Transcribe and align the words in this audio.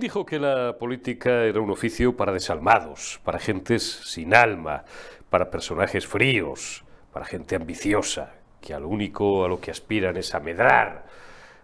¿Quién 0.00 0.08
dijo 0.08 0.24
que 0.24 0.38
la 0.38 0.78
política 0.78 1.44
era 1.44 1.60
un 1.60 1.70
oficio 1.70 2.16
para 2.16 2.32
desalmados, 2.32 3.20
para 3.22 3.38
gentes 3.38 3.82
sin 3.82 4.34
alma, 4.34 4.82
para 5.28 5.50
personajes 5.50 6.06
fríos, 6.06 6.84
para 7.12 7.26
gente 7.26 7.54
ambiciosa, 7.54 8.32
que 8.62 8.72
al 8.72 8.86
único 8.86 9.44
a 9.44 9.48
lo 9.48 9.60
que 9.60 9.70
aspiran 9.70 10.16
es 10.16 10.34
a 10.34 10.40
medrar, 10.40 11.04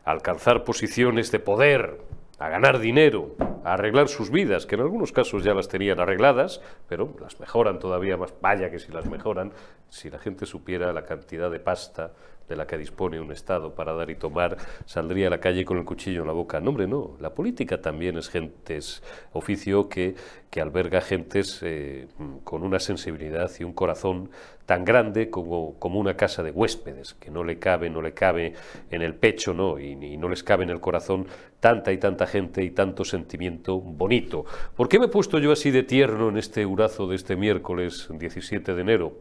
a 0.04 0.10
alcanzar 0.10 0.64
posiciones 0.64 1.32
de 1.32 1.38
poder, 1.38 2.02
a 2.38 2.50
ganar 2.50 2.78
dinero, 2.78 3.36
a 3.64 3.72
arreglar 3.72 4.08
sus 4.08 4.30
vidas, 4.30 4.66
que 4.66 4.74
en 4.74 4.82
algunos 4.82 5.12
casos 5.12 5.42
ya 5.42 5.54
las 5.54 5.68
tenían 5.68 5.98
arregladas, 5.98 6.60
pero 6.90 7.16
las 7.22 7.40
mejoran 7.40 7.78
todavía 7.78 8.18
más. 8.18 8.34
Vaya 8.42 8.70
que 8.70 8.78
si 8.78 8.92
las 8.92 9.06
mejoran, 9.06 9.50
si 9.88 10.10
la 10.10 10.18
gente 10.18 10.44
supiera 10.44 10.92
la 10.92 11.06
cantidad 11.06 11.50
de 11.50 11.60
pasta 11.60 12.12
de 12.48 12.56
la 12.56 12.66
que 12.66 12.78
dispone 12.78 13.20
un 13.20 13.32
Estado 13.32 13.74
para 13.74 13.92
dar 13.92 14.10
y 14.10 14.14
tomar, 14.14 14.56
saldría 14.84 15.28
a 15.28 15.30
la 15.30 15.40
calle 15.40 15.64
con 15.64 15.78
el 15.78 15.84
cuchillo 15.84 16.20
en 16.22 16.26
la 16.26 16.32
boca. 16.32 16.60
No, 16.60 16.70
hombre, 16.70 16.86
no. 16.86 17.16
La 17.20 17.34
política 17.34 17.80
también 17.80 18.16
es 18.16 18.28
gentes, 18.28 19.02
oficio 19.32 19.88
que, 19.88 20.14
que 20.50 20.60
alberga 20.60 21.00
gentes 21.00 21.60
eh, 21.62 22.06
con 22.44 22.62
una 22.62 22.78
sensibilidad 22.78 23.50
y 23.58 23.64
un 23.64 23.72
corazón 23.72 24.30
tan 24.64 24.84
grande 24.84 25.30
como, 25.30 25.78
como, 25.78 26.00
una 26.00 26.16
casa 26.16 26.42
de 26.42 26.50
huéspedes, 26.50 27.14
que 27.14 27.30
no 27.30 27.44
le 27.44 27.58
cabe, 27.58 27.88
no 27.88 28.02
le 28.02 28.14
cabe 28.14 28.54
en 28.90 29.02
el 29.02 29.14
pecho, 29.14 29.54
¿no? 29.54 29.78
Y, 29.78 29.92
y, 29.92 30.16
no 30.16 30.28
les 30.28 30.42
cabe 30.42 30.64
en 30.64 30.70
el 30.70 30.80
corazón 30.80 31.26
tanta 31.60 31.92
y 31.92 31.98
tanta 31.98 32.26
gente 32.26 32.64
y 32.64 32.70
tanto 32.70 33.04
sentimiento 33.04 33.80
bonito. 33.80 34.44
¿Por 34.74 34.88
qué 34.88 34.98
me 34.98 35.06
he 35.06 35.08
puesto 35.08 35.38
yo 35.38 35.52
así 35.52 35.70
de 35.70 35.84
tierno 35.84 36.28
en 36.28 36.36
este 36.36 36.66
urazo 36.66 37.06
de 37.06 37.14
este 37.14 37.36
miércoles 37.36 38.08
17 38.10 38.74
de 38.74 38.80
enero? 38.80 39.12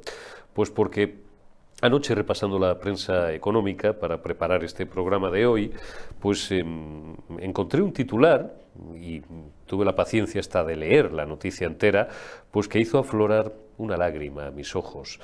Pues 0.54 0.72
porque 0.72 1.25
Anoche, 1.82 2.16
repasando 2.16 2.58
la 2.58 2.80
prensa 2.80 3.34
económica 3.34 3.94
para 3.94 4.22
preparar 4.22 4.64
este 4.64 4.86
programa 4.86 5.30
de 5.30 5.46
hoy, 5.46 5.74
pues 6.20 6.50
eh, 6.52 6.64
encontré 7.40 7.82
un 7.82 7.92
titular 7.92 8.56
y 8.96 9.22
tuve 9.66 9.84
la 9.84 9.96
paciencia 9.96 10.40
hasta 10.40 10.64
de 10.64 10.78
leer 10.78 11.12
la 11.12 11.26
noticia 11.26 11.68
entera, 11.68 12.08
pues 12.52 12.68
que 12.68 12.80
hizo 12.80 12.98
aflorar 12.98 13.54
una 13.78 13.98
lágrima 13.98 14.48
a 14.48 14.52
mis 14.52 14.76
ojos. 14.76 15.20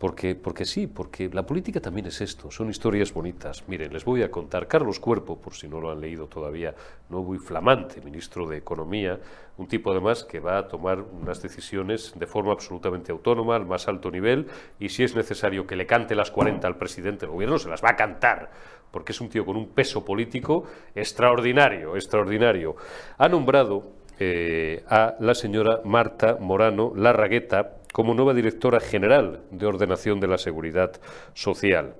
Porque, 0.00 0.34
porque 0.34 0.64
sí, 0.64 0.86
porque 0.86 1.28
la 1.30 1.44
política 1.44 1.78
también 1.78 2.06
es 2.06 2.22
esto, 2.22 2.50
son 2.50 2.70
historias 2.70 3.12
bonitas. 3.12 3.68
Miren, 3.68 3.92
les 3.92 4.02
voy 4.02 4.22
a 4.22 4.30
contar. 4.30 4.66
Carlos 4.66 4.98
Cuerpo, 4.98 5.38
por 5.38 5.52
si 5.52 5.68
no 5.68 5.78
lo 5.78 5.90
han 5.90 6.00
leído 6.00 6.26
todavía, 6.26 6.74
nuevo 7.10 7.34
y 7.34 7.38
flamante 7.38 8.00
ministro 8.00 8.48
de 8.48 8.56
Economía, 8.56 9.20
un 9.58 9.68
tipo 9.68 9.90
además 9.90 10.24
que 10.24 10.40
va 10.40 10.56
a 10.56 10.68
tomar 10.68 11.02
unas 11.02 11.42
decisiones 11.42 12.14
de 12.18 12.26
forma 12.26 12.52
absolutamente 12.52 13.12
autónoma, 13.12 13.56
al 13.56 13.66
más 13.66 13.88
alto 13.88 14.10
nivel, 14.10 14.46
y 14.78 14.88
si 14.88 15.04
es 15.04 15.14
necesario 15.14 15.66
que 15.66 15.76
le 15.76 15.84
cante 15.84 16.14
las 16.14 16.30
40 16.30 16.66
al 16.66 16.78
presidente 16.78 17.26
del 17.26 17.34
gobierno, 17.34 17.58
se 17.58 17.68
las 17.68 17.84
va 17.84 17.90
a 17.90 17.96
cantar, 17.96 18.50
porque 18.90 19.12
es 19.12 19.20
un 19.20 19.28
tío 19.28 19.44
con 19.44 19.58
un 19.58 19.68
peso 19.68 20.02
político 20.02 20.64
extraordinario, 20.94 21.94
extraordinario. 21.96 22.74
Ha 23.18 23.28
nombrado 23.28 23.92
eh, 24.18 24.82
a 24.88 25.16
la 25.20 25.34
señora 25.34 25.82
Marta 25.84 26.38
Morano 26.40 26.94
Larragueta, 26.96 27.79
como 27.92 28.14
nueva 28.14 28.34
directora 28.34 28.80
general 28.80 29.42
de 29.50 29.66
Ordenación 29.66 30.20
de 30.20 30.28
la 30.28 30.38
Seguridad 30.38 31.00
Social. 31.34 31.94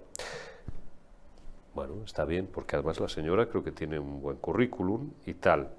Bueno, 1.74 2.02
está 2.04 2.24
bien, 2.24 2.48
porque 2.52 2.76
además 2.76 3.00
la 3.00 3.08
señora 3.08 3.46
creo 3.46 3.62
que 3.62 3.72
tiene 3.72 3.98
un 3.98 4.20
buen 4.20 4.36
currículum 4.36 5.12
y 5.26 5.34
tal. 5.34 5.70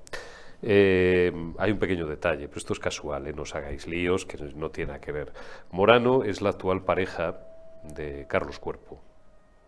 Eh, 0.62 1.31
hay 1.58 1.72
un 1.72 1.80
pequeño 1.80 2.06
detalle, 2.08 2.48
pero 2.48 2.59
esto 2.59 2.73
es 2.73 2.80
casual, 2.80 3.28
¿eh? 3.28 3.34
no 3.34 3.44
os 3.44 3.56
hagáis 3.56 3.88
líos, 3.88 4.26
que 4.26 4.38
no 4.56 4.70
tiene 4.70 5.00
que 5.00 5.12
ver. 5.12 5.34
Morano 5.72 6.23
es 6.23 6.42
la 6.42 6.50
actual 6.50 6.84
pareja 6.84 7.40
de 7.84 8.25
Carlos 8.28 8.59
Cuerpo. 8.59 9.02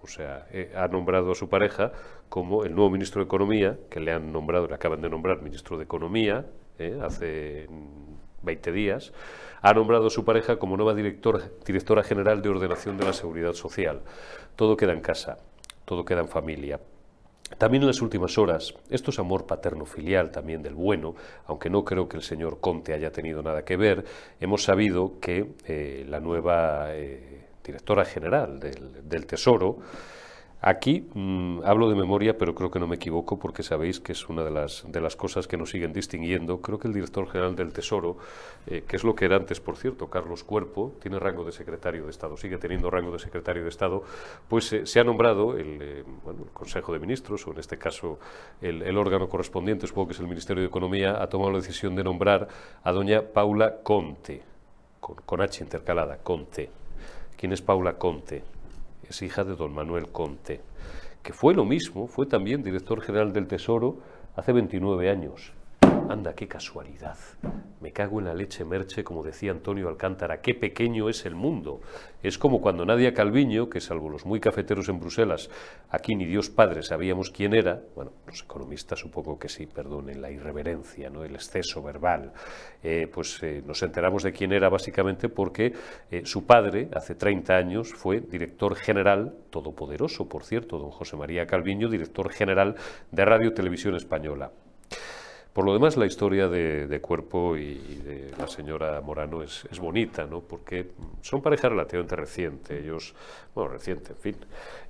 O 0.01 0.07
sea, 0.07 0.47
eh, 0.51 0.71
ha 0.75 0.87
nombrado 0.87 1.31
a 1.31 1.35
su 1.35 1.49
pareja 1.49 1.91
como 2.29 2.63
el 2.63 2.75
nuevo 2.75 2.89
ministro 2.89 3.21
de 3.21 3.25
Economía, 3.25 3.77
que 3.89 3.99
le 3.99 4.11
han 4.11 4.31
nombrado, 4.31 4.67
le 4.67 4.75
acaban 4.75 5.01
de 5.01 5.09
nombrar 5.09 5.41
ministro 5.41 5.77
de 5.77 5.85
Economía 5.85 6.45
hace 7.01 7.69
20 8.41 8.71
días, 8.71 9.13
ha 9.63 9.73
nombrado 9.73 10.07
a 10.07 10.09
su 10.09 10.25
pareja 10.25 10.57
como 10.57 10.75
nueva 10.75 10.93
directora, 10.93 12.03
general 12.03 12.41
de 12.41 12.49
ordenación 12.49 12.97
de 12.97 13.05
la 13.05 13.13
seguridad 13.13 13.53
social. 13.53 14.01
Todo 14.57 14.75
queda 14.75 14.91
en 14.91 14.99
casa, 14.99 15.37
todo 15.85 16.03
queda 16.03 16.19
en 16.19 16.27
familia. 16.27 16.79
También 17.57 17.83
en 17.83 17.87
las 17.87 18.01
últimas 18.01 18.37
horas, 18.37 18.73
esto 18.89 19.11
es 19.11 19.19
amor 19.19 19.45
paterno-filial 19.45 20.31
también 20.31 20.61
del 20.61 20.73
bueno, 20.73 21.15
aunque 21.45 21.69
no 21.69 21.85
creo 21.85 22.09
que 22.09 22.17
el 22.17 22.23
señor 22.23 22.59
Conte 22.59 22.93
haya 22.93 23.11
tenido 23.11 23.41
nada 23.41 23.63
que 23.63 23.77
ver, 23.77 24.03
hemos 24.39 24.63
sabido 24.63 25.19
que 25.21 25.53
eh, 25.65 26.05
la 26.09 26.19
nueva 26.19 26.93
eh, 26.93 27.45
directora 27.63 28.03
general 28.03 28.59
del 28.59 29.25
Tesoro, 29.25 29.77
Aquí 30.65 31.05
mmm, 31.13 31.59
hablo 31.65 31.89
de 31.89 31.95
memoria, 31.95 32.37
pero 32.37 32.55
creo 32.55 32.71
que 32.71 32.79
no 32.79 32.87
me 32.87 32.95
equivoco 32.95 33.37
porque 33.37 33.63
sabéis 33.63 33.99
que 33.99 34.13
es 34.13 34.29
una 34.29 34.45
de 34.45 34.49
las, 34.49 34.85
de 34.89 35.01
las 35.01 35.17
cosas 35.17 35.45
que 35.45 35.57
nos 35.57 35.71
siguen 35.71 35.91
distinguiendo. 35.91 36.61
Creo 36.61 36.79
que 36.79 36.87
el 36.87 36.93
director 36.93 37.27
general 37.27 37.53
del 37.57 37.73
Tesoro, 37.73 38.15
eh, 38.67 38.85
que 38.87 38.95
es 38.95 39.03
lo 39.03 39.13
que 39.13 39.25
era 39.25 39.35
antes, 39.35 39.59
por 39.59 39.75
cierto, 39.75 40.09
Carlos 40.09 40.45
Cuerpo, 40.45 40.93
tiene 41.01 41.19
rango 41.19 41.43
de 41.43 41.51
secretario 41.51 42.05
de 42.05 42.11
Estado, 42.11 42.37
sigue 42.37 42.57
teniendo 42.59 42.89
rango 42.89 43.11
de 43.11 43.19
secretario 43.19 43.63
de 43.63 43.67
Estado, 43.67 44.03
pues 44.47 44.71
eh, 44.71 44.85
se 44.85 45.01
ha 45.01 45.03
nombrado 45.03 45.57
el, 45.57 45.81
eh, 45.81 46.03
bueno, 46.23 46.43
el, 46.45 46.51
Consejo 46.51 46.93
de 46.93 46.99
Ministros, 46.99 47.45
o 47.45 47.51
en 47.51 47.59
este 47.59 47.77
caso 47.77 48.19
el, 48.61 48.83
el, 48.83 48.97
órgano 48.97 49.27
correspondiente, 49.27 49.85
supongo 49.85 50.07
que 50.07 50.13
es 50.13 50.21
el 50.21 50.27
Ministerio 50.27 50.61
de 50.63 50.69
Economía, 50.69 51.21
ha 51.21 51.27
tomado 51.27 51.51
la 51.51 51.57
decisión 51.57 51.93
de 51.93 52.05
nombrar 52.05 52.47
a 52.81 52.91
doña 52.93 53.21
Paula 53.21 53.79
Conte, 53.83 54.41
con, 55.01 55.17
con 55.25 55.41
H 55.41 55.61
intercalada, 55.61 56.19
Conte. 56.23 56.69
¿Quién 57.35 57.51
es 57.51 57.61
Paula 57.61 57.97
Conte? 57.97 58.43
Hija 59.21 59.43
de 59.43 59.55
don 59.55 59.73
Manuel 59.73 60.11
Conte, 60.11 60.61
que 61.21 61.33
fue 61.33 61.53
lo 61.53 61.65
mismo, 61.65 62.07
fue 62.07 62.25
también 62.25 62.63
director 62.63 63.01
general 63.01 63.33
del 63.33 63.47
Tesoro 63.47 63.99
hace 64.35 64.51
29 64.51 65.09
años. 65.09 65.53
Anda, 66.09 66.33
qué 66.33 66.47
casualidad. 66.47 67.17
Me 67.81 67.91
cago 67.91 68.19
en 68.19 68.25
la 68.25 68.33
leche 68.33 68.63
merche, 68.63 69.03
como 69.03 69.23
decía 69.23 69.51
Antonio 69.51 69.89
Alcántara, 69.89 70.41
qué 70.41 70.53
pequeño 70.53 71.09
es 71.09 71.25
el 71.25 71.35
mundo. 71.35 71.81
Es 72.21 72.37
como 72.37 72.61
cuando 72.61 72.85
Nadia 72.85 73.13
Calviño, 73.13 73.69
que 73.69 73.81
salvo 73.81 74.09
los 74.09 74.25
muy 74.25 74.39
cafeteros 74.39 74.89
en 74.89 74.99
Bruselas, 74.99 75.49
aquí 75.89 76.15
ni 76.15 76.25
Dios 76.25 76.49
Padre 76.49 76.83
sabíamos 76.83 77.29
quién 77.29 77.53
era, 77.53 77.81
bueno, 77.95 78.11
los 78.25 78.43
economistas 78.43 78.99
supongo 78.99 79.37
que 79.37 79.49
sí, 79.49 79.65
perdonen 79.65 80.21
la 80.21 80.31
irreverencia, 80.31 81.09
¿no? 81.09 81.23
el 81.23 81.35
exceso 81.35 81.83
verbal, 81.83 82.31
eh, 82.81 83.07
pues 83.11 83.41
eh, 83.43 83.61
nos 83.65 83.83
enteramos 83.83 84.23
de 84.23 84.31
quién 84.31 84.53
era 84.53 84.69
básicamente 84.69 85.29
porque 85.29 85.73
eh, 86.09 86.21
su 86.25 86.45
padre, 86.45 86.89
hace 86.93 87.15
30 87.15 87.53
años, 87.53 87.93
fue 87.93 88.21
director 88.21 88.75
general, 88.75 89.33
todopoderoso, 89.49 90.29
por 90.29 90.43
cierto, 90.43 90.79
don 90.79 90.91
José 90.91 91.17
María 91.17 91.45
Calviño, 91.45 91.89
director 91.89 92.31
general 92.31 92.75
de 93.11 93.25
Radio 93.25 93.53
Televisión 93.53 93.95
Española. 93.95 94.51
Por 95.53 95.65
lo 95.65 95.73
demás, 95.73 95.97
la 95.97 96.07
historia 96.07 96.47
de, 96.47 96.87
de 96.87 96.99
Cuerpo 96.99 97.55
y, 97.55 97.75
de 98.03 98.31
la 98.39 98.47
señora 98.47 98.99
Morano 99.01 99.43
es, 99.43 99.67
es, 99.71 99.79
bonita, 99.79 100.25
¿no? 100.25 100.41
porque 100.41 100.89
son 101.21 101.43
pareja 101.43 101.69
relativamente 101.69 102.15
reciente. 102.15 102.79
Ellos, 102.79 103.13
bueno, 103.53 103.69
reciente, 103.69 104.13
en 104.13 104.17
fin, 104.17 104.35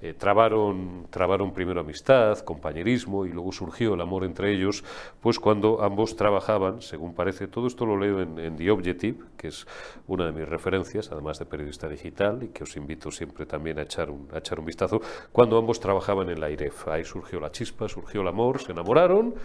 eh, 0.02 0.14
trabaron, 0.14 1.08
trabaron 1.10 1.54
primero 1.54 1.82
amistad, 1.82 2.40
compañerismo 2.40 3.26
y 3.26 3.34
luego 3.34 3.52
surgió 3.52 3.96
el 3.96 4.00
amor 4.00 4.24
entre 4.24 4.54
ellos, 4.54 4.86
pues 5.20 5.38
cuando 5.38 5.84
ambos 5.84 6.16
trabajaban, 6.16 6.82
según 6.82 7.14
parece, 7.14 7.48
todo 7.48 7.68
esto 7.68 7.86
lo 7.86 7.98
leo 7.98 8.22
en, 8.22 8.40
en 8.40 8.56
The 8.56 8.72
Objective, 8.72 9.18
que 9.36 9.50
es 9.50 9.68
una 10.08 10.28
de 10.28 10.32
mis 10.32 10.48
referencias, 10.48 11.12
además 11.12 11.40
de 11.40 11.46
periodista 11.46 11.90
digital, 11.90 12.42
y 12.42 12.48
que 12.48 12.64
os 12.64 12.78
invito 12.78 13.12
siempre 13.12 13.46
también 13.46 13.80
a 13.80 13.82
echar 13.82 14.10
un, 14.10 14.30
a 14.34 14.38
echar 14.38 14.62
un 14.62 14.66
vistazo, 14.66 15.02
cuando 15.34 15.58
ambos 15.58 15.82
trabajaban 15.82 16.30
en 16.30 16.40
la 16.40 16.50
IREF. 16.50 16.88
Ahí 16.88 17.04
surgió 17.04 17.42
la 17.42 17.52
chispa, 17.52 17.90
surgió 17.90 18.22
el 18.22 18.30
amor, 18.30 18.62
se 18.62 18.72
enamoraron 18.72 19.36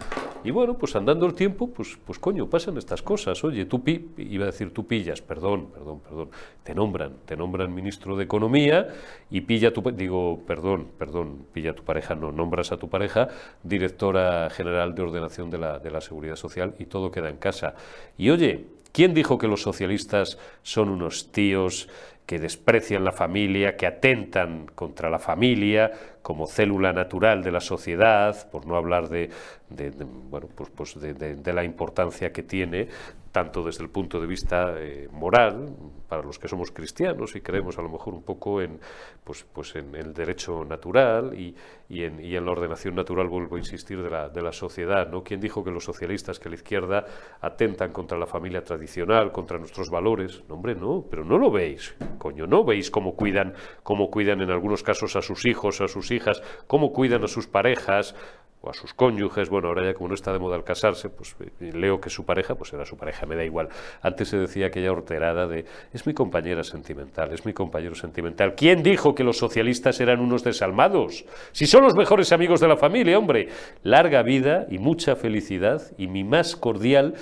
y 0.45 0.51
bueno, 0.51 0.77
pues 0.77 0.95
andando 1.09 1.25
dando 1.25 1.25
el 1.25 1.33
tiempo, 1.33 1.67
pues, 1.67 1.97
pues 2.05 2.19
coño, 2.19 2.49
pasan 2.49 2.77
estas 2.77 3.01
cosas. 3.01 3.43
Oye, 3.43 3.65
tú 3.65 3.83
pi, 3.83 4.11
iba 4.17 4.43
a 4.43 4.47
decir 4.47 4.71
tú 4.71 4.85
pillas, 4.85 5.21
perdón, 5.21 5.71
perdón, 5.73 5.99
perdón, 6.01 6.29
te 6.63 6.75
nombran, 6.75 7.13
te 7.25 7.35
nombran 7.35 7.73
ministro 7.73 8.15
de 8.15 8.25
Economía 8.25 8.87
y 9.31 9.41
pilla 9.41 9.73
tu, 9.73 9.81
digo, 9.91 10.39
perdón, 10.45 10.87
perdón, 10.97 11.45
pilla 11.51 11.73
tu 11.73 11.83
pareja, 11.83 12.13
no, 12.15 12.31
nombras 12.31 12.71
a 12.71 12.77
tu 12.77 12.89
pareja 12.89 13.27
directora 13.63 14.49
general 14.51 14.93
de 14.93 15.01
ordenación 15.01 15.49
de 15.49 15.57
la, 15.57 15.79
de 15.79 15.89
la 15.89 15.99
Seguridad 15.99 16.35
Social 16.35 16.75
y 16.77 16.85
todo 16.85 17.11
queda 17.11 17.29
en 17.29 17.37
casa. 17.37 17.73
Y 18.17 18.29
oye, 18.29 18.67
¿quién 18.91 19.13
dijo 19.13 19.37
que 19.39 19.47
los 19.47 19.63
socialistas 19.63 20.37
son 20.61 20.89
unos 20.89 21.31
tíos 21.31 21.89
que 22.29 22.37
desprecian 22.37 23.03
la 23.03 23.11
familia, 23.11 23.75
que 23.75 23.87
atentan 23.87 24.67
contra 24.75 25.09
la 25.09 25.17
familia 25.17 25.91
como 26.21 26.45
célula 26.45 26.93
natural 26.93 27.41
de 27.41 27.51
la 27.51 27.59
sociedad, 27.59 28.47
por 28.51 28.67
no 28.67 28.75
hablar 28.75 29.09
de, 29.09 29.31
de, 29.71 29.89
bueno, 30.29 30.47
pues, 30.53 30.69
pues 30.69 31.01
de, 31.01 31.15
de, 31.15 31.53
la 31.53 31.63
importancia 31.63 32.31
que 32.31 32.43
tiene, 32.43 32.87
tanto 33.31 33.63
desde 33.63 33.83
el 33.83 33.89
punto 33.89 34.19
de 34.19 34.27
vista 34.27 34.73
eh, 34.77 35.07
moral, 35.11 35.75
para 36.07 36.23
los 36.23 36.39
que 36.39 36.47
somos 36.47 36.71
cristianos 36.71 37.35
y 37.35 37.41
creemos 37.41 37.77
a 37.77 37.83
lo 37.83 37.89
mejor 37.89 38.15
un 38.15 38.23
poco 38.23 38.61
en, 38.61 38.79
pues, 39.23 39.45
pues 39.53 39.75
en 39.75 39.95
el 39.95 40.13
derecho 40.13 40.65
natural 40.65 41.39
y, 41.39 41.55
y, 41.87 42.03
en, 42.03 42.19
y 42.19 42.35
en 42.35 42.45
la 42.45 42.51
ordenación 42.51 42.95
natural, 42.95 43.27
vuelvo 43.27 43.55
a 43.55 43.59
insistir, 43.59 44.01
de 44.01 44.09
la, 44.09 44.29
de 44.29 44.41
la 44.41 44.51
sociedad. 44.51 45.07
¿no? 45.07 45.23
¿Quién 45.23 45.39
dijo 45.39 45.63
que 45.63 45.71
los 45.71 45.83
socialistas, 45.83 46.39
que 46.39 46.49
la 46.49 46.55
izquierda 46.55 47.05
atentan 47.41 47.91
contra 47.91 48.17
la 48.17 48.25
familia 48.25 48.63
tradicional, 48.63 49.31
contra 49.31 49.59
nuestros 49.59 49.89
valores? 49.89 50.43
No, 50.49 50.55
hombre, 50.55 50.75
no, 50.75 51.05
pero 51.09 51.23
no 51.23 51.37
lo 51.37 51.51
veis, 51.51 51.95
coño, 52.17 52.47
no 52.47 52.63
veis 52.63 52.89
cómo 52.89 53.15
cuidan, 53.15 53.53
cómo 53.83 54.09
cuidan 54.09 54.41
en 54.41 54.49
algunos 54.49 54.81
casos 54.81 55.15
a 55.15 55.21
sus 55.21 55.45
hijos, 55.45 55.81
a 55.81 55.87
sus 55.87 56.11
hijas, 56.11 56.41
cómo 56.65 56.91
cuidan 56.91 57.23
a 57.23 57.27
sus 57.27 57.47
parejas, 57.47 58.15
o 58.61 58.69
a 58.69 58.73
sus 58.73 58.93
cónyuges, 58.93 59.49
bueno, 59.49 59.69
ahora 59.69 59.85
ya 59.85 59.93
como 59.93 60.09
no 60.09 60.15
está 60.15 60.33
de 60.33 60.39
moda 60.39 60.57
el 60.57 60.65
casarse, 60.65 61.09
pues 61.09 61.35
eh, 61.39 61.71
leo 61.73 62.01
que 62.01 62.09
su 62.09 62.25
pareja, 62.25 62.55
pues 62.55 62.73
era 62.73 62.85
su 62.85 62.97
pareja, 62.97 63.25
me 63.25 63.35
da 63.35 63.45
igual. 63.45 63.69
Antes 64.01 64.27
se 64.27 64.37
decía 64.37 64.67
aquella 64.67 64.91
horterada 64.91 65.47
de, 65.47 65.65
es 65.93 66.05
mi 66.05 66.13
compañera 66.13 66.63
sentimental, 66.63 67.31
es 67.31 67.45
mi 67.45 67.53
compañero 67.53 67.95
sentimental. 67.95 68.55
¿Quién 68.55 68.83
dijo 68.83 69.15
que 69.15 69.23
los 69.23 69.37
socialistas 69.37 70.01
eran 70.01 70.19
unos 70.19 70.43
desalmados? 70.43 71.25
Si 71.53 71.67
son 71.67 71.83
los 71.83 71.95
mejores 71.95 72.33
amigos 72.33 72.59
de 72.59 72.67
la 72.67 72.75
familia, 72.75 73.17
hombre. 73.17 73.47
Larga 73.83 74.23
vida 74.23 74.65
y 74.69 74.77
mucha 74.77 75.15
felicidad 75.15 75.81
y 75.97 76.07
mi 76.07 76.25
más 76.25 76.57
cordial 76.57 77.13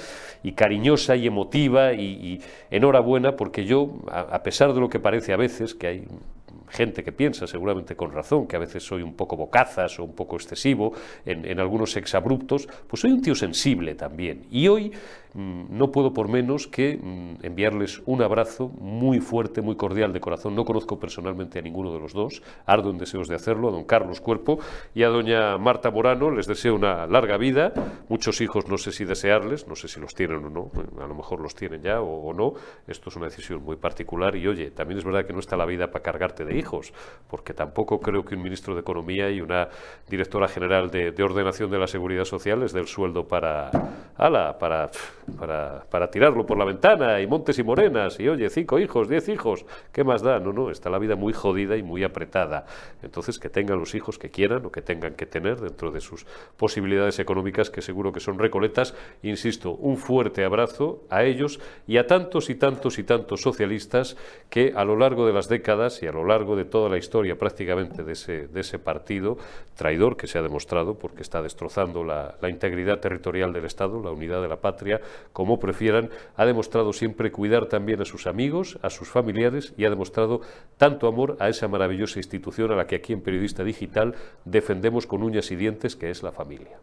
y 0.42 0.54
cariñosa 0.54 1.16
y 1.16 1.28
emotiva 1.28 1.94
y, 1.94 2.42
enhorabuena 2.72 3.36
porque 3.36 3.66
yo, 3.66 4.00
a 4.10 4.42
pesar 4.44 4.74
de 4.74 4.80
lo 4.80 4.90
que 4.90 5.00
parece 5.00 5.34
a 5.34 5.38
veces, 5.38 5.76
que 5.76 5.88
hay 5.88 6.08
gente 6.70 7.04
que 7.04 7.12
piensa, 7.12 7.48
seguramente 7.48 7.96
con 7.96 8.12
razón, 8.12 8.48
que 8.48 8.56
a 8.56 8.60
veces 8.60 8.84
soy 8.84 9.02
un 9.02 9.16
poco 9.16 9.36
bocazas 9.36 10.00
o 10.00 10.04
un 10.04 10.14
poco 10.14 10.36
excesivo 10.36 10.94
en, 11.26 11.46
en 11.46 11.60
algunos 11.60 11.96
exabruptos, 11.98 12.68
pues 12.88 13.02
soy 13.02 13.12
un 13.12 13.22
tío 13.22 13.36
sensible 13.36 13.96
también. 13.96 14.46
Y 14.52 14.68
hoy 14.68 14.92
no 15.34 15.92
puedo 15.92 16.14
por 16.14 16.28
menos 16.28 16.68
que 16.68 16.98
mm, 16.98 17.46
enviarles 17.46 18.02
un 18.06 18.22
abrazo 18.22 18.70
muy 18.80 19.20
fuerte, 19.20 19.62
muy 19.62 19.76
cordial 19.76 20.14
de 20.14 20.20
corazón. 20.20 20.56
No 20.56 20.66
conozco 20.66 21.00
personalmente 21.00 21.60
a 21.60 21.62
ninguno 21.62 21.94
de 21.94 22.00
los 22.00 22.14
dos, 22.14 22.42
ardo 22.66 22.90
en 22.90 22.98
deseos 22.98 23.28
de 23.28 23.36
hacerlo, 23.36 23.70
a 23.70 23.72
don 23.72 23.84
Carlos 23.84 24.22
Cuerpo 24.22 24.60
y 24.96 25.04
a 25.04 25.10
doña 25.10 25.58
Marta 25.58 25.92
Morano. 25.92 26.32
Les 26.32 26.48
deseo 26.48 26.76
una 26.76 27.06
larga 27.08 27.38
vida, 27.38 27.74
muchos 28.10 28.42
hijos 28.42 28.68
no 28.68 28.78
sé 28.78 28.92
si 28.92 29.06
desearles, 29.06 29.68
no 29.68 29.76
sé 29.76 29.88
si 29.88 30.00
los 30.00 30.16
tienen 30.16 30.44
o 30.46 30.50
no, 30.50 30.72
a 31.02 31.08
lo 31.08 31.16
mejor 31.16 31.40
los 31.40 31.56
tienen 31.56 31.82
ya 31.82 32.02
o, 32.02 32.34
no. 32.34 32.54
Esto 32.88 33.10
es 33.10 33.16
una 33.16 33.26
decisión 33.26 33.64
muy 33.64 33.76
particular 33.76 34.36
y 34.36 34.48
oye, 34.48 34.72
también 34.72 34.98
es 35.00 35.06
verdad 35.06 35.26
que 35.26 35.34
no 35.34 35.40
está 35.40 35.56
la 35.58 35.66
vida 35.66 35.92
para 35.92 36.04
cargarte 36.04 36.46
de 36.46 36.58
hijos, 36.58 36.94
porque 37.30 37.54
tampoco 37.54 38.00
creo 38.00 38.24
que 38.24 38.36
un 38.36 38.44
ministro 38.44 38.74
de 38.74 38.82
Economía 38.82 39.30
y 39.30 39.42
una 39.42 39.70
directora 40.10 40.48
general 40.48 40.90
de, 40.90 41.14
Ordenación 41.28 41.70
de 41.70 41.78
la 41.78 41.88
Seguridad 41.88 42.24
Social 42.24 42.62
les 42.62 42.72
dé 42.72 42.80
el 42.80 42.88
sueldo 42.88 43.28
para, 43.28 43.70
ala, 44.18 44.58
para 44.58 44.90
para, 45.36 45.84
para, 45.90 46.10
tirarlo 46.10 46.46
por 46.46 46.58
la 46.58 46.66
ventana 46.66 47.20
y 47.20 47.28
montes 47.28 47.60
y 47.60 47.64
morenas 47.64 48.20
y 48.20 48.30
oye, 48.30 48.50
cinco 48.50 48.80
hijos, 48.80 49.10
diez 49.10 49.28
hijos, 49.30 49.66
¿qué 49.92 50.04
más 50.04 50.22
da? 50.22 50.40
No, 50.40 50.54
no, 50.54 50.72
está 50.72 50.90
la 50.90 51.00
vida 51.00 51.16
muy 51.16 51.34
jodida 51.34 51.76
y 51.76 51.84
muy 51.84 52.04
apretada. 52.04 52.66
Entonces, 53.04 53.40
que 53.40 53.50
tengan 53.50 53.80
los 53.80 53.94
hijos 53.96 54.18
que 54.18 54.30
quieran 54.30 54.66
o 54.66 54.72
que 54.72 54.82
tengan 54.82 55.16
que 55.16 55.26
tener 55.26 55.60
dentro 55.60 55.92
de 55.92 56.00
sus 56.00 56.26
posibilidades 56.56 57.20
económicas, 57.20 57.70
que 57.70 57.82
seguro 57.82 58.12
que 58.12 58.20
son 58.20 58.40
recoletas. 58.40 58.96
Insisto, 59.24 59.72
un 59.72 59.98
fuerte 59.98 60.46
abrazo 60.46 61.04
a 61.10 61.24
ellos 61.24 61.60
y 61.88 61.98
a 61.98 62.08
tantos 62.08 62.50
y 62.50 62.56
tantos 62.56 62.98
y 63.00 63.04
tantos 63.04 63.42
socialistas 63.42 64.16
que 64.50 64.74
a 64.76 64.86
lo 64.86 64.96
largo 64.96 65.28
de 65.28 65.34
las 65.34 65.50
décadas 65.50 66.02
y 66.04 66.08
a 66.08 66.12
lo 66.12 66.24
largo 66.24 66.56
de 66.56 66.66
toda 66.66 66.90
la 66.90 66.98
historia 66.98 67.38
prácticamente 67.38 68.04
de 68.04 68.14
ese, 68.14 68.48
de 68.48 68.62
ese 68.62 68.80
partido 68.80 69.38
traidor 69.76 70.18
que 70.18 70.28
se 70.28 70.38
ha 70.38 70.42
demostrado 70.42 70.96
porque 70.96 71.22
está 71.22 71.42
destrozando 71.42 72.04
la, 72.04 72.36
la 72.42 72.50
integridad 72.50 73.00
territorial 73.00 73.54
del 73.54 73.66
Estado, 73.66 74.02
la 74.02 74.12
unidad 74.12 74.42
de 74.42 74.48
la 74.48 74.58
patria, 74.58 75.02
como 75.34 75.60
prefieran, 75.60 76.10
ha 76.36 76.46
demostrado 76.46 76.94
siempre 76.94 77.32
cuidar 77.32 77.68
también 77.68 78.02
a 78.02 78.06
sus 78.06 78.28
amigos, 78.28 78.80
a 78.82 78.90
sus 78.90 79.10
familiares 79.10 79.74
y 79.78 79.86
ha 79.86 79.90
demostrado 79.90 80.42
tanto 80.78 81.08
amor 81.08 81.38
a 81.40 81.50
esa 81.50 81.68
maravillosa 81.68 82.20
institución 82.20 82.72
a 82.72 82.76
la 82.76 82.88
que 82.88 82.96
aquí 82.96 83.14
en 83.14 83.22
Periodista 83.22 83.64
Digital 83.64 84.16
defendemos 84.46 85.08
con 85.08 85.24
uñas 85.24 85.52
y 85.52 85.56
dientes, 85.56 85.96
que 85.96 86.10
es 86.10 86.24
la 86.24 86.32
familia. 86.32 86.78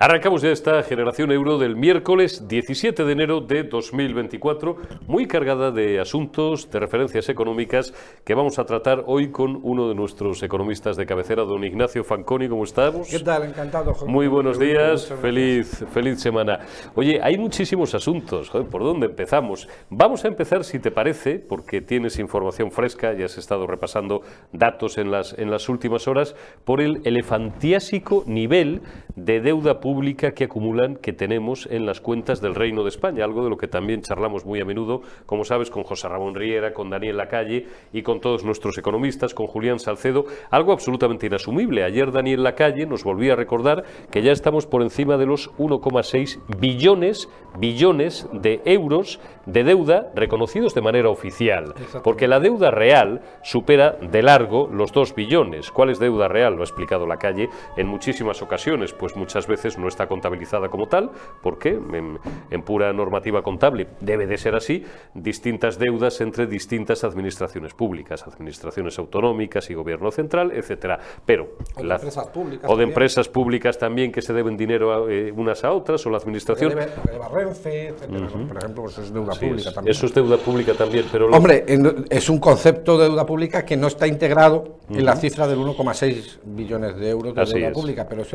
Arrancamos 0.00 0.42
ya 0.42 0.50
esta 0.50 0.80
generación 0.84 1.32
euro 1.32 1.58
del 1.58 1.74
miércoles 1.74 2.46
17 2.46 3.04
de 3.04 3.12
enero 3.12 3.40
de 3.40 3.64
2024, 3.64 4.76
muy 5.08 5.26
cargada 5.26 5.72
de 5.72 5.98
asuntos, 5.98 6.70
de 6.70 6.78
referencias 6.78 7.28
económicas 7.28 7.92
que 8.24 8.34
vamos 8.34 8.60
a 8.60 8.64
tratar 8.64 9.02
hoy 9.08 9.32
con 9.32 9.58
uno 9.60 9.88
de 9.88 9.96
nuestros 9.96 10.40
economistas 10.44 10.96
de 10.96 11.04
cabecera, 11.04 11.42
don 11.42 11.64
Ignacio 11.64 12.04
Fanconi. 12.04 12.48
¿Cómo 12.48 12.62
estamos? 12.62 13.08
¿Qué 13.08 13.18
tal? 13.18 13.42
Encantado. 13.42 13.92
Muy 14.06 14.28
buenos 14.28 14.56
días, 14.60 15.12
feliz, 15.20 15.84
feliz 15.92 16.20
semana. 16.20 16.60
Oye, 16.94 17.18
hay 17.20 17.36
muchísimos 17.36 17.92
asuntos. 17.92 18.50
¿Por 18.50 18.84
dónde 18.84 19.06
empezamos? 19.06 19.68
Vamos 19.90 20.24
a 20.24 20.28
empezar, 20.28 20.62
si 20.62 20.78
te 20.78 20.92
parece, 20.92 21.40
porque 21.40 21.80
tienes 21.80 22.20
información 22.20 22.70
fresca, 22.70 23.14
y 23.14 23.24
has 23.24 23.36
estado 23.36 23.66
repasando 23.66 24.22
datos 24.52 24.96
en 24.96 25.10
las, 25.10 25.36
en 25.36 25.50
las 25.50 25.68
últimas 25.68 26.06
horas, 26.06 26.36
por 26.64 26.80
el 26.80 27.00
elefantiásico 27.02 28.22
nivel 28.28 28.82
de 29.16 29.40
deuda 29.40 29.80
pública 29.80 29.87
pública 29.88 30.32
que 30.32 30.44
acumulan, 30.44 30.96
que 30.96 31.14
tenemos 31.14 31.66
en 31.70 31.86
las 31.86 32.02
cuentas 32.02 32.42
del 32.42 32.54
Reino 32.54 32.82
de 32.82 32.90
España, 32.90 33.24
algo 33.24 33.42
de 33.42 33.48
lo 33.48 33.56
que 33.56 33.68
también 33.68 34.02
charlamos 34.02 34.44
muy 34.44 34.60
a 34.60 34.66
menudo, 34.66 35.00
como 35.24 35.46
sabes, 35.46 35.70
con 35.70 35.82
José 35.82 36.08
Ramón 36.08 36.34
Riera, 36.34 36.74
con 36.74 36.90
Daniel 36.90 37.16
Lacalle 37.16 37.66
y 37.90 38.02
con 38.02 38.20
todos 38.20 38.44
nuestros 38.44 38.76
economistas, 38.76 39.32
con 39.32 39.46
Julián 39.46 39.78
Salcedo, 39.78 40.26
algo 40.50 40.72
absolutamente 40.72 41.26
inasumible. 41.26 41.84
Ayer 41.84 42.12
Daniel 42.12 42.42
Lacalle 42.42 42.84
nos 42.84 43.02
volvía 43.02 43.32
a 43.32 43.36
recordar 43.36 43.84
que 44.10 44.20
ya 44.20 44.30
estamos 44.30 44.66
por 44.66 44.82
encima 44.82 45.16
de 45.16 45.24
los 45.24 45.50
1,6 45.56 46.38
billones, 46.58 47.30
billones 47.58 48.28
de 48.34 48.60
euros 48.66 49.20
de 49.46 49.64
deuda 49.64 50.12
reconocidos 50.14 50.74
de 50.74 50.82
manera 50.82 51.08
oficial, 51.08 51.72
porque 52.04 52.28
la 52.28 52.40
deuda 52.40 52.70
real 52.70 53.22
supera 53.42 53.92
de 53.92 54.20
largo 54.20 54.68
los 54.70 54.92
2 54.92 55.14
billones. 55.14 55.70
¿Cuál 55.70 55.88
es 55.88 55.98
deuda 55.98 56.28
real? 56.28 56.56
Lo 56.56 56.60
ha 56.60 56.64
explicado 56.64 57.06
Lacalle 57.06 57.48
en 57.78 57.86
muchísimas 57.86 58.42
ocasiones, 58.42 58.92
pues 58.92 59.16
muchas 59.16 59.46
veces 59.46 59.77
no 59.78 59.88
está 59.88 60.06
contabilizada 60.06 60.68
como 60.68 60.88
tal, 60.88 61.10
porque 61.42 61.70
en, 61.70 62.18
en, 62.50 62.62
pura 62.62 62.92
normativa 62.92 63.42
contable 63.42 63.88
debe 64.00 64.26
de 64.26 64.36
ser 64.36 64.54
así, 64.54 64.84
distintas 65.14 65.78
deudas 65.78 66.20
entre 66.20 66.46
distintas 66.46 67.04
administraciones 67.04 67.74
públicas, 67.74 68.26
administraciones 68.26 68.98
autonómicas 68.98 69.70
y 69.70 69.74
gobierno 69.74 70.10
central, 70.10 70.52
etcétera. 70.52 70.98
Pero 71.24 71.48
o 71.76 71.82
de, 71.82 71.94
empresas, 71.94 72.26
públicas 72.26 72.70
o 72.70 72.76
de 72.76 72.84
empresas 72.84 73.28
públicas 73.28 73.78
también 73.78 74.12
que 74.12 74.22
se 74.22 74.32
deben 74.32 74.56
dinero 74.56 75.08
eh, 75.08 75.32
unas 75.32 75.64
a 75.64 75.72
otras, 75.72 76.04
o 76.06 76.10
la 76.10 76.18
administración. 76.18 76.70
Debe, 76.70 76.88
Renfe, 77.32 77.88
etcétera, 77.88 78.28
por 78.28 78.56
ejemplo, 78.58 78.82
pues 78.82 78.98
es 78.98 79.12
deuda 79.12 79.34
pública 79.34 79.72
también. 79.72 79.96
Eso 79.96 80.06
es 80.06 80.14
deuda 80.14 80.36
pública 80.38 80.74
también, 80.74 81.04
pero... 81.10 81.30
Hombre, 81.30 81.64
es 82.10 82.28
un 82.28 82.38
concepto 82.38 82.98
de 82.98 83.04
deuda 83.04 83.26
pública 83.26 83.64
que 83.64 83.76
no 83.76 83.86
está 83.86 84.06
integrado 84.06 84.78
en 84.90 85.04
la 85.04 85.16
cifra 85.16 85.46
del 85.46 85.58
1,6 85.58 86.38
billones 86.44 86.96
de 86.96 87.10
euros 87.10 87.34
de 87.34 87.44
deuda 87.44 87.72
pública, 87.72 88.06
pero 88.08 88.22
es, 88.22 88.28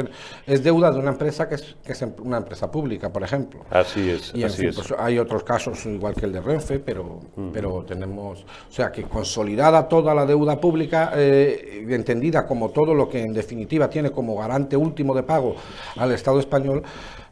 es 0.45 0.63
deuda 0.63 0.91
de 0.91 0.99
una 0.99 1.11
empresa 1.11 1.32
que 1.47 1.55
es, 1.55 1.75
que 1.83 1.91
es 1.91 2.01
una 2.19 2.37
empresa 2.37 2.69
pública, 2.71 3.11
por 3.11 3.23
ejemplo. 3.23 3.61
Así 3.69 4.09
es. 4.09 4.33
Y 4.33 4.43
así 4.43 4.67
pues, 4.67 4.93
hay 4.97 5.19
otros 5.19 5.43
casos 5.43 5.85
igual 5.85 6.13
que 6.13 6.25
el 6.25 6.33
de 6.33 6.41
Renfe, 6.41 6.79
pero, 6.79 7.19
pero 7.51 7.83
tenemos, 7.83 8.43
o 8.43 8.71
sea, 8.71 8.91
que 8.91 9.03
consolidada 9.03 9.87
toda 9.87 10.13
la 10.13 10.25
deuda 10.25 10.59
pública, 10.59 11.11
eh, 11.15 11.85
entendida 11.89 12.45
como 12.45 12.69
todo 12.69 12.93
lo 12.93 13.09
que 13.09 13.21
en 13.21 13.33
definitiva 13.33 13.89
tiene 13.89 14.11
como 14.11 14.35
garante 14.35 14.77
último 14.77 15.13
de 15.13 15.23
pago 15.23 15.55
al 15.97 16.11
Estado 16.11 16.39
español, 16.39 16.83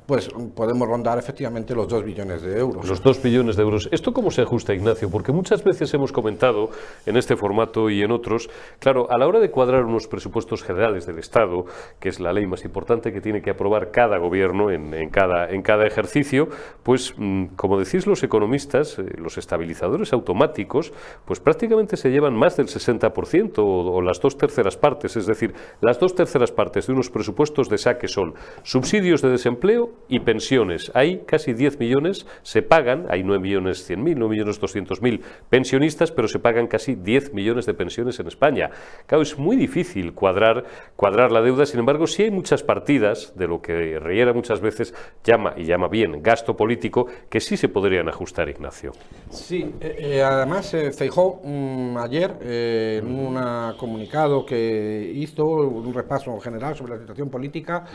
pues 0.06 0.30
podemos 0.56 0.88
rondar 0.88 1.18
efectivamente 1.18 1.76
los 1.76 1.88
2 1.88 2.04
billones 2.04 2.42
de 2.42 2.58
euros. 2.58 2.88
Los 2.88 3.02
2 3.02 3.22
billones 3.22 3.56
de 3.56 3.64
euros. 3.64 3.88
¿Esto 3.92 4.14
cómo 4.14 4.32
se 4.32 4.42
ajusta, 4.42 4.74
Ignacio? 4.74 5.10
Porque 5.10 5.32
muchas 5.32 5.64
veces 5.64 5.94
hemos 5.94 6.12
comentado 6.12 6.70
en 7.06 7.18
este 7.18 7.36
formato 7.36 7.90
y 7.90 8.02
en 8.02 8.12
otros, 8.12 8.50
claro, 8.80 9.10
a 9.12 9.18
la 9.18 9.28
hora 9.28 9.40
de 9.40 9.52
cuadrar 9.52 9.86
unos 9.86 10.08
presupuestos 10.08 10.64
generales 10.64 11.06
del 11.06 11.20
Estado, 11.20 11.66
que 12.00 12.10
es 12.10 12.20
la 12.20 12.34
ley 12.34 12.48
más 12.48 12.66
importante 12.66 13.14
que 13.14 13.22
tiene 13.22 13.42
que 13.42 13.52
aprobar 13.52 13.92
cada 13.92 14.18
gobierno 14.18 14.72
en, 14.72 15.10
cada, 15.10 15.50
en 15.50 15.62
cada 15.62 15.86
ejercicio, 15.86 16.50
pues 16.84 17.14
mm, 17.18 17.56
como 17.56 17.80
decís 17.80 18.08
los 18.08 18.24
economistas, 18.24 19.00
eh, 19.00 19.04
los 19.18 19.38
estabilizadores 19.38 20.14
automáticos, 20.14 20.92
pues 21.26 21.40
prácticamente 21.40 21.96
se 21.96 22.10
llevan 22.10 22.34
más 22.34 22.58
del 22.58 22.68
60% 22.68 23.60
o, 23.60 23.94
o 23.94 24.02
las 24.02 24.20
dos 24.20 24.38
terceras 24.38 24.78
partes, 24.78 25.16
es 25.16 25.26
decir, 25.26 25.54
las 25.80 26.00
dos 26.00 26.16
terceras 26.16 26.52
partes 26.52 26.88
de 26.88 26.94
unos 26.94 27.10
presupuestos 27.10 27.70
de 27.70 27.78
saque 27.78 28.08
son 28.08 28.34
subsidios 28.64 29.22
de 29.22 29.30
desempleo 29.30 29.91
y 30.12 30.20
pensiones. 30.20 30.92
Hay 30.94 31.20
casi 31.26 31.54
10 31.54 31.80
millones, 31.80 32.26
se 32.44 32.62
pagan, 32.62 33.06
hay 33.10 33.24
9 33.24 33.42
millones 33.42 33.86
100 33.86 34.04
mil, 34.04 34.20
9 34.20 34.32
millones 34.32 34.60
200 34.60 35.02
mil 35.02 35.22
pensionistas, 35.50 36.12
pero 36.12 36.28
se 36.28 36.40
pagan 36.40 36.68
casi 36.68 36.96
10 36.96 37.34
millones 37.34 37.66
de 37.66 37.74
pensiones 37.74 38.20
en 38.20 38.28
España. 38.28 38.70
Claro, 39.06 39.22
es 39.24 39.38
muy 39.38 39.56
difícil 39.56 40.14
cuadrar, 40.14 40.66
cuadrar 40.98 41.32
la 41.32 41.42
deuda, 41.42 41.66
sin 41.66 41.80
embargo, 41.80 42.08
sí 42.08 42.24
hay 42.24 42.32
muchas 42.32 42.62
partidas 42.62 43.34
de 43.36 43.48
lo 43.48 43.62
que 43.62 44.00
Riera 44.00 44.34
muchas 44.34 44.60
veces 44.60 44.94
llama, 45.24 45.54
y 45.56 45.64
llama 45.64 45.88
bien, 45.88 46.22
gasto 46.22 46.58
político, 46.58 47.08
que 47.30 47.40
sí 47.40 47.56
se 47.56 47.70
podrían 47.70 48.10
ajustar, 48.10 48.50
Ignacio. 48.50 48.92
Sí, 49.30 49.76
eh, 49.80 49.96
eh, 49.98 50.24
además 50.24 50.74
eh, 50.74 50.92
Feijó 50.92 51.42
mm, 51.44 51.98
ayer 51.98 52.38
en 52.42 53.16
un 53.16 53.40
comunicado 53.78 54.46
que 54.46 55.12
hizo, 55.16 55.46
un 55.46 55.94
repaso 55.94 56.38
general 56.40 56.76
sobre 56.76 56.94
la 56.94 57.00
situación 57.00 57.30
política, 57.30 57.86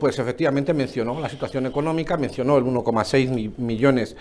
pues 0.00 0.18
efectivamente 0.18 0.72
mencionó 0.82 1.20
la 1.20 1.28
situación 1.28 1.66
económica, 1.66 2.16
mencionó 2.16 2.58
el 2.58 2.64
1,6 2.64 3.56
millones 3.56 4.16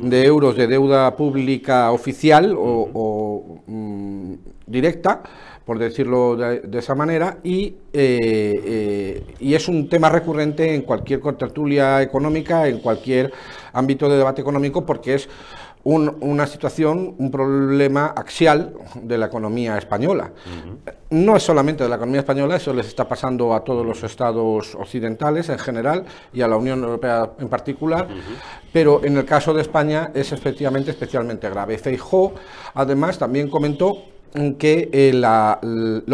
de 0.00 0.24
euros 0.24 0.56
de 0.56 0.66
deuda 0.66 1.14
pública 1.16 1.92
oficial 1.92 2.54
o, 2.58 3.60
mm, 3.66 4.34
directa, 4.66 5.22
por 5.64 5.78
decirlo 5.78 6.36
de, 6.36 6.78
esa 6.78 6.96
manera, 6.96 7.38
y, 7.44 7.76
eh, 7.92 8.60
eh, 8.64 9.24
y, 9.38 9.54
es 9.54 9.68
un 9.68 9.88
tema 9.88 10.08
recurrente 10.08 10.74
en 10.74 10.82
cualquier 10.82 11.20
tertulia 11.36 12.02
económica, 12.02 12.66
en 12.66 12.80
cualquier 12.80 13.32
ámbito 13.72 14.08
de 14.08 14.16
debate 14.16 14.40
económico, 14.40 14.84
porque 14.84 15.14
es 15.14 15.28
una 15.84 16.46
situación, 16.46 17.14
un 17.18 17.30
problema 17.30 18.06
axial 18.16 18.74
de 18.94 19.16
la 19.16 19.26
economía 19.26 19.78
española. 19.78 20.32
No 21.10 21.36
es 21.36 21.42
solamente 21.42 21.84
de 21.84 21.90
la 21.90 21.96
economía 21.96 22.20
española, 22.20 22.56
eso 22.56 22.72
les 22.72 22.86
está 22.86 23.08
pasando 23.08 23.54
a 23.54 23.64
todos 23.64 23.84
los 23.84 24.02
estados 24.02 24.74
occidentales 24.74 25.48
en 25.48 25.58
general 25.58 26.04
y 26.32 26.42
a 26.42 26.48
la 26.48 26.56
Unión 26.56 26.82
Europea 26.82 27.30
en 27.38 27.48
particular, 27.48 28.08
pero 28.72 29.02
en 29.04 29.16
el 29.16 29.24
caso 29.24 29.54
de 29.54 29.62
España 29.62 30.10
es 30.14 30.32
efectivamente 30.32 30.90
especialmente 30.90 31.48
grave. 31.48 31.78
Feijó, 31.78 32.34
además, 32.74 33.18
también 33.18 33.48
comentó 33.48 33.96
que 34.58 34.88
eh, 34.92 35.22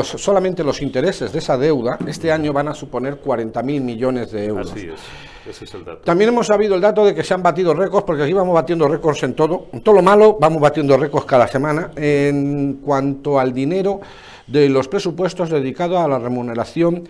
solamente 0.02 0.64
los 0.64 0.80
intereses 0.80 1.32
de 1.32 1.38
esa 1.38 1.58
deuda 1.58 1.98
este 2.06 2.32
año 2.32 2.52
van 2.52 2.68
a 2.68 2.74
suponer 2.74 3.20
40.000 3.22 3.62
millones 3.80 4.32
de 4.32 4.46
euros. 4.46 4.72
Así 4.72 4.86
es. 4.86 5.00
Ese 5.48 5.64
es 5.64 5.74
el 5.74 5.84
dato. 5.84 5.98
También 5.98 6.30
hemos 6.30 6.46
sabido 6.46 6.74
el 6.74 6.80
dato 6.80 7.04
de 7.04 7.14
que 7.14 7.22
se 7.22 7.34
han 7.34 7.42
batido 7.42 7.72
récords, 7.72 8.04
porque 8.04 8.22
aquí 8.24 8.32
vamos 8.32 8.54
batiendo 8.54 8.88
récords 8.88 9.22
en 9.22 9.34
todo. 9.34 9.66
En 9.72 9.80
todo 9.82 9.96
lo 9.96 10.02
malo 10.02 10.38
vamos 10.40 10.60
batiendo 10.60 10.96
récords 10.96 11.26
cada 11.26 11.46
semana 11.46 11.90
en 11.94 12.80
cuanto 12.82 13.38
al 13.38 13.52
dinero 13.52 14.00
de 14.46 14.68
los 14.68 14.88
presupuestos 14.88 15.50
dedicados 15.50 15.98
a 15.98 16.08
la 16.08 16.18
remuneración 16.18 17.04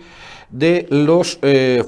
de 0.49 0.87
los 0.89 1.39
eh, 1.41 1.83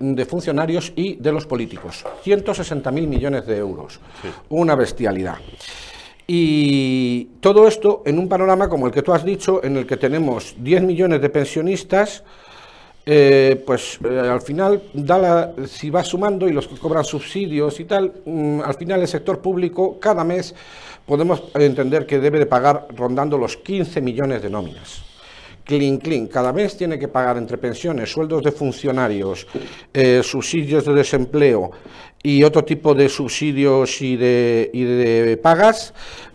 de 0.00 0.24
funcionarios 0.26 0.92
y 0.94 1.16
de 1.16 1.32
los 1.32 1.46
políticos. 1.46 2.04
160.000 2.24 2.92
millones 3.06 3.46
de 3.46 3.56
euros. 3.56 4.00
Una 4.50 4.74
bestialidad. 4.74 5.36
Y 6.26 7.24
todo 7.40 7.68
esto 7.68 8.02
en 8.06 8.18
un 8.18 8.28
panorama 8.28 8.68
como 8.68 8.86
el 8.86 8.92
que 8.92 9.02
tú 9.02 9.12
has 9.12 9.24
dicho, 9.24 9.62
en 9.62 9.76
el 9.76 9.86
que 9.86 9.96
tenemos 9.96 10.54
10 10.58 10.82
millones 10.82 11.20
de 11.20 11.28
pensionistas, 11.28 12.24
eh, 13.06 13.62
pues 13.66 13.98
eh, 14.02 14.18
al 14.18 14.40
final, 14.40 14.82
da 14.94 15.52
si 15.66 15.90
va 15.90 16.02
sumando 16.02 16.48
y 16.48 16.52
los 16.52 16.66
que 16.66 16.78
cobran 16.78 17.04
subsidios 17.04 17.78
y 17.78 17.84
tal, 17.84 18.12
mm, 18.24 18.60
al 18.64 18.74
final 18.74 19.02
el 19.02 19.08
sector 19.08 19.40
público 19.40 19.98
cada 20.00 20.24
mes 20.24 20.54
podemos 21.04 21.42
entender 21.54 22.06
que 22.06 22.18
debe 22.18 22.38
de 22.38 22.46
pagar 22.46 22.88
rondando 22.96 23.36
los 23.36 23.58
15 23.58 24.00
millones 24.00 24.40
de 24.40 24.48
nóminas. 24.48 25.04
Clean, 25.64 25.98
clean. 25.98 26.26
Cada 26.26 26.52
mes 26.52 26.76
tiene 26.76 26.98
que 26.98 27.08
pagar 27.08 27.36
entre 27.36 27.56
pensiones, 27.56 28.10
sueldos 28.10 28.42
de 28.42 28.52
funcionarios, 28.52 29.46
eh, 29.92 30.20
subsidios 30.22 30.84
de 30.84 30.94
desempleo 30.94 31.70
y 32.24 32.42
otro 32.42 32.64
tipo 32.64 32.94
de 32.94 33.08
subsidios 33.08 34.00
y 34.00 34.16
de, 34.16 34.70
y 34.72 34.82
de 34.82 35.36
pagas, 35.36 35.94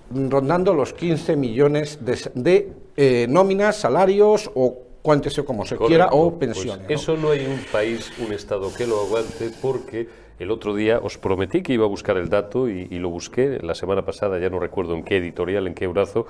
rondando 0.10 0.74
los 0.74 0.94
15 0.94 1.36
millones 1.36 2.00
de, 2.06 2.72
de 2.96 3.28
nóminas, 3.28 3.78
salarios 3.78 4.50
o 4.54 4.84
cuéntese 5.02 5.44
como 5.44 5.66
se 5.66 5.78
quiera, 5.78 6.08
o 6.12 6.38
pues 6.38 6.52
pensiones. 6.52 6.86
eso 6.90 7.16
¿no? 7.16 7.32
hay 7.32 7.46
un 7.46 7.60
país, 7.72 8.12
un 8.20 8.34
Estado 8.34 8.72
que 8.76 8.86
lo 8.86 9.00
aguante 9.02 9.52
porque 9.62 10.08
el 10.40 10.52
otro 10.52 10.74
día 10.74 11.00
os 11.04 11.18
prometí 11.18 11.62
que 11.62 11.74
iba 11.74 11.86
a 11.86 11.88
buscar 11.88 12.18
el 12.18 12.30
dato 12.30 12.70
y, 12.70 12.88
lo 13.00 13.10
busqué 13.10 13.60
la 13.62 13.76
semana 13.76 14.04
pasada, 14.04 14.40
ya 14.40 14.50
no 14.50 14.60
recuerdo 14.60 14.96
en 14.96 15.04
qué 15.04 15.18
editorial, 15.18 15.68
en 15.68 15.74
qué 15.74 15.86
brazo, 15.88 16.28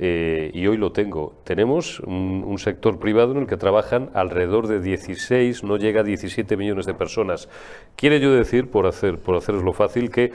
eh, 0.00 0.50
y 0.52 0.66
hoy 0.66 0.76
lo 0.76 0.90
tengo. 0.90 1.34
Tenemos 1.44 2.00
un, 2.00 2.58
sector 2.58 2.98
privado 2.98 3.32
en 3.32 3.38
el 3.38 3.46
que 3.46 3.56
trabajan 3.56 4.10
alrededor 4.14 4.66
de 4.66 4.80
16, 4.80 5.62
no 5.62 5.76
llega 5.76 6.00
a 6.00 6.04
17 6.04 6.56
millones 6.56 6.86
de 6.86 6.94
personas. 6.94 7.48
Quiere 7.94 8.18
yo 8.18 8.32
decir, 8.32 8.68
por, 8.68 8.86
hacer, 8.86 9.18
por 9.18 9.36
haceroslo 9.36 9.72
fácil, 9.72 10.10
que 10.10 10.32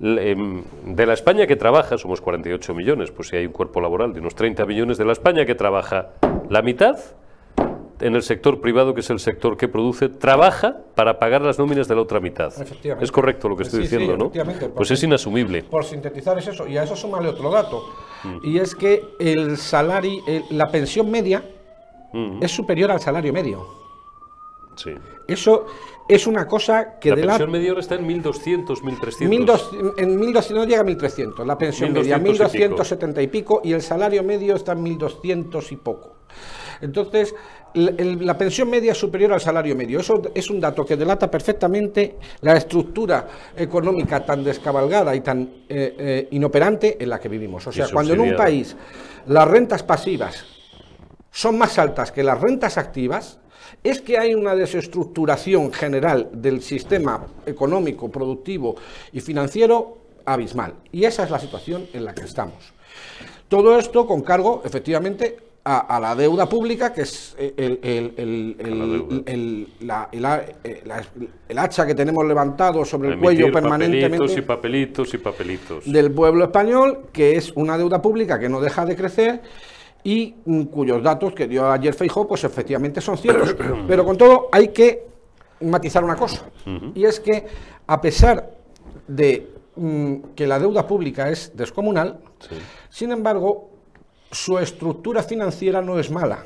em, 0.00 0.64
de 0.86 1.06
la 1.06 1.14
España 1.14 1.46
que 1.46 1.54
trabaja, 1.54 1.98
somos 1.98 2.20
48 2.20 2.74
millones, 2.74 3.12
pues 3.12 3.28
si 3.28 3.36
hay 3.36 3.46
un 3.46 3.52
cuerpo 3.52 3.80
laboral 3.80 4.12
de 4.12 4.18
unos 4.18 4.34
30 4.34 4.66
millones, 4.66 4.98
de 4.98 5.04
la 5.04 5.12
España 5.12 5.46
que 5.46 5.54
trabaja 5.54 6.10
la 6.48 6.62
mitad 6.62 6.98
en 8.00 8.14
el 8.14 8.22
sector 8.22 8.60
privado, 8.60 8.94
que 8.94 9.00
es 9.00 9.10
el 9.10 9.18
sector 9.18 9.56
que 9.56 9.68
produce, 9.68 10.08
trabaja 10.08 10.76
para 10.94 11.18
pagar 11.18 11.42
las 11.42 11.58
nóminas 11.58 11.88
de 11.88 11.94
la 11.94 12.02
otra 12.02 12.20
mitad. 12.20 12.52
Es 13.00 13.10
correcto 13.10 13.48
lo 13.48 13.56
que 13.56 13.62
estoy 13.62 13.80
diciendo, 13.80 14.16
¿no? 14.16 14.32
Pues 14.74 14.90
es 14.90 15.02
inasumible. 15.02 15.62
Por 15.62 15.84
sintetizar 15.84 16.38
es 16.38 16.48
eso. 16.48 16.66
Y 16.66 16.76
a 16.76 16.82
eso 16.82 16.94
súmale 16.94 17.28
otro 17.28 17.50
dato. 17.50 17.84
Mm. 18.24 18.38
Y 18.44 18.58
es 18.58 18.74
que 18.74 19.02
el 19.18 19.56
salario, 19.56 20.22
la 20.50 20.70
pensión 20.70 21.10
media 21.10 21.42
mm. 22.12 22.42
es 22.42 22.50
superior 22.50 22.90
al 22.90 23.00
salario 23.00 23.32
medio. 23.32 23.66
Sí. 24.76 24.92
Eso 25.26 25.66
es 26.08 26.26
una 26.26 26.46
cosa 26.46 26.98
que... 27.00 27.10
La 27.10 27.16
pensión 27.16 27.50
media 27.50 27.70
ahora 27.70 27.80
está 27.80 27.94
en 27.96 28.06
1.200, 28.06 28.66
1.300. 28.80 29.94
en 29.98 30.20
1.200 30.20 30.54
no 30.54 30.64
llega 30.64 30.80
a 30.80 30.84
1.300, 30.84 31.44
la 31.44 31.58
pensión 31.58 31.92
media, 31.92 32.18
1.270 32.18 33.22
y 33.22 33.26
pico, 33.26 33.60
y 33.64 33.72
el 33.72 33.82
salario 33.82 34.22
medio 34.22 34.54
está 34.54 34.72
en 34.72 34.84
1.200 34.84 35.72
y 35.72 35.76
poco. 35.76 36.16
Entonces, 36.80 37.34
la 37.74 38.36
pensión 38.36 38.70
media 38.70 38.92
es 38.92 38.98
superior 38.98 39.32
al 39.32 39.40
salario 39.40 39.74
medio. 39.74 40.00
Eso 40.00 40.14
es 40.34 40.50
un 40.50 40.60
dato 40.60 40.84
que 40.84 40.96
delata 40.96 41.30
perfectamente 41.30 42.16
la 42.40 42.56
estructura 42.56 43.26
económica 43.56 44.24
tan 44.24 44.44
descabalgada 44.44 45.14
y 45.14 45.20
tan 45.20 45.42
eh, 45.68 45.94
eh, 45.98 46.28
inoperante 46.32 46.96
en 47.02 47.10
la 47.10 47.18
que 47.18 47.28
vivimos. 47.28 47.66
O 47.66 47.72
sea, 47.72 47.88
cuando 47.92 48.14
en 48.14 48.20
un 48.20 48.36
país 48.36 48.76
las 49.26 49.48
rentas 49.48 49.82
pasivas 49.82 50.44
son 51.30 51.58
más 51.58 51.78
altas 51.78 52.12
que 52.12 52.22
las 52.22 52.40
rentas 52.40 52.78
activas, 52.78 53.40
es 53.88 54.00
que 54.00 54.18
hay 54.18 54.34
una 54.34 54.54
desestructuración 54.54 55.72
general 55.72 56.28
del 56.32 56.62
sistema 56.62 57.26
económico, 57.44 58.10
productivo 58.10 58.76
y 59.12 59.20
financiero 59.20 59.98
abismal. 60.24 60.74
Y 60.92 61.04
esa 61.04 61.24
es 61.24 61.30
la 61.30 61.38
situación 61.38 61.86
en 61.92 62.04
la 62.04 62.14
que 62.14 62.24
estamos. 62.24 62.72
Todo 63.48 63.78
esto 63.78 64.06
con 64.06 64.22
cargo, 64.22 64.62
efectivamente, 64.64 65.36
a, 65.68 65.98
la 66.00 66.14
deuda 66.14 66.48
pública, 66.48 66.92
que 66.92 67.02
es 67.02 67.34
el, 67.38 67.98
hacha 71.56 71.86
que 71.86 71.94
tenemos 71.94 72.24
levantado 72.24 72.84
sobre 72.84 73.10
el 73.10 73.18
cuello 73.18 73.50
permanentemente. 73.50 74.32
y 74.32 74.42
papelitos 74.42 75.12
y 75.14 75.18
papelitos. 75.18 75.90
Del 75.90 76.12
pueblo 76.12 76.44
español, 76.44 77.06
que 77.12 77.36
es 77.36 77.52
una 77.56 77.76
deuda 77.76 78.00
pública 78.00 78.38
que 78.38 78.48
no 78.48 78.60
deja 78.60 78.86
de 78.86 78.94
crecer 78.94 79.42
y 80.06 80.36
mm, 80.44 80.62
cuyos 80.66 81.02
datos 81.02 81.34
que 81.34 81.48
dio 81.48 81.68
ayer 81.68 81.92
Feijó, 81.92 82.28
pues 82.28 82.44
efectivamente 82.44 83.00
son 83.00 83.18
ciertos. 83.18 83.56
Pero 83.88 84.04
con 84.04 84.16
todo 84.16 84.48
hay 84.52 84.68
que 84.68 85.04
matizar 85.60 86.04
una 86.04 86.14
cosa, 86.14 86.44
y 86.94 87.04
es 87.04 87.18
que 87.18 87.44
a 87.88 88.00
pesar 88.00 88.52
de 89.08 89.48
mm, 89.74 90.14
que 90.36 90.46
la 90.46 90.60
deuda 90.60 90.86
pública 90.86 91.28
es 91.28 91.56
descomunal, 91.56 92.20
sin 92.88 93.10
embargo, 93.10 93.70
su 94.30 94.58
estructura 94.58 95.24
financiera 95.24 95.82
no 95.82 95.98
es 95.98 96.08
mala. 96.08 96.44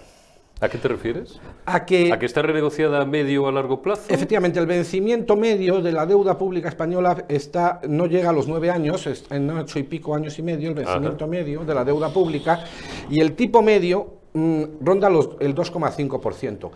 ¿A 0.63 0.69
qué 0.69 0.77
te 0.77 0.89
refieres? 0.89 1.41
A 1.65 1.87
que, 1.87 2.13
¿A 2.13 2.19
que 2.19 2.27
está 2.27 2.43
renegociada 2.43 3.01
a 3.01 3.05
medio 3.07 3.45
o 3.45 3.49
a 3.49 3.53
largo 3.53 3.81
plazo? 3.81 4.03
Efectivamente, 4.09 4.59
el 4.59 4.67
vencimiento 4.67 5.35
medio 5.35 5.81
de 5.81 5.91
la 5.91 6.05
deuda 6.05 6.37
pública 6.37 6.69
española 6.69 7.25
está, 7.29 7.81
no 7.89 8.07
llega 8.07 8.29
a 8.29 8.33
los 8.33 8.47
nueve 8.47 8.71
años, 8.71 9.09
en 9.31 9.51
ocho 9.51 9.79
y 9.79 9.85
pico 9.85 10.15
años 10.15 10.39
y 10.39 10.43
medio, 10.43 10.69
el 10.69 10.75
vencimiento 10.75 11.27
medio 11.27 11.65
de 11.65 11.75
la 11.75 11.83
deuda 11.83 12.13
pública, 12.13 12.63
y 13.09 13.21
el 13.21 13.33
tipo 13.33 13.63
medio 13.63 14.19
mm, 14.35 14.65
ronda 14.83 15.09
los, 15.09 15.31
el 15.41 15.55
2,5%. 15.55 16.71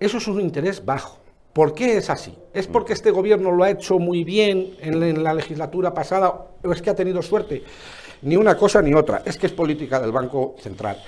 Eso 0.00 0.18
es 0.18 0.26
un 0.26 0.40
interés 0.40 0.82
bajo. 0.82 1.18
¿Por 1.52 1.74
qué 1.74 1.98
es 1.98 2.08
así? 2.08 2.34
¿Es 2.54 2.66
porque 2.66 2.94
este 2.94 3.10
gobierno 3.10 3.50
lo 3.50 3.64
ha 3.64 3.70
hecho 3.70 3.98
muy 3.98 4.24
bien 4.24 4.74
en 4.80 5.22
la 5.22 5.34
legislatura 5.34 5.92
pasada 5.92 6.46
o 6.62 6.72
es 6.72 6.80
que 6.80 6.90
ha 6.90 6.94
tenido 6.94 7.20
suerte? 7.20 7.62
Ni 8.22 8.36
una 8.36 8.56
cosa 8.56 8.82
ni 8.82 8.94
otra, 8.94 9.22
es 9.24 9.36
que 9.36 9.46
es 9.46 9.52
política 9.52 10.00
del 10.00 10.12
Banco 10.12 10.54
Central. 10.58 10.98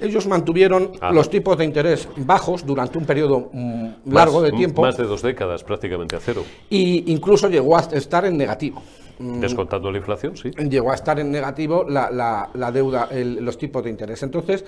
Ellos 0.00 0.26
mantuvieron 0.26 0.92
los 1.12 1.30
tipos 1.30 1.56
de 1.56 1.64
interés 1.64 2.08
bajos 2.16 2.64
durante 2.64 2.98
un 2.98 3.04
periodo 3.04 3.50
mm, 3.52 4.12
largo 4.12 4.42
de 4.42 4.52
tiempo. 4.52 4.82
Más 4.82 4.96
de 4.96 5.04
dos 5.04 5.22
décadas, 5.22 5.64
prácticamente 5.64 6.16
a 6.16 6.20
cero. 6.20 6.44
Y 6.70 7.12
incluso 7.12 7.48
llegó 7.48 7.76
a 7.76 7.80
estar 7.80 8.24
en 8.24 8.36
negativo. 8.36 8.82
Mm, 9.18 9.40
Descontando 9.40 9.90
la 9.90 9.98
inflación, 9.98 10.36
sí. 10.36 10.50
Llegó 10.50 10.92
a 10.92 10.94
estar 10.94 11.18
en 11.18 11.30
negativo 11.30 11.84
la, 11.88 12.70
deuda, 12.72 13.08
los 13.12 13.58
tipos 13.58 13.82
de 13.82 13.90
interés. 13.90 14.22
Entonces, 14.22 14.64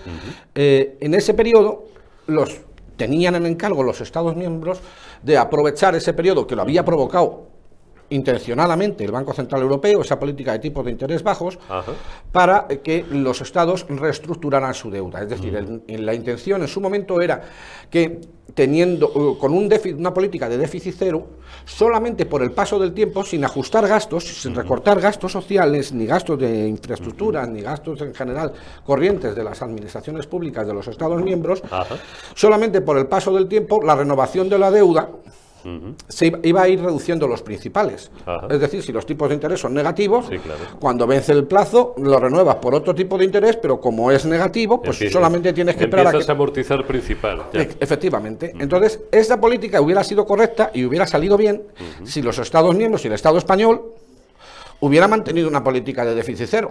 eh, 0.54 0.96
en 1.00 1.14
ese 1.14 1.34
periodo, 1.34 1.84
los 2.26 2.60
tenían 2.96 3.34
en 3.34 3.46
encargo 3.46 3.82
los 3.82 4.00
Estados 4.00 4.36
miembros 4.36 4.80
de 5.22 5.38
aprovechar 5.38 5.94
ese 5.94 6.12
periodo 6.12 6.46
que 6.46 6.56
lo 6.56 6.62
había 6.62 6.84
provocado 6.84 7.49
intencionadamente 8.10 9.04
el 9.04 9.12
Banco 9.12 9.32
Central 9.32 9.62
Europeo, 9.62 10.02
esa 10.02 10.18
política 10.18 10.52
de 10.52 10.58
tipos 10.58 10.84
de 10.84 10.90
interés 10.90 11.22
bajos, 11.22 11.58
para 12.32 12.66
que 12.68 13.04
los 13.10 13.40
estados 13.40 13.86
reestructuraran 13.88 14.74
su 14.74 14.90
deuda. 14.90 15.22
Es 15.22 15.28
decir, 15.28 15.56
en, 15.56 16.06
la 16.06 16.14
intención 16.14 16.62
en 16.62 16.68
su 16.68 16.80
momento 16.80 17.20
era 17.20 17.40
que 17.88 18.20
teniendo 18.54 19.08
uh, 19.08 19.38
con 19.38 19.52
un 19.54 19.70
una 19.96 20.12
política 20.12 20.48
de 20.48 20.58
déficit 20.58 20.94
cero, 20.98 21.26
solamente 21.64 22.26
por 22.26 22.42
el 22.42 22.50
paso 22.50 22.78
del 22.78 22.92
tiempo, 22.92 23.24
sin 23.24 23.44
ajustar 23.44 23.86
gastos, 23.86 24.24
sin 24.24 24.54
recortar 24.54 25.00
gastos 25.00 25.30
sociales, 25.30 25.92
ni 25.92 26.06
gastos 26.06 26.38
de 26.38 26.66
infraestructura, 26.66 27.46
ni 27.46 27.60
gastos 27.60 28.00
en 28.00 28.12
general 28.12 28.52
corrientes 28.84 29.36
de 29.36 29.44
las 29.44 29.62
administraciones 29.62 30.26
públicas 30.26 30.66
de 30.66 30.74
los 30.74 30.88
Estados 30.88 31.22
miembros, 31.22 31.62
solamente 32.34 32.80
por 32.80 32.98
el 32.98 33.06
paso 33.06 33.32
del 33.32 33.46
tiempo, 33.46 33.80
la 33.82 33.94
renovación 33.94 34.48
de 34.48 34.58
la 34.58 34.70
deuda 34.70 35.08
se 36.08 36.32
iba 36.42 36.62
a 36.62 36.68
ir 36.68 36.80
reduciendo 36.80 37.26
los 37.26 37.42
principales. 37.42 38.10
Es 38.48 38.60
decir, 38.60 38.82
si 38.82 38.92
los 38.92 39.06
tipos 39.06 39.28
de 39.28 39.34
interés 39.34 39.60
son 39.60 39.74
negativos, 39.74 40.26
cuando 40.78 41.06
vence 41.06 41.32
el 41.32 41.44
plazo, 41.44 41.94
lo 41.98 42.18
renuevas 42.18 42.56
por 42.56 42.74
otro 42.74 42.94
tipo 42.94 43.18
de 43.18 43.24
interés, 43.24 43.56
pero 43.56 43.80
como 43.80 44.10
es 44.10 44.24
negativo, 44.26 44.80
pues 44.80 44.98
solamente 45.10 45.52
tienes 45.52 45.76
que 45.76 45.84
esperar 45.84 46.08
a 46.08 46.12
que... 46.12 46.30
amortizar 46.30 46.86
principal. 46.86 47.42
Efectivamente. 47.52 48.52
Entonces, 48.58 49.00
esta 49.10 49.40
política 49.40 49.80
hubiera 49.80 50.04
sido 50.04 50.24
correcta 50.24 50.70
y 50.72 50.84
hubiera 50.84 51.06
salido 51.06 51.36
bien 51.36 51.62
si 52.04 52.22
los 52.22 52.38
Estados 52.38 52.74
miembros 52.74 53.04
y 53.04 53.08
el 53.08 53.14
Estado 53.14 53.38
español 53.38 53.94
hubiera 54.80 55.08
mantenido 55.08 55.48
una 55.48 55.62
política 55.62 56.04
de 56.04 56.14
déficit 56.14 56.46
cero. 56.48 56.70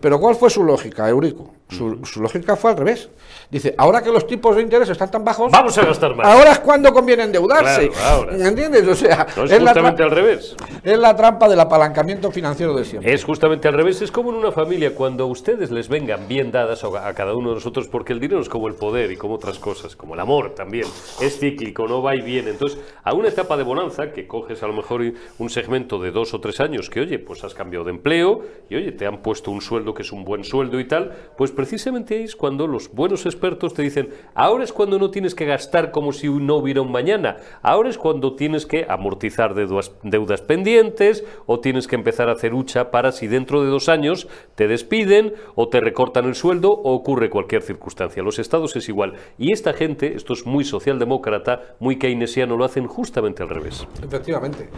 Pero 0.00 0.18
¿cuál 0.18 0.34
fue 0.34 0.50
su 0.50 0.64
lógica, 0.64 1.08
Eurico? 1.08 1.52
Su, 1.68 2.20
lógica 2.20 2.56
fue 2.56 2.70
al 2.70 2.78
revés. 2.78 3.10
Dice, 3.50 3.74
ahora 3.76 4.02
que 4.02 4.10
los 4.10 4.26
tipos 4.26 4.56
de 4.56 4.62
interés 4.62 4.88
están 4.88 5.10
tan 5.10 5.24
bajos... 5.24 5.52
Vamos 5.52 5.76
a 5.76 5.84
gastar 5.84 6.14
más. 6.14 6.26
Ahora 6.26 6.52
es 6.52 6.58
cuando 6.60 6.92
conviene 6.92 7.24
endeudarse. 7.24 7.90
¿Me 8.32 8.48
¿Entiendes? 8.48 8.88
O 8.88 8.94
sea, 8.94 9.26
es, 9.44 9.58
justamente 9.58 10.02
al 10.02 10.10
revés. 10.10 10.56
Es 10.82 10.98
la 10.98 11.14
trampa 11.14 11.48
del 11.48 11.60
apalancamiento 11.60 12.30
financiero 12.30 12.74
de 12.74 12.84
siempre. 12.84 13.12
Es 13.12 13.22
justamente 13.22 13.68
al 13.68 13.74
revés. 13.74 14.00
Es 14.00 14.10
como 14.10 14.30
en 14.30 14.36
una 14.36 14.50
familia, 14.50 14.94
cuando 14.94 15.26
ustedes 15.26 15.70
les 15.70 15.88
vengan 15.88 16.26
bien 16.26 16.50
dadas 16.50 16.84
a 16.84 17.14
cada 17.14 17.34
uno 17.34 17.50
de 17.50 17.56
nosotros, 17.56 17.86
porque 17.88 18.14
el 18.14 18.20
dinero 18.20 18.40
es 18.40 18.48
como 18.48 18.68
el 18.68 18.74
poder 18.74 19.12
y 19.12 19.16
como 19.16 19.34
otras 19.34 19.58
cosas, 19.58 19.94
como 19.94 20.14
el 20.14 20.20
amor 20.20 20.54
también. 20.54 20.86
Es 21.20 21.38
cíclico, 21.38 21.86
no 21.86 22.02
va 22.02 22.16
y 22.16 22.22
viene. 22.22 22.50
Entonces, 22.50 22.78
a 23.04 23.12
una 23.12 23.28
etapa 23.28 23.56
de 23.56 23.64
bonanza, 23.64 24.10
que 24.12 24.26
coges 24.26 24.62
a 24.62 24.66
lo 24.66 24.72
mejor 24.72 25.02
un 25.38 25.50
segmento 25.50 25.98
de 25.98 26.10
dos 26.10 26.32
o 26.32 26.40
tres 26.40 26.60
años, 26.60 26.88
que 26.88 27.00
oye, 27.00 27.18
pues 27.18 27.44
has 27.44 27.54
cambiado 27.54 27.84
de 27.84 27.90
empleo 27.90 28.42
y 28.70 28.76
oye, 28.76 28.92
te 28.92 29.06
han 29.06 29.18
puesto 29.22 29.50
un 29.50 29.60
sueldo 29.60 29.92
que 29.92 30.02
es 30.02 30.12
un 30.12 30.24
buen 30.24 30.44
sueldo 30.44 30.80
y 30.80 30.88
tal, 30.88 31.12
pues 31.36 31.52
precisamente 31.58 32.22
es 32.22 32.36
cuando 32.36 32.68
los 32.68 32.88
buenos 32.92 33.26
expertos 33.26 33.74
te 33.74 33.82
dicen, 33.82 34.10
ahora 34.32 34.62
es 34.62 34.72
cuando 34.72 34.96
no 34.96 35.10
tienes 35.10 35.34
que 35.34 35.44
gastar 35.44 35.90
como 35.90 36.12
si 36.12 36.28
no 36.28 36.54
hubiera 36.54 36.82
un 36.82 36.92
mañana, 36.92 37.38
ahora 37.62 37.90
es 37.90 37.98
cuando 37.98 38.36
tienes 38.36 38.64
que 38.64 38.86
amortizar 38.88 39.56
deudas, 39.56 39.90
deudas 40.04 40.40
pendientes 40.40 41.24
o 41.46 41.58
tienes 41.58 41.88
que 41.88 41.96
empezar 41.96 42.28
a 42.28 42.34
hacer 42.34 42.54
hucha 42.54 42.92
para 42.92 43.10
si 43.10 43.26
dentro 43.26 43.64
de 43.64 43.70
dos 43.70 43.88
años 43.88 44.28
te 44.54 44.68
despiden 44.68 45.34
o 45.56 45.66
te 45.66 45.80
recortan 45.80 46.26
el 46.26 46.36
sueldo 46.36 46.70
o 46.70 46.92
ocurre 46.92 47.28
cualquier 47.28 47.62
circunstancia. 47.62 48.22
Los 48.22 48.38
estados 48.38 48.76
es 48.76 48.88
igual. 48.88 49.14
Y 49.36 49.52
esta 49.52 49.72
gente, 49.72 50.14
esto 50.14 50.34
es 50.34 50.46
muy 50.46 50.62
socialdemócrata, 50.62 51.74
muy 51.80 51.98
keynesiano, 51.98 52.56
lo 52.56 52.66
hacen 52.66 52.86
justamente 52.86 53.42
al 53.42 53.48
revés. 53.48 53.84
Efectivamente. 54.00 54.68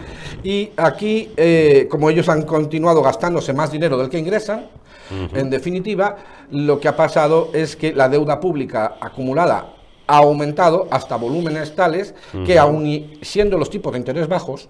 Y 0.43 0.71
aquí, 0.79 1.31
eh, 1.37 1.89
como 1.91 2.09
ellos 2.09 2.31
han 2.31 2.41
continuado 2.47 3.03
gastándose 3.03 3.53
más 3.53 3.71
dinero 3.71 3.99
del 3.99 4.09
que 4.09 4.19
ingresan, 4.19 4.71
en 5.11 5.51
definitiva, 5.51 6.17
lo 6.51 6.81
que 6.81 6.89
ha 6.89 6.97
pasado 6.97 7.51
es 7.53 7.77
que 7.77 7.93
la 7.93 8.09
deuda 8.09 8.41
pública 8.41 8.97
acumulada 9.01 9.75
ha 10.07 10.17
aumentado 10.17 10.89
hasta 10.91 11.17
volúmenes 11.17 11.77
tales 11.77 12.15
que 12.45 12.59
aun 12.59 13.11
siendo 13.23 13.57
los 13.57 13.71
tipos 13.71 13.93
de 13.93 13.99
interés 13.99 14.27
bajos, 14.27 14.69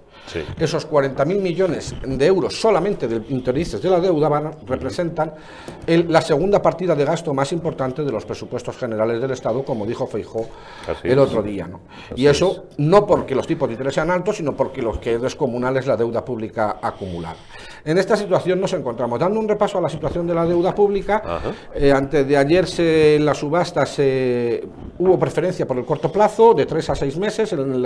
esos 0.58 0.88
40.000 0.88 1.40
millones 1.40 1.94
de 2.04 2.26
euros 2.26 2.60
solamente 2.60 3.08
de 3.08 3.22
intereses 3.30 3.82
de 3.82 3.90
la 3.90 4.00
deuda 4.00 4.28
van, 4.28 4.52
representan 4.66 5.34
la 5.86 6.20
segunda 6.20 6.62
partida 6.62 6.94
de 6.94 7.04
gasto 7.04 7.34
más 7.34 7.52
importante 7.52 8.04
de 8.04 8.12
los 8.12 8.24
presupuestos 8.24 8.76
generales 8.76 9.20
del 9.20 9.30
Estado, 9.32 9.64
como 9.64 9.86
dijo 9.86 10.06
Feijó 10.06 10.48
el 11.02 11.18
otro 11.18 11.42
día. 11.42 11.68
Y 12.14 12.26
eso 12.26 12.66
no 12.78 13.06
porque 13.06 13.34
los 13.34 13.46
tipos 13.46 13.68
de 13.68 13.74
interés 13.74 13.94
sean 13.94 14.10
altos, 14.10 14.36
sino 14.36 14.56
porque 14.56 14.82
los 14.82 14.98
que 14.98 15.14
es 15.14 15.22
descomunal 15.22 15.76
es 15.76 15.86
la 15.86 15.96
deuda 15.96 16.24
pública 16.24 16.78
acumulada. 16.80 17.36
En 17.84 17.98
esta 17.98 18.16
situación 18.16 18.60
nos 18.60 18.72
encontramos. 18.72 19.18
Dando 19.18 19.40
un 19.40 19.48
repaso 19.48 19.78
a 19.78 19.80
la 19.80 19.88
situación 19.88 20.26
de 20.26 20.34
la 20.34 20.44
deuda 20.44 20.74
pública, 20.74 21.40
eh, 21.74 21.92
antes 21.92 22.26
de 22.26 22.36
ayer 22.36 22.66
se, 22.66 23.16
en 23.16 23.24
la 23.24 23.34
subasta 23.34 23.86
se, 23.86 24.62
hubo 24.98 25.18
preferencia 25.18 25.66
por 25.66 25.78
el 25.78 25.84
corto 25.84 26.12
plazo, 26.12 26.54
de 26.54 26.66
3 26.66 26.90
a 26.90 26.94
6 26.94 27.16
meses 27.16 27.52
en, 27.52 27.82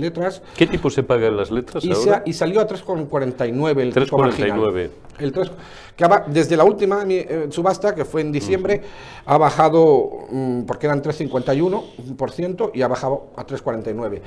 letras. 0.00 0.42
¿Qué 0.56 0.66
tipo 0.66 0.90
se 0.90 1.02
paga 1.02 1.28
en 1.28 1.36
las 1.36 1.50
letras 1.50 1.77
y, 1.82 2.30
y 2.30 2.32
salió 2.32 2.60
a 2.60 2.66
3,49 2.68 3.80
el 3.80 3.94
3,49. 3.94 4.90
El 5.18 5.32
3, 5.32 5.50
que 5.96 6.06
desde 6.28 6.56
la 6.56 6.64
última 6.64 7.04
eh, 7.08 7.48
subasta, 7.50 7.94
que 7.94 8.04
fue 8.04 8.20
en 8.20 8.30
diciembre, 8.30 8.82
ha 9.26 9.36
bajado, 9.36 10.26
mm, 10.30 10.62
porque 10.62 10.86
eran 10.86 11.02
3,51% 11.02 12.70
y 12.72 12.82
ha 12.82 12.88
bajado 12.88 13.30
a 13.36 13.44
3,49. 13.44 14.20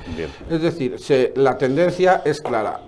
Es 0.49 0.61
decir, 0.61 0.97
la 1.35 1.57
tendencia 1.57 2.21
es 2.25 2.41
clara. 2.41 2.81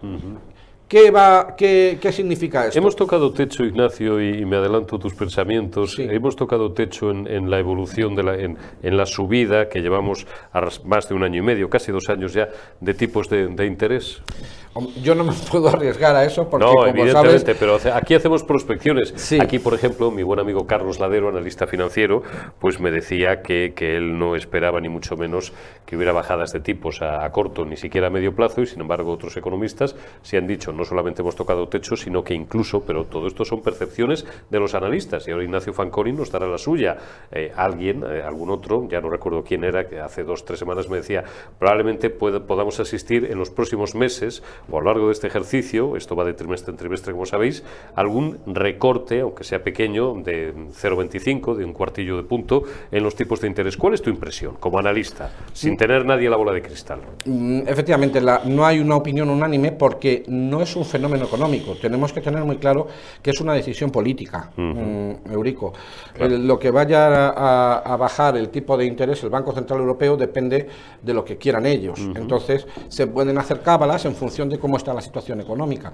¿Qué, 0.87 1.09
va, 1.09 1.55
qué, 1.57 1.97
qué, 1.99 2.11
significa 2.11 2.67
esto? 2.67 2.77
Hemos 2.77 2.95
tocado 2.95 3.31
techo, 3.33 3.63
Ignacio, 3.63 4.21
y, 4.21 4.45
me 4.45 4.57
adelanto 4.57 4.99
tus 4.99 5.15
pensamientos. 5.15 5.97
Hemos 5.97 6.35
tocado 6.35 6.71
techo 6.71 7.09
en, 7.09 7.49
la 7.49 7.57
evolución, 7.59 8.15
de 8.15 8.23
la, 8.23 8.35
en, 8.35 8.57
la 8.97 9.05
subida 9.05 9.69
que 9.69 9.81
llevamos 9.81 10.27
a 10.51 10.67
más 10.85 11.09
de 11.09 11.15
un 11.15 11.23
año 11.23 11.39
y 11.39 11.41
medio, 11.41 11.69
casi 11.69 11.91
dos 11.91 12.09
años 12.09 12.33
ya, 12.33 12.49
de 12.79 12.93
tipos 12.93 13.27
de, 13.29 13.47
de 13.47 13.65
interés. 13.65 14.21
Yo 15.01 15.13
no 15.13 15.23
me 15.23 15.33
puedo 15.51 15.69
arriesgar 15.69 16.15
a 16.15 16.25
eso 16.25 16.49
porque, 16.49 16.65
no, 16.65 16.73
como 16.73 16.87
evidentemente, 16.87 17.55
pero 17.55 17.77
aquí 17.93 18.15
hacemos 18.15 18.43
prospecciones. 18.43 19.13
Aquí, 19.39 19.59
por 19.59 19.73
ejemplo, 19.73 20.11
mi 20.11 20.23
buen 20.23 20.39
amigo 20.39 20.65
Carlos 20.65 20.99
Ladero, 20.99 21.29
analista 21.29 21.67
financiero, 21.67 22.23
pues 22.59 22.79
me 22.79 22.91
decía 22.91 23.41
que, 23.41 23.73
que 23.75 23.95
él 23.95 24.17
no 24.17 24.35
esperaba 24.35 24.81
ni 24.81 24.89
mucho 24.89 25.15
menos 25.15 25.53
que 25.85 25.95
hubiera 25.95 26.11
bajadas 26.11 26.51
de 26.51 26.59
tipos 26.59 27.01
a, 27.01 27.29
corto, 27.31 27.65
ni 27.65 27.77
siquiera 27.77 28.07
a 28.07 28.09
medio 28.09 28.35
plazo, 28.35 28.61
y 28.61 28.65
sin 28.65 28.81
embargo 28.81 29.11
otros 29.11 29.37
economistas 29.37 29.95
se 30.21 30.37
han 30.37 30.47
dicho, 30.47 30.71
no 30.71 30.85
solamente 30.85 31.21
hemos 31.21 31.35
tocado 31.35 31.67
techo, 31.67 31.95
sino 31.95 32.23
que 32.23 32.33
incluso, 32.33 32.83
pero 32.83 33.05
todo 33.05 33.27
esto 33.27 33.45
son 33.45 33.61
percepciones 33.61 34.25
de 34.49 34.59
los 34.59 34.73
analistas, 34.73 35.27
y 35.27 35.31
ahora 35.31 35.43
Ignacio 35.43 35.73
Fanconi 35.73 36.13
nos 36.13 36.31
dará 36.31 36.47
la 36.47 36.57
suya. 36.57 36.97
Eh, 37.31 37.51
alguien, 37.55 38.03
eh, 38.07 38.23
algún 38.23 38.49
otro, 38.49 38.87
ya 38.89 39.01
no 39.01 39.09
recuerdo 39.09 39.43
quién 39.43 39.63
era, 39.63 39.87
que 39.87 39.99
hace 39.99 40.23
dos, 40.23 40.45
tres 40.45 40.59
semanas 40.59 40.89
me 40.89 40.97
decía, 40.97 41.23
probablemente 41.59 42.09
podamos 42.09 42.79
asistir 42.79 43.25
en 43.25 43.37
los 43.37 43.49
próximos 43.49 43.95
meses 43.95 44.41
o 44.71 44.77
a 44.77 44.81
lo 44.81 44.87
largo 44.87 45.07
de 45.07 45.13
este 45.13 45.27
ejercicio, 45.27 45.95
esto 45.95 46.15
va 46.15 46.23
de 46.23 46.33
trimestre 46.33 46.71
en 46.71 46.77
trimestre 46.77 47.13
como 47.13 47.25
sabéis, 47.25 47.63
algún 47.95 48.39
recorte, 48.45 49.21
aunque 49.21 49.43
sea 49.43 49.63
pequeño, 49.63 50.13
de 50.15 50.53
0,25, 50.53 51.55
de 51.55 51.65
un 51.65 51.73
cuartillo 51.73 52.17
de 52.17 52.23
punto, 52.23 52.63
en 52.91 53.03
los 53.03 53.15
tipos 53.15 53.41
de 53.41 53.47
interés. 53.47 53.77
¿Cuál 53.77 53.93
es 53.93 54.01
tu 54.01 54.09
impresión 54.09 54.55
como 54.59 54.79
analista, 54.79 55.31
sin 55.53 55.77
tener 55.77 56.05
nadie 56.05 56.29
la 56.29 56.37
bola 56.37 56.53
de 56.53 56.61
cristal? 56.61 56.99
Mm, 57.25 57.67
efectivamente, 57.67 58.21
no 58.45 58.65
hay 58.65 58.79
una 58.79 58.95
opinión 58.95 59.29
unánime 59.29 59.71
porque 59.71 60.23
no 60.27 60.61
es 60.61 60.75
un 60.75 60.85
fenómeno 60.85 61.25
económico. 61.25 61.75
Tenemos 61.81 62.13
que 62.13 62.21
tener 62.21 62.43
muy 62.43 62.57
claro 62.57 62.87
que 63.21 63.31
es 63.31 63.41
una 63.41 63.53
decisión 63.53 63.91
política, 63.91 64.51
mm, 64.55 65.31
Eurico. 65.31 65.73
lo 66.19 66.59
que 66.59 66.71
vaya 66.71 67.29
a, 67.29 67.97
bajar 67.97 68.37
el 68.37 68.49
tipo 68.49 68.75
de 68.77 68.85
interés 68.85 69.23
el 69.23 69.29
Banco 69.29 69.51
Central 69.53 69.79
Europeo 69.79 70.17
depende 70.17 70.67
de 71.01 71.13
lo 71.13 71.23
que 71.23 71.37
quieran 71.37 71.65
ellos. 71.65 71.99
Entonces, 72.15 72.67
se 72.87 73.07
pueden 73.07 73.37
hacer 73.37 73.61
cábalas 73.61 74.05
en 74.05 74.15
función 74.15 74.49
de 74.49 74.52
cómo 74.59 74.77
está 74.77 74.93
la 74.93 75.01
situación 75.01 75.41
económica. 75.41 75.91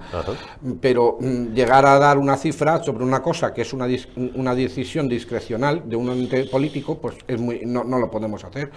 Pero 0.80 1.18
mm, 1.20 1.54
llegar 1.54 1.86
a 1.86 1.98
dar 1.98 2.18
una 2.18 2.36
cifra 2.36 2.82
sobre 2.82 3.04
una 3.04 3.22
cosa 3.22 3.52
que 3.52 3.62
es 3.62 3.72
una, 3.72 3.86
una 4.34 4.54
decisión 4.54 5.08
discrecional 5.08 5.82
de 5.88 5.96
un 5.96 6.10
ente 6.10 6.44
político, 6.44 6.98
pues 6.98 7.16
es 7.26 7.40
muy, 7.40 7.60
no, 7.64 7.84
no 7.84 7.98
lo 7.98 8.10
podemos 8.10 8.44
hacer. 8.44 8.70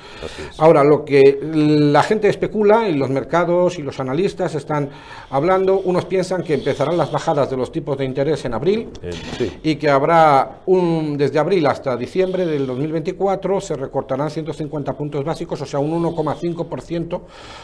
Ahora, 0.58 0.84
lo 0.84 1.04
que 1.06 1.40
la 1.42 2.04
gente 2.04 2.30
especula 2.30 2.88
y 2.88 2.96
los 2.96 3.10
mercados 3.10 3.80
y 3.80 3.82
los 3.82 4.00
analistas 4.00 4.56
están 4.56 4.90
hablando, 5.30 5.80
unos 5.80 6.06
piensan 6.06 6.44
que 6.44 6.54
empezarán 6.54 6.98
las 6.98 7.12
bajadas 7.12 7.50
de 7.50 7.58
los 7.58 7.72
tipos 7.72 7.98
de 7.98 8.06
interés 8.06 8.46
en 8.46 8.54
abril 8.54 8.90
eh, 9.02 9.60
y 9.64 9.76
que 9.76 9.90
habrá 9.90 10.62
un, 10.66 11.18
desde 11.18 11.40
abril 11.40 11.66
hasta 11.68 11.96
diciembre 11.98 12.46
del 12.46 12.66
2024 12.68 13.62
se 13.62 13.76
recortarán 13.76 14.30
150 14.30 14.94
puntos 14.94 15.24
básicos, 15.24 15.62
o 15.62 15.66
sea, 15.66 15.80
un 15.80 16.04
1,5% 16.04 17.22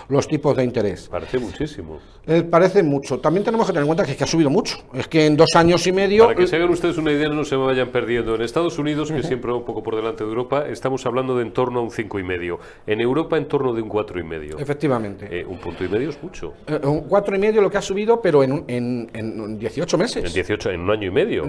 los 0.09 0.27
tipos 0.27 0.55
de 0.55 0.63
interés. 0.63 1.07
Parece 1.09 1.39
muchísimo. 1.39 1.99
Eh, 2.29 2.43
parece 2.43 2.83
mucho. 2.83 3.19
También 3.19 3.43
tenemos 3.43 3.65
que 3.65 3.73
tener 3.73 3.83
en 3.83 3.87
cuenta 3.87 4.05
que, 4.05 4.15
que, 4.15 4.23
ha 4.23 4.27
subido 4.27 4.51
mucho. 4.51 4.77
Es 4.93 5.07
que 5.07 5.25
en 5.25 5.35
dos 5.35 5.55
años 5.55 5.85
y 5.87 5.91
medio... 5.91 6.25
Para 6.25 6.35
que 6.35 6.45
se 6.45 6.57
hagan 6.57 6.69
ustedes 6.69 6.97
una 6.97 7.11
idea, 7.11 7.27
no 7.29 7.43
se 7.43 7.55
vayan 7.55 7.89
perdiendo. 7.89 8.35
En 8.35 8.41
Estados 8.41 8.77
Unidos, 8.77 9.11
que 9.11 9.23
siempre 9.23 9.51
va 9.51 9.57
un 9.57 9.65
poco 9.65 9.81
por 9.81 9.95
delante 9.95 10.23
de 10.23 10.29
Europa, 10.29 10.65
estamos 10.67 11.03
hablando 11.07 11.35
de 11.35 11.43
en 11.43 11.53
torno 11.53 11.79
a 11.79 11.83
un 11.83 11.89
5,5. 11.89 12.59
En 12.85 13.01
Europa, 13.01 13.37
en 13.37 13.47
torno 13.47 13.73
de 13.73 13.81
un 13.81 13.89
4,5. 13.89 14.61
Efectivamente. 14.61 15.27
Eh, 15.31 15.45
un 15.45 15.57
punto 15.57 15.83
y 15.83 15.87
medio 15.87 16.09
es 16.09 16.21
mucho. 16.21 16.53
Eh, 16.67 16.79
un 16.83 17.09
4,5 17.09 17.61
lo 17.61 17.71
que 17.71 17.77
ha 17.77 17.81
subido, 17.81 18.21
pero 18.21 18.43
en, 18.43 18.63
en, 18.67 19.09
en 19.13 19.57
18 19.57 19.97
meses. 19.97 20.23
En 20.25 20.31
18, 20.31 20.69
en 20.69 20.81
un 20.81 20.91
año 20.91 21.07
y 21.07 21.11
medio. 21.11 21.45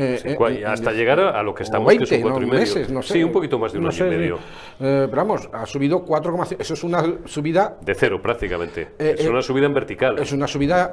hasta 0.66 0.92
llegar 0.92 1.20
a, 1.20 1.42
lo 1.42 1.54
que 1.54 1.64
estamos, 1.64 1.88
20, 1.88 2.04
que 2.06 2.20
son 2.22 2.22
4 2.22 2.42
y 2.42 2.46
medio. 2.46 2.60
Meses, 2.60 2.90
no 2.90 3.02
sé, 3.02 3.14
sí, 3.14 3.22
un 3.22 3.32
poquito 3.32 3.58
más 3.58 3.72
de 3.72 3.78
un 3.80 3.86
año 3.86 4.06
y 4.06 4.10
medio. 4.10 4.38
pero 4.78 5.10
vamos, 5.14 5.48
ha 5.52 5.66
subido 5.66 6.06
4,5. 6.06 6.56
Eso 6.58 6.72
es 6.74 6.84
una 6.84 7.04
subida... 7.26 7.76
De 7.82 7.94
cero, 7.94 8.20
prácticamente. 8.22 8.88
es 8.98 9.26
una 9.26 9.42
subida 9.42 9.66
en 9.66 9.74
vertical. 9.74 10.18
Es 10.18 10.32
una 10.32 10.46
subida 10.50 10.92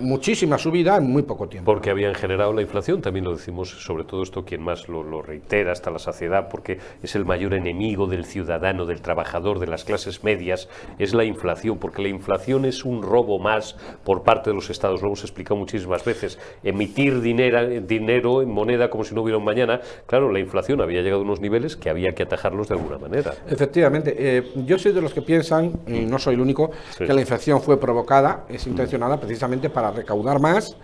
muchísima 0.00 0.58
subida 0.58 0.96
en 0.96 1.10
muy 1.10 1.22
poco 1.22 1.48
tiempo. 1.48 1.72
Porque 1.72 1.90
habían 1.90 2.14
generado 2.14 2.52
la 2.52 2.62
inflación, 2.62 3.00
también 3.00 3.24
lo 3.24 3.32
decimos, 3.32 3.70
sobre 3.70 4.04
todo 4.04 4.22
esto 4.22 4.44
quien 4.44 4.62
más 4.62 4.88
lo, 4.88 5.22
reitera 5.22 5.72
hasta 5.72 5.90
la 5.90 5.98
saciedad, 5.98 6.48
porque 6.48 6.78
es 7.02 7.14
el 7.14 7.24
mayor 7.24 7.54
enemigo 7.54 8.06
del 8.06 8.24
ciudadano, 8.24 8.86
del 8.86 9.00
trabajador, 9.00 9.58
de 9.58 9.66
las 9.66 9.84
clases 9.84 10.22
medias, 10.24 10.68
es 10.98 11.14
la 11.14 11.24
inflación, 11.24 11.78
porque 11.78 12.02
la 12.02 12.08
inflación 12.08 12.64
es 12.64 12.84
un 12.84 13.02
robo 13.02 13.38
más 13.38 13.76
por 14.04 14.22
parte 14.22 14.50
de 14.50 14.54
los 14.54 14.70
estados, 14.70 15.00
lo 15.00 15.08
hemos 15.08 15.22
explicado 15.22 15.56
muchísimas 15.56 16.04
veces, 16.04 16.38
emitir 16.62 17.20
dinero, 17.20 17.68
dinero 17.80 18.42
en 18.42 18.50
moneda 18.50 18.90
como 18.90 19.04
si 19.04 19.14
no 19.14 19.22
hubiera 19.22 19.38
un 19.38 19.44
mañana, 19.44 19.80
claro, 20.06 20.30
la 20.30 20.40
inflación 20.40 20.80
había 20.80 21.02
llegado 21.02 21.22
a 21.22 21.24
unos 21.24 21.40
niveles 21.40 21.76
que 21.76 21.90
había 21.90 22.12
que 22.12 22.22
atajarlos 22.22 22.68
de 22.68 22.74
alguna 22.74 22.98
manera. 22.98 23.34
Efectivamente, 23.48 24.14
eh, 24.18 24.52
yo 24.66 24.78
soy 24.78 24.92
de 24.92 25.00
los 25.00 25.14
que 25.14 25.22
piensan, 25.22 25.72
y 25.86 26.00
no 26.00 26.18
soy 26.18 26.34
el 26.34 26.40
único, 26.40 26.70
que 26.98 27.12
la 27.12 27.20
inflación 27.20 27.60
fue 27.60 27.78
provocada, 27.78 28.44
es 28.48 28.66
intencional 28.66 28.89
precisamente 28.98 29.70
para 29.70 29.90
recaudar 29.90 30.40
más 30.40 30.76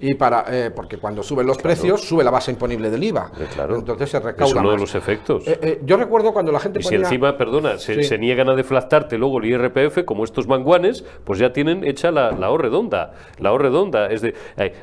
y 0.00 0.14
para 0.14 0.44
eh, 0.48 0.70
porque 0.74 0.96
cuando 0.98 1.22
suben 1.22 1.46
los 1.46 1.58
precios 1.58 2.02
sube 2.02 2.24
la 2.24 2.30
base 2.30 2.50
imponible 2.50 2.90
del 2.90 3.02
IVA. 3.04 3.30
Eh, 3.38 3.46
claro. 3.52 3.76
Entonces 3.76 4.10
se 4.10 4.20
recauda 4.20 4.46
Es 4.50 4.52
uno 4.54 4.70
de 4.70 4.74
más. 4.76 4.80
los 4.80 4.94
efectos. 4.94 5.46
Eh, 5.46 5.58
eh, 5.62 5.80
yo 5.84 5.96
recuerdo 5.96 6.32
cuando 6.32 6.52
la 6.52 6.60
gente 6.60 6.80
Y 6.80 6.82
si 6.82 6.94
encima, 6.94 7.36
perdona, 7.36 7.78
se, 7.78 7.94
Sí. 7.94 8.04
se 8.04 8.18
niegan 8.18 8.48
a 8.48 8.54
deflactarte 8.54 9.18
luego 9.18 9.38
el 9.38 9.46
IRPF, 9.46 10.04
como 10.04 10.24
estos 10.24 10.46
manguanes, 10.48 11.04
pues 11.24 11.38
ya 11.38 11.52
tienen 11.52 11.84
hecha 11.84 12.10
la, 12.10 12.32
la 12.32 12.50
O 12.50 12.58
redonda. 12.58 13.12
La 13.38 13.52
O 13.52 13.58
redonda. 13.58 14.06
Es 14.10 14.22
de, 14.22 14.34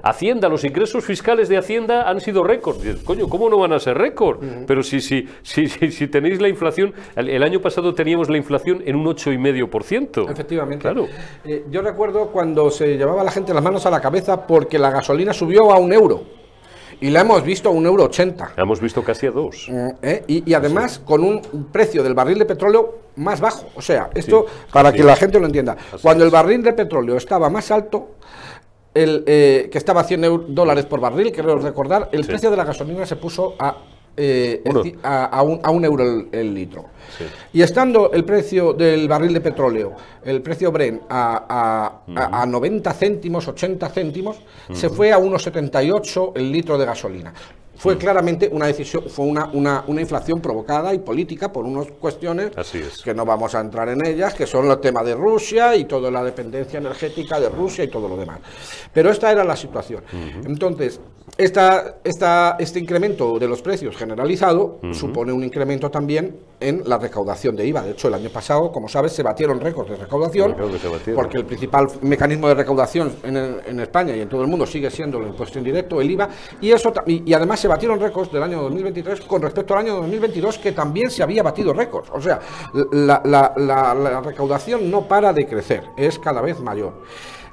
Hacienda, 0.03 0.49
los 0.49 0.63
ingresos 0.63 1.03
fiscales 1.03 1.49
de 1.49 1.57
Hacienda 1.57 2.09
han 2.09 2.19
sido 2.19 2.43
récord. 2.43 2.77
Coño, 3.05 3.27
¿cómo 3.27 3.49
no 3.49 3.57
van 3.57 3.73
a 3.73 3.79
ser 3.79 3.97
récord? 3.97 4.39
Pero 4.67 4.83
si, 4.83 5.01
si, 5.01 5.27
si, 5.41 5.67
si, 5.67 5.91
si 5.91 6.07
tenéis 6.07 6.41
la 6.41 6.47
inflación, 6.49 6.93
el, 7.15 7.29
el 7.29 7.43
año 7.43 7.59
pasado 7.61 7.93
teníamos 7.93 8.29
la 8.29 8.37
inflación 8.37 8.81
en 8.85 8.95
un 8.95 9.05
8,5%. 9.05 10.29
Efectivamente. 10.31 10.81
Claro. 10.81 11.07
Yo 11.69 11.81
recuerdo 11.81 12.27
cuando 12.27 12.48
se 12.71 12.97
llevaba 12.97 13.23
la 13.23 13.31
gente 13.31 13.53
las 13.53 13.63
manos 13.63 13.85
a 13.85 13.89
la 13.91 13.99
cabeza 14.01 14.45
porque 14.47 14.77
la 14.79 14.89
gasolina 14.91 15.33
subió 15.33 15.71
a 15.71 15.77
un 15.79 15.91
euro. 15.93 16.23
Y 17.01 17.11
la 17.11 17.21
hemos 17.21 17.41
visto 17.43 17.69
a 17.69 17.71
un 17.71 17.85
euro 17.85 18.03
ochenta. 18.05 18.51
La 18.57 18.63
hemos 18.63 18.81
visto 18.81 19.01
casi 19.03 19.27
a 19.27 19.31
dos. 19.31 19.67
Mm, 19.69 19.87
¿eh? 20.01 20.23
Y, 20.27 20.49
y 20.51 20.53
además 20.53 20.99
con 20.99 21.23
un 21.23 21.41
precio 21.71 22.03
del 22.03 22.13
barril 22.13 22.37
de 22.39 22.45
petróleo 22.45 22.95
más 23.15 23.39
bajo. 23.39 23.67
O 23.75 23.81
sea, 23.81 24.09
esto 24.13 24.45
para 24.73 24.91
que 24.91 25.03
la 25.03 25.15
gente 25.15 25.39
lo 25.39 25.45
entienda. 25.45 25.77
Cuando 26.01 26.25
el 26.25 26.29
barril 26.29 26.61
de 26.61 26.73
petróleo 26.73 27.15
estaba 27.15 27.49
más 27.49 27.71
alto, 27.71 28.15
el, 28.93 29.23
eh, 29.27 29.69
que 29.71 29.77
estaba 29.77 30.01
a 30.01 30.03
100 30.03 30.23
eur- 30.23 30.45
dólares 30.49 30.85
por 30.85 30.99
barril, 30.99 31.31
creo 31.31 31.57
recordar, 31.59 32.09
el 32.11 32.25
precio 32.25 32.51
de 32.51 32.57
la 32.57 32.65
gasolina 32.65 33.05
se 33.05 33.15
puso 33.15 33.55
a, 33.59 33.77
eh, 34.21 34.61
a, 35.03 35.25
a 35.25 35.41
un, 35.41 35.59
a 35.63 35.69
un 35.71 35.85
euro 35.85 36.03
el, 36.03 36.27
el 36.31 36.53
litro. 36.53 36.85
Sí. 37.17 37.23
Y 37.53 37.61
estando 37.61 38.11
el 38.11 38.23
precio 38.25 38.73
del 38.73 39.07
barril 39.07 39.33
de 39.33 39.41
petróleo, 39.41 39.93
el 40.23 40.41
precio 40.41 40.71
Bren, 40.71 41.01
a, 41.09 42.01
a- 42.15 42.41
a 42.41 42.45
90 42.45 42.93
céntimos, 42.93 43.47
80 43.47 43.89
céntimos, 43.89 44.37
se 44.73 44.89
fue 44.89 45.11
a 45.11 45.17
1,78 45.19 46.33
el 46.35 46.51
litro 46.51 46.77
de 46.77 46.85
gasolina. 46.85 47.33
Fue 47.79 47.97
claramente 47.97 48.49
una 48.51 48.67
decisión, 48.67 49.03
fue 49.09 49.25
una, 49.25 49.49
una, 49.53 49.85
una 49.87 50.01
inflación 50.01 50.41
provocada 50.41 50.93
y 50.93 50.99
política 50.99 51.51
por 51.51 51.63
unas 51.65 51.87
cuestiones 51.93 52.51
Así 52.57 52.79
es. 52.79 53.01
que 53.01 53.13
no 53.13 53.23
vamos 53.25 53.55
a 53.55 53.61
entrar 53.61 53.87
en 53.87 54.05
ellas, 54.05 54.33
que 54.33 54.45
son 54.45 54.69
el 54.69 54.79
tema 54.79 55.01
de 55.01 55.15
Rusia 55.15 55.75
y 55.77 55.85
toda 55.85 56.11
la 56.11 56.21
dependencia 56.21 56.77
energética 56.77 57.39
de 57.39 57.47
Rusia 57.47 57.85
y 57.85 57.87
todo 57.87 58.09
lo 58.09 58.17
demás. 58.17 58.39
Pero 58.93 59.09
esta 59.09 59.31
era 59.31 59.45
la 59.45 59.55
situación. 59.55 60.03
Entonces, 60.45 60.99
esta, 61.37 61.99
esta, 62.03 62.57
este 62.59 62.79
incremento 62.79 63.39
de 63.39 63.47
los 63.47 63.61
precios 63.61 63.95
generalizado 63.95 64.79
supone 64.91 65.31
un 65.31 65.43
incremento 65.43 65.89
también 65.89 66.37
en 66.59 66.83
la 66.85 66.97
recaudación 66.97 67.55
de 67.55 67.65
IVA. 67.65 67.83
De 67.83 67.91
hecho, 67.91 68.09
el 68.09 68.13
año 68.15 68.29
pasado, 68.29 68.73
como 68.73 68.89
sabes, 68.89 69.13
se 69.13 69.23
batieron 69.23 69.61
récords 69.61 69.91
de 69.91 69.95
recaudación, 69.95 70.53
porque 71.15 71.37
el 71.37 71.45
principal 71.45 71.87
mecanismo 72.01 72.49
de 72.49 72.55
recaudación 72.55 73.13
en, 73.23 73.37
en 73.65 73.79
España 73.79 74.13
y 74.15 74.19
en 74.21 74.27
todo 74.27 74.41
el 74.41 74.47
mundo 74.47 74.65
sigue 74.65 74.91
siendo 74.91 75.19
el 75.19 75.27
impuesto 75.27 75.59
indirecto, 75.59 76.01
el 76.01 76.11
IVA, 76.11 76.27
y, 76.59 76.71
eso, 76.71 76.91
y, 77.05 77.29
y 77.29 77.33
además 77.33 77.61
se 77.61 77.68
batieron 77.69 77.99
récords 77.99 78.31
del 78.31 78.43
año 78.43 78.61
2023 78.63 79.21
con 79.21 79.41
respecto 79.41 79.73
al 79.73 79.85
año 79.85 79.95
2022, 79.95 80.57
que 80.57 80.73
también 80.73 81.09
se 81.09 81.23
había 81.23 81.41
batido 81.41 81.71
récords. 81.71 82.09
O 82.11 82.21
sea, 82.21 82.39
la, 82.91 84.21
recaudación 84.25 84.91
no 84.91 85.07
para 85.07 85.31
de 85.31 85.47
crecer, 85.47 85.83
es 85.95 86.19
cada 86.19 86.41
vez 86.41 86.59
mayor. 86.59 86.93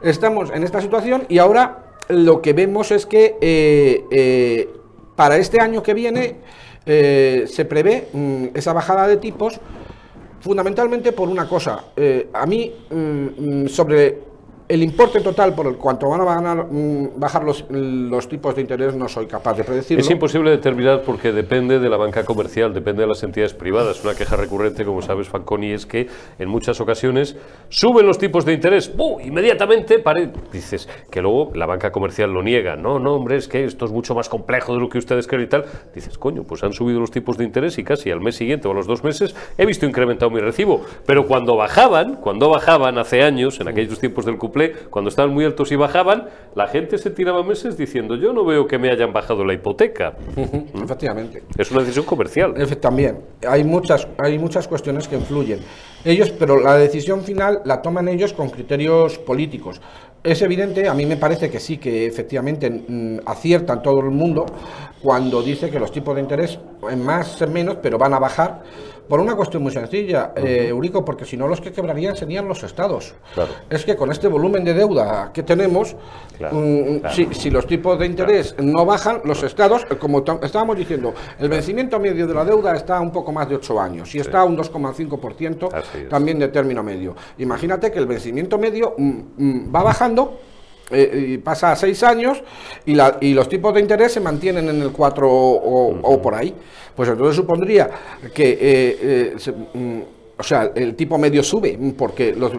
Estamos 0.01 0.51
en 0.51 0.65
esta 0.65 0.81
situación 0.81 1.25
y 1.29 1.39
ahora 1.39 1.95
lo 2.09 2.43
que 2.43 2.53
vemos 2.53 2.91
es 2.91 3.07
que 3.07 3.37
eh, 3.41 4.05
eh, 4.11 4.69
para 5.15 5.37
este 5.37 5.61
año 5.61 5.83
que 5.83 5.95
viene 5.95 6.37
eh, 6.85 7.45
se 7.47 7.65
prevé 7.65 8.09
mm, 8.13 8.47
esa 8.55 8.73
bajada 8.73 9.07
de 9.07 9.17
tipos 9.17 9.61
fundamentalmente 10.41 11.13
por 11.13 11.29
una 11.29 11.49
cosa. 11.49 11.85
A 12.33 12.47
mí, 12.47 12.73
mm, 12.91 13.65
mm, 13.65 13.69
sobre 13.69 14.36
el 14.69 14.83
importe 14.83 15.21
total 15.21 15.55
por 15.55 15.67
el 15.67 15.77
cuanto 15.77 16.09
van 16.09 16.21
a 16.23 16.25
ganar, 16.25 16.67
mm, 16.71 17.11
bajar 17.21 17.45
los, 17.45 17.65
los 17.71 18.29
tipos 18.29 18.55
de 18.55 18.63
interés, 18.63 18.95
no 18.95 19.09
soy 19.09 19.27
capaz 19.27 19.57
de 19.57 19.65
predecirlo. 19.65 20.01
Es 20.03 20.11
imposible 20.11 20.51
determinar 20.51 21.03
porque 21.03 21.33
depende 21.33 21.79
de 21.79 21.89
la 21.89 21.97
banca 21.97 22.25
comercial, 22.25 22.75
depende 22.75 23.03
de 23.03 23.09
las 23.09 23.23
entidades 23.23 23.55
privadas. 23.55 24.03
Una 24.05 24.15
queja 24.15 24.37
recurrente, 24.37 24.85
como 24.85 25.03
sabes, 25.03 25.29
Fanconi, 25.29 25.71
es 25.73 25.87
que 25.87 26.09
en 26.39 26.49
muchas 26.49 26.81
ocasiones 26.81 27.37
suben 27.69 28.07
los 28.07 28.19
tipos 28.19 28.45
de 28.45 28.55
interés, 28.55 28.95
¡buh! 28.97 29.21
inmediatamente 29.21 29.99
pare- 30.01 30.31
dices 30.53 30.89
que 31.11 31.23
luego 31.23 31.53
la 31.55 31.67
banca 31.67 31.93
comercial 31.93 32.33
lo 32.33 32.43
niega. 32.43 32.77
No, 32.77 32.99
no, 32.99 33.15
hombre, 33.15 33.37
es 33.37 33.49
que 33.49 33.65
esto 33.65 33.85
es 33.85 33.93
mucho 33.93 34.15
más 34.15 34.29
complejo 34.29 34.75
de 34.75 34.81
lo 34.81 34.89
que 34.89 34.99
ustedes 34.99 35.27
creen 35.27 35.45
y 35.45 35.49
tal. 35.49 35.65
Dices, 35.95 36.19
coño, 36.19 36.43
pues 36.43 36.65
han 36.65 36.73
subido 36.73 36.99
los 37.01 37.11
tipos 37.11 37.37
de 37.39 37.45
interés 37.45 37.79
y 37.79 37.85
casi 37.85 38.11
al 38.11 38.21
mes 38.21 38.35
siguiente 38.37 38.67
o 38.69 38.73
a 38.73 38.75
los 38.75 38.87
dos 38.87 39.05
meses 39.05 39.35
he 39.57 39.65
visto 39.67 39.87
incrementado 39.87 40.31
mi 40.31 40.41
recibo. 40.41 40.81
Pero 41.07 41.27
cuando 41.27 41.55
bajaban, 41.57 42.17
cuando 42.17 42.49
bajaban 42.51 42.99
hace 42.99 43.23
años, 43.23 43.61
en 43.61 43.69
aquellos 43.69 43.99
tiempos 44.01 44.25
del 44.25 44.39
cuando 44.91 45.09
estaban 45.09 45.33
muy 45.33 45.45
altos 45.45 45.73
y 45.73 45.77
bajaban, 45.77 46.29
la 46.55 46.67
gente 46.67 46.99
se 46.99 47.11
tiraba 47.11 47.43
meses 47.43 47.77
diciendo, 47.77 48.17
yo 48.17 48.33
no 48.33 48.45
veo 48.45 48.67
que 48.67 48.79
me 48.79 48.91
hayan 48.91 49.13
bajado 49.13 49.45
la 49.45 49.55
hipoteca. 49.55 50.15
Efectivamente. 50.75 51.43
Es 51.57 51.71
una 51.71 51.81
decisión 51.81 52.05
comercial. 52.05 52.55
También, 52.81 53.19
hay 53.47 53.65
muchas, 53.65 54.07
hay 54.19 54.39
muchas 54.39 54.69
cuestiones 54.69 55.09
que 55.09 55.17
influyen. 55.17 55.61
Ellos, 56.05 56.31
pero 56.31 56.61
la 56.61 56.77
decisión 56.77 57.23
final 57.23 57.63
la 57.65 57.83
toman 57.83 58.09
ellos 58.09 58.33
con 58.33 58.49
criterios 58.51 59.19
políticos. 59.19 59.81
Es 60.23 60.43
evidente, 60.43 60.89
a 60.89 60.95
mí 60.95 61.07
me 61.07 61.17
parece 61.17 61.51
que 61.51 61.61
sí, 61.61 61.79
que 61.79 62.07
efectivamente 62.07 62.71
mm, 62.71 63.21
aciertan 63.27 63.83
todo 63.83 64.01
el 64.01 64.11
mundo 64.11 64.47
cuando 65.03 65.43
dice 65.43 65.71
que 65.71 65.79
los 65.79 65.93
tipos 65.93 66.15
de 66.15 66.23
interés, 66.23 66.59
en 66.91 67.05
más 67.05 67.41
en 67.43 67.53
menos, 67.53 67.77
pero 67.83 67.99
van 67.99 68.15
a 68.15 68.19
bajar, 68.19 68.63
por 69.09 69.21
una 69.21 69.35
cuestión 69.35 69.63
muy 69.63 69.73
sencilla, 69.73 70.33
eh, 70.37 70.67
Eurico, 70.69 71.05
porque 71.05 71.25
si 71.25 71.37
no 71.37 71.47
los 71.49 71.61
que 71.61 71.73
quebrarían 71.73 72.17
serían 72.17 72.49
los 72.49 72.63
estados. 72.63 73.15
Claro. 73.35 73.53
Es 73.71 73.85
que 73.85 73.97
con 73.97 74.11
este 74.11 74.29
volumen 74.29 74.65
de 74.65 74.75
deuda 74.75 75.31
que 75.33 75.43
tenemos, 75.43 75.95
Claro, 76.37 76.57
mm, 76.57 76.99
claro. 76.99 77.15
si, 77.15 77.27
si 77.33 77.51
los 77.51 77.67
tipos 77.67 77.99
de 77.99 78.07
interés 78.07 78.55
no 78.59 78.85
bajan, 78.85 79.21
los 79.25 79.43
estados, 79.43 79.87
eh, 79.91 79.97
como 79.97 80.23
estábamos 80.43 80.77
diciendo, 80.77 81.15
el 81.39 81.49
vencimiento 81.49 81.99
medio 81.99 82.27
de 82.27 82.35
la 82.35 82.45
deuda 82.45 82.75
está 82.75 83.01
un 83.01 83.11
poco 83.11 83.33
más 83.33 83.49
de 83.49 83.57
8 83.57 83.81
años 83.81 84.15
y 84.15 84.19
está 84.19 84.41
a 84.41 84.45
un 84.45 84.57
2,5% 84.57 85.73
Así 85.73 85.99
es. 85.99 86.09
también 86.09 86.39
de 86.39 86.49
término 86.49 86.83
medio. 86.83 87.15
Imagínate 87.39 87.91
que 87.91 87.99
el 87.99 88.07
vencimiento 88.07 88.59
medio 88.59 88.95
mm, 88.99 89.11
mm, 89.37 89.75
va 89.75 89.83
bajando. 89.83 90.39
Eh, 90.91 91.27
y 91.31 91.39
pasa 91.39 91.73
a 91.73 91.77
6 91.77 92.03
años 92.03 92.43
y, 92.85 92.95
la- 92.95 93.19
y 93.21 93.35
los 93.35 93.49
tipos 93.49 93.75
de 93.75 93.81
interés 93.81 94.13
se 94.13 94.21
mantienen 94.21 94.69
en 94.69 94.83
el 94.83 94.93
4 94.93 95.29
o, 95.31 95.99
o 96.03 96.23
por 96.23 96.35
ahí. 96.35 96.55
Pues 96.95 97.09
entonces 97.09 97.37
supondría 97.37 97.91
que, 98.35 98.51
eh, 98.53 98.59
eh, 98.61 99.35
se- 99.39 99.53
mm, 99.53 100.03
o 100.39 100.43
sea, 100.43 100.71
el 100.75 100.95
tipo 100.95 101.17
medio 101.19 101.43
sube 101.43 101.79
porque 101.97 102.35
los 102.35 102.53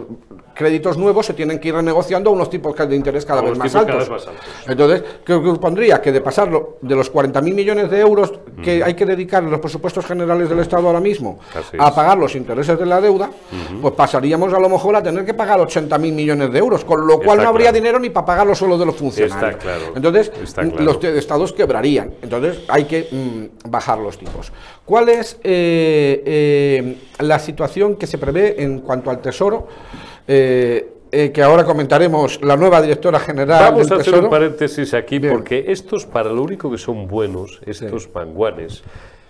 créditos 0.57 0.97
nuevos 0.97 1.25
se 1.25 1.33
tienen 1.33 1.59
que 1.59 1.69
ir 1.69 1.75
renegociando 1.75 2.29
a 2.29 2.33
unos 2.33 2.49
tipos 2.49 2.75
de 2.75 2.95
interés 2.95 3.25
cada 3.25 3.41
vez 3.41 3.57
más 3.57 3.71
cada 3.71 3.85
altos. 3.85 3.99
vez 3.99 4.09
más 4.09 4.27
altos. 4.27 4.45
Entonces, 4.67 5.03
que 5.23 5.33
supondría 5.33 6.01
que 6.01 6.11
de 6.11 6.21
pasarlo 6.21 6.77
de 6.81 6.95
los 6.95 7.13
40.000 7.13 7.53
millones 7.53 7.89
de 7.89 7.99
euros 7.99 8.33
que 8.63 8.83
hay 8.83 8.95
que 8.95 9.05
dedicar 9.05 9.43
en 9.43 9.51
los 9.51 9.59
presupuestos 9.59 10.05
generales 10.05 10.49
del 10.49 10.59
Estado 10.59 10.87
ahora 10.87 10.99
mismo 10.99 11.39
Así 11.53 11.77
a 11.79 11.93
pagar 11.93 12.17
los 12.17 12.35
intereses 12.35 12.77
de 12.77 12.85
la 12.85 12.99
deuda, 12.99 13.29
pues 13.81 13.93
pasaríamos 13.93 14.53
a 14.53 14.59
lo 14.59 14.69
mejor 14.69 14.95
a 14.95 15.03
tener 15.03 15.25
que 15.25 15.33
pagar 15.33 15.59
80.000 15.59 15.99
millones 15.99 16.51
de 16.51 16.59
euros, 16.59 16.83
con 16.83 17.05
lo 17.05 17.17
cual 17.17 17.37
Está 17.37 17.43
no 17.43 17.49
habría 17.49 17.65
claro. 17.69 17.75
dinero 17.77 17.99
ni 17.99 18.09
para 18.09 18.25
pagar 18.25 18.47
los 18.47 18.57
sueldos 18.57 18.79
de 18.79 18.85
los 18.85 18.95
funcionarios. 18.95 19.55
Está 19.55 19.59
claro. 19.59 19.93
Entonces, 19.95 20.31
Está 20.41 20.63
mm, 20.63 20.69
claro. 20.71 20.85
los 20.85 21.03
estados 21.03 21.53
quebrarían. 21.53 22.13
Entonces, 22.21 22.59
hay 22.67 22.85
que 22.85 23.07
mm, 23.11 23.69
bajar 23.69 23.99
los 23.99 24.17
tipos. 24.17 24.51
¿Cuál 24.85 25.09
es 25.09 25.37
eh, 25.43 26.23
eh, 26.25 26.97
la 27.19 27.39
situación 27.39 27.95
que 27.95 28.07
se 28.07 28.17
prevé 28.17 28.61
en 28.63 28.79
cuanto 28.79 29.09
al 29.09 29.19
Tesoro? 29.19 29.67
Eh, 30.27 30.93
eh, 31.09 31.31
que 31.31 31.41
ahora 31.41 31.63
comentaremos 31.63 32.41
la 32.43 32.57
nueva 32.57 32.81
directora 32.81 33.17
general 33.19 33.71
Vamos 33.71 33.87
del 33.87 33.97
a 33.97 34.01
hacer 34.01 34.05
Tesoro. 34.11 34.25
un 34.25 34.29
paréntesis 34.29 34.93
aquí 34.93 35.19
Bien. 35.19 35.33
porque 35.33 35.65
estos 35.67 36.05
para 36.05 36.29
lo 36.31 36.43
único 36.43 36.69
que 36.69 36.77
son 36.77 37.07
buenos, 37.07 37.61
estos 37.65 38.09
manguanes 38.13 38.83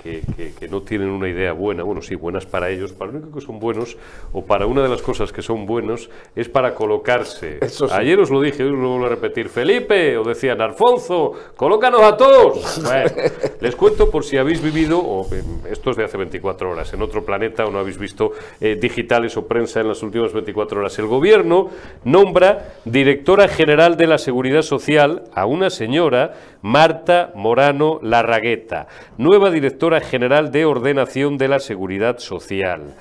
que, 0.07 0.21
que- 0.35 0.53
que 0.53 0.67
no 0.69 0.81
tienen 0.81 1.09
una 1.09 1.27
idea 1.27 1.51
buena, 1.51 1.83
bueno, 1.83 2.01
sí, 2.01 2.15
buenas 2.15 2.45
para 2.45 2.69
ellos, 2.69 2.93
para 2.93 3.11
lo 3.11 3.17
único 3.19 3.37
que 3.39 3.45
son 3.45 3.59
buenos 3.59 3.97
o 4.31 4.45
para 4.45 4.65
una 4.65 4.81
de 4.83 4.89
las 4.89 5.01
cosas 5.01 5.31
que 5.33 5.41
son 5.41 5.65
buenos 5.65 6.09
es 6.35 6.47
para 6.49 6.73
colocarse. 6.73 7.57
Eso 7.61 7.87
sí. 7.87 7.93
Ayer 7.97 8.19
os 8.19 8.29
lo 8.29 8.39
dije, 8.41 8.63
hoy 8.63 8.71
os 8.71 8.77
lo 8.79 8.89
vuelvo 8.89 9.05
a 9.07 9.09
repetir, 9.09 9.49
Felipe, 9.49 10.17
o 10.17 10.23
decían, 10.23 10.61
Alfonso, 10.61 11.33
colócanos 11.55 12.01
a 12.01 12.15
todos. 12.15 12.81
Bueno, 12.83 13.09
les 13.61 13.75
cuento 13.75 14.09
por 14.09 14.23
si 14.23 14.37
habéis 14.37 14.61
vivido, 14.61 14.99
o 14.99 15.27
eh, 15.33 15.43
esto 15.71 15.91
es 15.91 15.97
de 15.97 16.05
hace 16.05 16.17
24 16.17 16.71
horas, 16.71 16.93
en 16.93 17.01
otro 17.01 17.25
planeta 17.25 17.65
o 17.65 17.71
no 17.71 17.79
habéis 17.79 17.97
visto 17.97 18.31
eh, 18.61 18.77
digitales 18.79 19.35
o 19.37 19.45
prensa 19.47 19.81
en 19.81 19.89
las 19.89 20.01
últimas 20.03 20.31
24 20.33 20.79
horas. 20.79 20.97
El 20.99 21.07
gobierno 21.07 21.69
nombra 22.05 22.75
directora 22.85 23.47
general 23.47 23.97
de 23.97 24.07
la 24.07 24.17
Seguridad 24.17 24.61
Social 24.61 25.23
a 25.33 25.45
una 25.45 25.69
señora, 25.69 26.33
Marta 26.67 27.31
Morano 27.33 27.97
Larragueta, 28.03 28.87
nueva 29.17 29.51
directora 29.51 30.01
general 30.01 30.51
de 30.51 30.65
Ordenación 30.65 31.37
de 31.37 31.47
la 31.47 31.59
Seguridad 31.59 32.17
Social. 32.17 32.93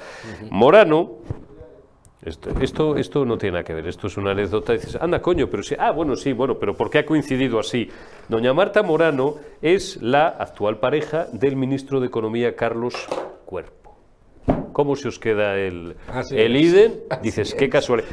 Morano 0.50 1.16
esto, 2.22 2.50
esto, 2.60 2.96
esto 2.96 3.24
no 3.24 3.36
tiene 3.36 3.54
nada 3.54 3.64
que 3.64 3.74
ver, 3.74 3.88
esto 3.88 4.06
es 4.06 4.16
una 4.16 4.30
anécdota. 4.30 4.72
Dices, 4.72 4.96
anda, 5.00 5.20
coño, 5.20 5.48
pero 5.50 5.64
sí. 5.64 5.74
Ah, 5.78 5.90
bueno, 5.90 6.14
sí, 6.14 6.32
bueno, 6.32 6.58
pero 6.60 6.76
¿por 6.76 6.90
qué 6.90 6.98
ha 6.98 7.06
coincidido 7.06 7.58
así? 7.58 7.90
Doña 8.28 8.54
Marta 8.54 8.84
Morano 8.84 9.34
es 9.60 10.00
la 10.00 10.28
actual 10.28 10.78
pareja 10.78 11.26
del 11.32 11.56
ministro 11.56 11.98
de 11.98 12.06
Economía, 12.06 12.54
Carlos 12.54 12.94
Cuerpo. 13.46 13.85
¿Cómo 14.72 14.94
se 14.94 15.08
os 15.08 15.18
queda 15.18 15.56
el, 15.56 15.96
Así 16.06 16.36
el. 16.36 16.54
IDEN? 16.54 17.00
Dices, 17.22 17.48
es. 17.48 17.54
qué 17.54 17.70
casualidad. 17.70 18.10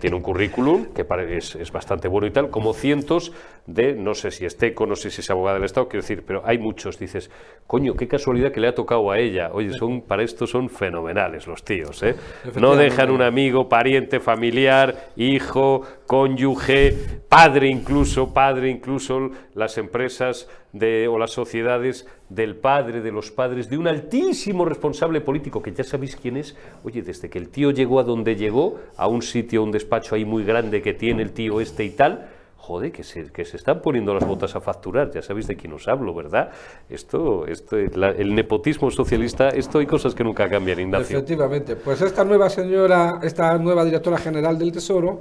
Tiene 0.00 0.16
un 0.16 0.22
currículum 0.22 0.86
que 0.94 1.06
es, 1.36 1.54
es 1.56 1.72
bastante 1.72 2.06
bueno 2.06 2.26
y 2.26 2.30
tal, 2.30 2.50
como 2.50 2.74
cientos 2.74 3.32
de, 3.66 3.94
no 3.94 4.14
sé 4.14 4.30
si 4.30 4.44
es 4.44 4.58
teco, 4.58 4.86
no 4.86 4.94
sé 4.94 5.10
si 5.10 5.22
es 5.22 5.30
abogada 5.30 5.54
del 5.54 5.64
Estado, 5.64 5.88
quiero 5.88 6.02
decir, 6.02 6.22
pero 6.26 6.42
hay 6.44 6.58
muchos. 6.58 6.98
Dices, 6.98 7.30
coño, 7.66 7.94
qué 7.94 8.08
casualidad 8.08 8.52
que 8.52 8.60
le 8.60 8.68
ha 8.68 8.74
tocado 8.74 9.10
a 9.10 9.18
ella. 9.18 9.50
Oye, 9.52 9.72
son 9.72 10.02
para 10.02 10.22
esto 10.22 10.46
son 10.46 10.68
fenomenales 10.68 11.46
los 11.46 11.64
tíos, 11.64 12.02
¿eh? 12.02 12.14
No 12.60 12.76
dejan 12.76 13.10
un 13.10 13.22
amigo, 13.22 13.68
pariente, 13.70 14.20
familiar, 14.20 15.12
hijo, 15.16 15.82
cónyuge, 16.06 16.94
padre 17.28 17.68
incluso, 17.68 18.34
padre 18.34 18.68
incluso, 18.68 19.30
las 19.54 19.78
empresas 19.78 20.46
de, 20.72 21.08
o 21.08 21.18
las 21.18 21.30
sociedades 21.30 22.06
del 22.28 22.56
padre, 22.56 23.00
de 23.02 23.12
los 23.12 23.30
padres, 23.30 23.68
de 23.68 23.76
un 23.78 23.86
altísimo 23.88 24.64
responsable 24.64 25.20
político, 25.20 25.62
que 25.62 25.72
ya 25.72 25.84
sabéis 25.84 26.16
quién 26.16 26.36
es. 26.36 26.56
Oye, 26.84 27.02
desde 27.02 27.28
que 27.28 27.38
el 27.38 27.48
tío 27.48 27.70
llegó 27.70 28.00
a 28.00 28.04
donde 28.04 28.36
llegó, 28.36 28.78
a 28.96 29.06
un 29.06 29.22
sitio, 29.22 29.62
un 29.62 29.70
despacho 29.70 30.14
ahí 30.14 30.24
muy 30.24 30.44
grande 30.44 30.80
que 30.82 30.94
tiene 30.94 31.22
el 31.22 31.32
tío 31.32 31.60
este 31.60 31.84
y 31.84 31.90
tal, 31.90 32.28
Joder, 32.56 32.92
que 32.92 33.02
se, 33.02 33.24
que 33.32 33.44
se 33.44 33.56
están 33.56 33.82
poniendo 33.82 34.14
las 34.14 34.24
botas 34.24 34.54
a 34.54 34.60
facturar, 34.60 35.10
ya 35.10 35.20
sabéis 35.20 35.48
de 35.48 35.56
quién 35.56 35.72
os 35.72 35.88
hablo, 35.88 36.14
¿verdad? 36.14 36.52
Esto, 36.88 37.44
esto 37.48 37.76
la- 37.96 38.10
el 38.10 38.36
nepotismo 38.36 38.88
socialista, 38.92 39.48
esto 39.48 39.80
hay 39.80 39.86
cosas 39.86 40.14
que 40.14 40.22
nunca 40.22 40.48
cambian, 40.48 40.78
Ignacio. 40.78 41.16
Efectivamente. 41.18 41.74
Pues 41.74 42.00
esta 42.02 42.24
nueva 42.24 42.48
señora, 42.48 43.18
esta 43.24 43.58
nueva 43.58 43.84
directora 43.84 44.16
general 44.16 44.56
del 44.60 44.70
Tesoro, 44.70 45.18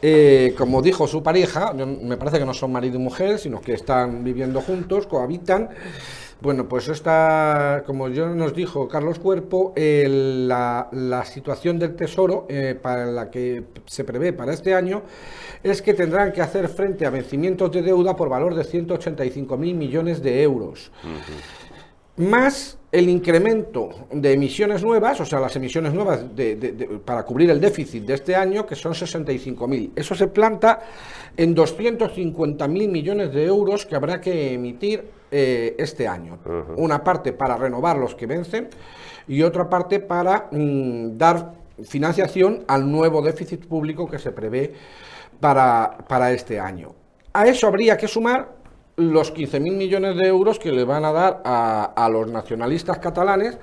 eh, 0.00 0.54
como 0.56 0.80
dijo 0.80 1.08
su 1.08 1.24
pareja, 1.24 1.72
me 1.72 2.16
parece 2.16 2.38
que 2.38 2.44
no 2.46 2.54
son 2.54 2.70
marido 2.70 2.96
y 2.96 3.02
mujer, 3.02 3.40
sino 3.40 3.60
que 3.60 3.72
están 3.72 4.22
viviendo 4.22 4.60
juntos, 4.60 5.08
cohabitan. 5.08 5.70
Bueno, 6.42 6.66
pues 6.68 6.88
esta, 6.88 7.82
como 7.84 8.08
yo 8.08 8.28
nos 8.30 8.54
dijo 8.54 8.88
Carlos 8.88 9.18
Cuerpo, 9.18 9.74
la, 9.76 10.88
la 10.90 11.24
situación 11.26 11.78
del 11.78 11.94
Tesoro 11.94 12.46
eh, 12.48 12.74
para 12.80 13.04
la 13.06 13.30
que 13.30 13.64
se 13.84 14.04
prevé 14.04 14.32
para 14.32 14.54
este 14.54 14.74
año 14.74 15.02
es 15.62 15.82
que 15.82 15.92
tendrán 15.92 16.32
que 16.32 16.40
hacer 16.40 16.68
frente 16.68 17.04
a 17.04 17.10
vencimientos 17.10 17.70
de 17.72 17.82
deuda 17.82 18.16
por 18.16 18.30
valor 18.30 18.54
de 18.54 18.62
185.000 18.62 19.74
millones 19.74 20.22
de 20.22 20.42
euros 20.42 20.90
más 22.16 22.78
el 22.92 23.08
incremento 23.08 23.90
de 24.10 24.32
emisiones 24.32 24.82
nuevas, 24.82 25.20
o 25.20 25.24
sea, 25.24 25.40
las 25.40 25.54
emisiones 25.56 25.92
nuevas 25.94 26.34
de- 26.34 26.56
de- 26.56 26.72
de- 26.72 26.86
para 26.98 27.22
cubrir 27.24 27.50
el 27.50 27.60
déficit 27.60 28.04
de 28.04 28.14
este 28.14 28.34
año, 28.34 28.66
que 28.66 28.74
son 28.76 28.94
65.000. 28.94 29.92
Eso 29.94 30.14
se 30.14 30.26
planta 30.26 30.80
en 31.36 31.54
250.000 31.54 32.88
millones 32.90 33.32
de 33.32 33.44
euros 33.46 33.86
que 33.86 33.94
habrá 33.94 34.20
que 34.20 34.54
emitir 34.54 35.04
eh, 35.30 35.76
este 35.78 36.08
año. 36.08 36.38
Una 36.76 37.04
parte 37.04 37.32
para 37.32 37.56
renovar 37.56 37.96
los 37.96 38.14
que 38.14 38.26
vencen 38.26 38.68
y 39.28 39.42
otra 39.42 39.68
parte 39.68 40.00
para 40.00 40.48
mm, 40.50 41.16
dar 41.16 41.52
financiación 41.84 42.64
al 42.68 42.90
nuevo 42.90 43.22
déficit 43.22 43.66
público 43.66 44.08
que 44.08 44.18
se 44.18 44.32
prevé 44.32 44.74
para, 45.38 45.98
para 46.08 46.32
este 46.32 46.58
año. 46.58 46.94
A 47.32 47.46
eso 47.46 47.66
habría 47.66 47.96
que 47.96 48.08
sumar 48.08 48.56
los 48.96 49.32
15.000 49.32 49.60
millones 49.76 50.16
de 50.16 50.26
euros 50.26 50.58
que 50.58 50.72
le 50.72 50.84
van 50.84 51.04
a 51.04 51.12
dar 51.12 51.42
a, 51.44 51.92
a 51.96 52.08
los 52.08 52.28
nacionalistas 52.28 52.98
catalanes 52.98 53.58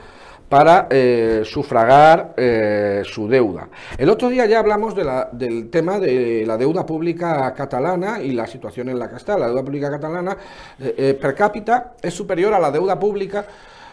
para 0.49 0.88
eh, 0.89 1.41
sufragar 1.43 2.33
eh, 2.38 3.01
su 3.05 3.27
deuda. 3.27 3.67
El 3.97 4.10
otro 4.10 4.29
día 4.29 4.45
ya 4.45 4.60
hablamos 4.60 4.95
de 4.95 5.03
la- 5.03 5.29
del 5.31 5.69
tema 5.69 5.99
de 5.99 6.45
la 6.47 6.55
deuda 6.57 6.86
pública 6.86 7.53
catalana 7.53 8.21
y 8.21 8.31
la 8.31 8.47
situación 8.47 8.88
en 8.89 8.97
la 8.99 9.10
que 9.10 9.17
está. 9.17 9.38
La 9.38 9.47
deuda 9.47 9.63
pública 9.63 9.89
catalana 9.89 10.38
eh, 10.79 11.17
per 11.19 11.36
cápita 11.36 11.93
es 12.01 12.13
superior 12.13 12.53
a 12.53 12.60
la 12.60 12.71
deuda 12.71 12.97
pública 12.97 13.45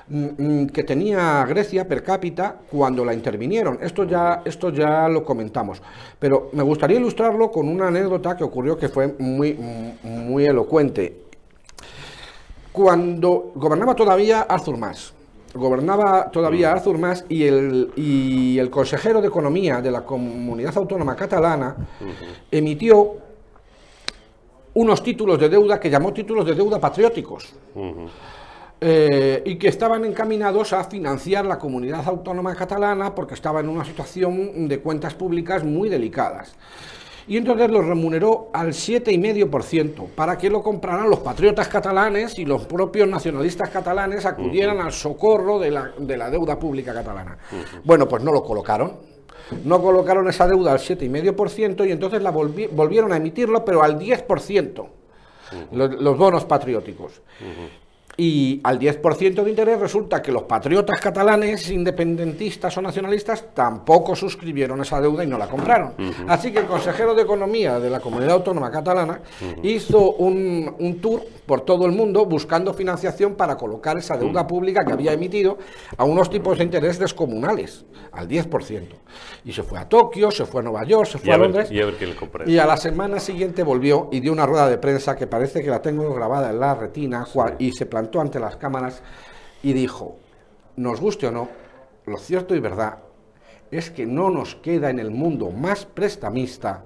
mm, 0.08 0.26
mm, 0.62 0.66
que 0.68 0.84
tenía 0.84 1.44
Grecia 1.48 1.88
per 1.88 2.04
cápita 2.04 2.54
cuando 2.70 3.04
la 3.04 3.14
intervinieron. 3.14 3.78
Esto 3.82 4.04
ya, 4.04 4.42
esto 4.44 4.70
ya 4.70 5.08
lo 5.08 5.24
comentamos. 5.24 5.82
Pero 6.20 6.50
me 6.52 6.62
gustaría 6.62 6.98
ilustrarlo 6.98 7.50
con 7.50 7.68
una 7.68 7.88
anécdota 7.88 8.36
que 8.36 8.44
ocurrió 8.44 8.78
que 8.78 8.88
fue 8.88 9.08
muy, 9.18 9.58
muy 10.04 10.44
elocuente. 10.46 11.20
Cuando 12.70 13.52
gobernaba 13.54 13.94
todavía 13.94 14.42
Arthur 14.42 14.76
Mas, 14.76 15.13
gobernaba 15.54 16.30
todavía 16.30 16.72
Arthur 16.72 16.98
Mas 16.98 17.24
y 17.28 17.44
el, 17.44 17.92
y 17.96 18.58
el 18.58 18.70
consejero 18.70 19.20
de 19.20 19.28
Economía 19.28 19.80
de 19.80 19.90
la 19.90 20.04
Comunidad 20.04 20.76
Autónoma 20.76 21.14
Catalana 21.14 21.76
emitió 22.50 23.16
unos 24.74 25.02
títulos 25.02 25.38
de 25.38 25.48
deuda 25.48 25.78
que 25.78 25.88
llamó 25.88 26.12
títulos 26.12 26.44
de 26.44 26.54
deuda 26.54 26.80
patrióticos 26.80 27.54
eh, 28.80 29.42
y 29.46 29.56
que 29.56 29.68
estaban 29.68 30.04
encaminados 30.04 30.72
a 30.72 30.82
financiar 30.84 31.46
la 31.46 31.58
comunidad 31.58 32.06
autónoma 32.06 32.54
catalana 32.54 33.14
porque 33.14 33.34
estaba 33.34 33.60
en 33.60 33.68
una 33.68 33.84
situación 33.84 34.68
de 34.68 34.80
cuentas 34.80 35.14
públicas 35.14 35.62
muy 35.62 35.88
delicadas. 35.88 36.54
Y 37.26 37.36
entonces 37.38 37.70
los 37.70 37.86
remuneró 37.86 38.50
al 38.52 38.68
7,5% 38.68 40.08
para 40.14 40.36
que 40.36 40.50
lo 40.50 40.62
compraran 40.62 41.08
los 41.08 41.20
patriotas 41.20 41.68
catalanes 41.68 42.38
y 42.38 42.44
los 42.44 42.66
propios 42.66 43.08
nacionalistas 43.08 43.70
catalanes 43.70 44.26
acudieran 44.26 44.80
al 44.80 44.92
socorro 44.92 45.58
de 45.58 45.70
la, 45.70 45.92
de 45.98 46.16
la 46.16 46.30
deuda 46.30 46.58
pública 46.58 46.92
catalana. 46.92 47.38
Bueno, 47.84 48.06
pues 48.08 48.22
no 48.22 48.32
lo 48.32 48.42
colocaron. 48.42 48.92
No 49.64 49.80
colocaron 49.82 50.28
esa 50.28 50.46
deuda 50.46 50.72
al 50.72 50.78
7,5% 50.78 51.86
y 51.86 51.92
entonces 51.92 52.22
la 52.22 52.32
volvi- 52.32 52.68
volvieron 52.70 53.12
a 53.12 53.16
emitirlo, 53.18 53.64
pero 53.64 53.82
al 53.82 53.98
10%, 53.98 54.86
los, 55.72 55.90
los 56.00 56.16
bonos 56.18 56.44
patrióticos. 56.46 57.20
Y 58.16 58.60
al 58.62 58.78
10% 58.78 59.42
de 59.42 59.50
interés 59.50 59.80
resulta 59.80 60.22
que 60.22 60.30
los 60.30 60.44
patriotas 60.44 61.00
catalanes, 61.00 61.68
independentistas 61.70 62.76
o 62.78 62.82
nacionalistas, 62.82 63.46
tampoco 63.54 64.14
suscribieron 64.14 64.80
esa 64.80 65.00
deuda 65.00 65.24
y 65.24 65.26
no 65.26 65.36
la 65.38 65.48
compraron. 65.48 65.94
Así 66.28 66.52
que 66.52 66.60
el 66.60 66.66
consejero 66.66 67.14
de 67.14 67.22
Economía 67.22 67.80
de 67.80 67.90
la 67.90 68.00
Comunidad 68.00 68.34
Autónoma 68.34 68.70
Catalana 68.70 69.20
hizo 69.62 70.12
un, 70.12 70.74
un 70.78 71.00
tour 71.00 71.22
por 71.46 71.62
todo 71.62 71.86
el 71.86 71.92
mundo 71.92 72.24
buscando 72.26 72.72
financiación 72.72 73.34
para 73.34 73.56
colocar 73.56 73.98
esa 73.98 74.16
deuda 74.16 74.46
pública 74.46 74.84
que 74.84 74.92
había 74.92 75.12
emitido 75.12 75.58
a 75.96 76.04
unos 76.04 76.30
tipos 76.30 76.58
de 76.58 76.64
interés 76.64 76.98
descomunales, 76.98 77.84
al 78.12 78.28
10%. 78.28 78.82
Y 79.44 79.52
se 79.52 79.62
fue 79.62 79.78
a 79.78 79.88
Tokio, 79.88 80.30
se 80.30 80.46
fue 80.46 80.60
a 80.60 80.64
Nueva 80.64 80.84
York, 80.84 81.06
se 81.06 81.18
Y 81.18 81.20
fue 81.20 81.32
a, 81.32 81.34
a 81.34 81.38
ver, 81.38 81.48
Londres. 81.48 81.70
y 81.70 81.80
a 81.80 81.86
ver 81.86 81.94
quién 81.96 82.10
le. 82.10 82.50
Y 82.50 82.58
a 82.58 82.66
la 82.66 82.76
semana 82.76 83.20
siguiente 83.20 83.62
volvió 83.62 84.08
y 84.10 84.20
dio 84.20 84.32
una 84.32 84.46
rueda 84.46 84.68
de 84.68 84.78
prensa 84.78 85.16
que 85.16 85.26
parece 85.26 85.62
que 85.62 85.68
la 85.70 85.82
tengo 85.82 86.12
grabada 86.14 86.50
en 86.50 86.60
la 86.60 86.74
retina 86.74 87.26
y 87.58 87.72
se 87.72 87.86
ante 88.20 88.40
las 88.40 88.56
cámaras 88.56 89.02
y 89.62 89.72
dijo, 89.72 90.16
nos 90.76 91.00
guste 91.00 91.26
o 91.26 91.30
no, 91.30 91.48
lo 92.06 92.18
cierto 92.18 92.54
y 92.54 92.60
verdad 92.60 92.98
es 93.70 93.90
que 93.90 94.06
no 94.06 94.30
nos 94.30 94.54
queda 94.56 94.90
en 94.90 94.98
el 94.98 95.10
mundo 95.10 95.50
más 95.50 95.84
prestamista 95.84 96.84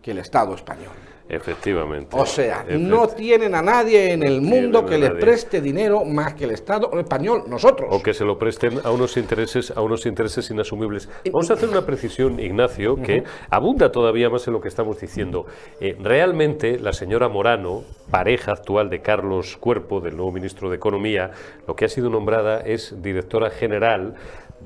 que 0.00 0.12
el 0.12 0.18
Estado 0.18 0.54
español. 0.54 1.05
Efectivamente. 1.28 2.16
O 2.16 2.24
sea, 2.24 2.64
no 2.68 3.08
tienen 3.08 3.54
a 3.54 3.62
nadie 3.62 4.12
en 4.12 4.22
el 4.22 4.40
mundo 4.40 4.84
que 4.84 4.96
les 4.96 5.10
nadie. 5.10 5.20
preste 5.20 5.60
dinero 5.60 6.04
más 6.04 6.34
que 6.34 6.44
el 6.44 6.52
Estado 6.52 6.88
español, 6.98 7.42
nosotros. 7.48 7.88
O 7.90 8.00
que 8.00 8.14
se 8.14 8.24
lo 8.24 8.38
presten 8.38 8.78
a 8.84 8.90
unos 8.90 9.16
intereses, 9.16 9.72
a 9.76 9.80
unos 9.80 10.06
intereses 10.06 10.48
inasumibles. 10.50 11.08
Vamos 11.32 11.50
a 11.50 11.54
hacer 11.54 11.68
una 11.68 11.84
precisión, 11.84 12.38
Ignacio, 12.38 12.96
que 12.96 13.24
abunda 13.50 13.90
todavía 13.90 14.30
más 14.30 14.46
en 14.46 14.54
lo 14.54 14.60
que 14.60 14.68
estamos 14.68 15.00
diciendo. 15.00 15.46
Eh, 15.80 15.96
realmente, 16.00 16.78
la 16.78 16.92
señora 16.92 17.28
Morano, 17.28 17.82
pareja 18.10 18.52
actual 18.52 18.88
de 18.88 19.00
Carlos 19.00 19.56
Cuerpo, 19.56 20.00
del 20.00 20.16
nuevo 20.16 20.30
ministro 20.30 20.70
de 20.70 20.76
Economía, 20.76 21.30
lo 21.66 21.74
que 21.74 21.86
ha 21.86 21.88
sido 21.88 22.08
nombrada 22.08 22.60
es 22.60 22.94
directora 23.02 23.50
general 23.50 24.14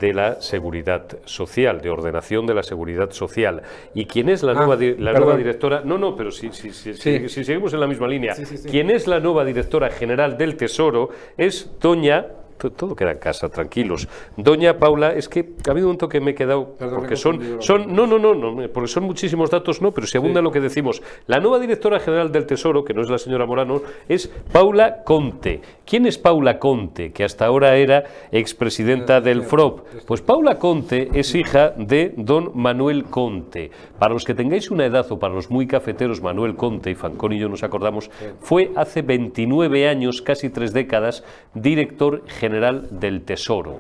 de 0.01 0.15
la 0.15 0.41
seguridad 0.41 1.05
social, 1.25 1.81
de 1.81 1.91
ordenación 1.91 2.47
de 2.47 2.55
la 2.55 2.63
seguridad 2.63 3.11
social. 3.11 3.63
¿Y 3.95 4.07
quién 4.07 4.29
es 4.29 4.43
la, 4.43 4.53
Ah, 4.53 4.67
nueva, 4.67 4.77
la 4.99 5.13
nueva 5.13 5.37
directora? 5.37 5.83
No, 5.85 5.99
no, 5.99 6.17
pero 6.17 6.31
si, 6.31 6.51
si, 6.53 6.73
si, 6.73 6.95
Sí. 6.95 7.29
si- 7.29 7.45
seguimos 7.45 7.73
en 7.75 7.81
la 7.81 7.87
misma 7.87 8.09
línea, 8.09 8.35
Sí, 8.35 8.47
sí, 8.47 8.57
sí. 8.57 8.69
quien 8.69 8.91
es 8.91 9.07
la 9.07 9.21
nueva 9.21 9.45
directora 9.45 9.91
general 9.91 10.37
del 10.39 10.57
Tesoro 10.57 11.11
es 11.37 11.71
doña 11.81 12.27
todo 12.69 12.95
queda 12.95 13.13
en 13.13 13.19
casa, 13.19 13.49
tranquilos. 13.49 14.07
Doña 14.37 14.77
Paula, 14.77 15.15
es 15.15 15.31
que 15.31 15.55
ha 15.67 15.71
habido 15.71 15.89
un 15.89 15.97
toque 15.97 16.11
que 16.11 16.21
me 16.21 16.33
he 16.33 16.35
quedado, 16.35 16.75
porque 16.79 17.17
son, 17.17 17.63
son, 17.63 17.95
no, 17.95 18.07
no, 18.07 18.19
no, 18.19 18.35
no, 18.35 18.69
porque 18.69 18.89
son 18.89 19.05
muchísimos 19.05 19.51
datos, 19.51 19.81
no, 19.81 19.93
pero 19.93 20.07
si 20.07 20.19
abunda 20.19 20.43
lo 20.43 20.51
que 20.51 20.61
decimos. 20.61 21.03
La 21.27 21.41
nueva 21.41 21.59
directora 21.59 22.01
general 22.01 22.31
del 22.31 22.47
Tesoro, 22.47 22.85
que 22.85 22.93
no 22.93 23.01
es 23.01 23.09
la 23.09 23.19
señora 23.19 23.47
Morano, 23.47 23.81
es 24.09 24.29
Paula 24.53 25.03
Conte. 25.05 25.63
¿Quién 25.87 26.07
es 26.07 26.19
Paula 26.19 26.59
Conte, 26.59 27.13
que 27.13 27.25
hasta 27.25 27.47
ahora 27.47 27.77
era 27.77 28.05
expresidenta 28.31 29.21
del 29.21 29.43
FROP? 29.43 29.87
Pues 30.07 30.21
Paula 30.21 30.59
Conte 30.59 31.09
es 31.15 31.35
hija 31.35 31.73
de 31.77 32.13
don 32.17 32.53
Manuel 32.55 33.05
Conte. 33.05 33.71
Para 33.99 34.15
los 34.15 34.25
que 34.25 34.35
tengáis 34.35 34.71
una 34.71 34.87
edad 34.87 35.11
o 35.11 35.19
para 35.19 35.35
los 35.35 35.51
muy 35.51 35.67
cafeteros, 35.67 36.21
Manuel 36.21 36.57
Conte, 36.57 36.91
y 36.91 36.95
Fancón 36.95 37.33
y 37.33 37.39
yo 37.39 37.49
nos 37.49 37.63
acordamos, 37.63 38.11
fue 38.41 38.71
hace 38.77 39.03
29 39.03 39.89
años, 39.89 40.23
casi 40.23 40.51
tres 40.51 40.73
décadas, 40.73 41.25
director 41.55 42.23
general 42.27 42.50
del 42.91 43.23
Tesoro. 43.23 43.79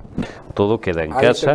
Todo 0.54 0.78
queda 0.80 1.04
en 1.04 1.12
Ahí 1.12 1.26
casa. 1.28 1.54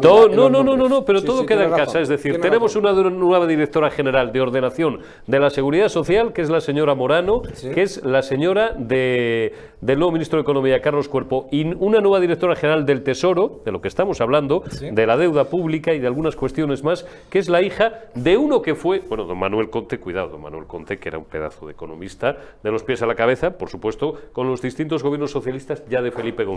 Todo- 0.00 0.28
no, 0.28 0.48
no, 0.48 0.62
no, 0.62 0.76
no, 0.76 0.88
no, 0.88 1.04
pero 1.04 1.20
Sí, 1.20 1.26
todo 1.26 1.40
sí, 1.40 1.46
queda 1.46 1.64
en 1.64 1.70
casa. 1.72 2.00
Es 2.00 2.08
decir, 2.08 2.40
tenemos 2.40 2.74
razón. 2.74 2.96
una 2.96 3.10
nueva 3.10 3.46
directora 3.46 3.90
general 3.90 4.32
de 4.32 4.40
ordenación 4.40 5.00
de 5.26 5.38
la 5.40 5.50
seguridad 5.50 5.88
social, 5.88 6.32
que 6.32 6.42
es 6.42 6.50
la 6.50 6.60
señora 6.60 6.94
Morano, 6.94 7.42
Sí. 7.54 7.70
que 7.70 7.82
es 7.82 8.04
la 8.04 8.22
señora 8.22 8.72
de, 8.76 9.52
del 9.80 9.96
del 9.96 10.00
nuevo 10.00 10.12
ministro 10.12 10.36
de 10.38 10.42
Economía, 10.42 10.82
Carlos 10.82 11.08
Cuerpo, 11.08 11.48
y 11.50 11.64
una 11.74 12.00
nueva 12.00 12.20
directora 12.20 12.54
general 12.54 12.84
del 12.84 13.02
Tesoro, 13.02 13.62
de 13.64 13.72
lo 13.72 13.80
que 13.80 13.88
estamos 13.88 14.20
hablando, 14.20 14.62
de 14.92 15.06
la 15.06 15.16
deuda 15.16 15.44
pública 15.44 15.94
y 15.94 15.98
de 16.00 16.06
algunas 16.06 16.36
cuestiones 16.36 16.84
más, 16.84 17.06
que 17.30 17.38
es 17.38 17.48
la 17.48 17.62
hija 17.62 17.92
de 18.14 18.36
uno 18.36 18.60
que 18.60 18.74
fue, 18.74 19.00
bueno, 19.08 19.24
don 19.24 19.38
Manuel 19.38 19.70
Conte, 19.70 19.98
cuidado, 19.98 20.28
don 20.28 20.42
Manuel 20.42 20.66
Conte, 20.66 20.98
que 20.98 21.08
era 21.08 21.16
un 21.18 21.24
pedazo 21.24 21.64
de 21.64 21.72
economista, 21.72 22.36
de 22.62 22.70
los 22.70 22.82
pies 22.82 23.00
a 23.02 23.06
la 23.06 23.14
cabeza, 23.14 23.52
por 23.56 23.70
supuesto, 23.70 24.14
con 24.32 24.48
los 24.50 24.60
distintos 24.60 25.02
gobiernos 25.02 25.30
socialistas 25.30 25.82
ya 25.88 26.02
de 26.02 26.10
Felipe 26.10 26.44
González. 26.44 26.55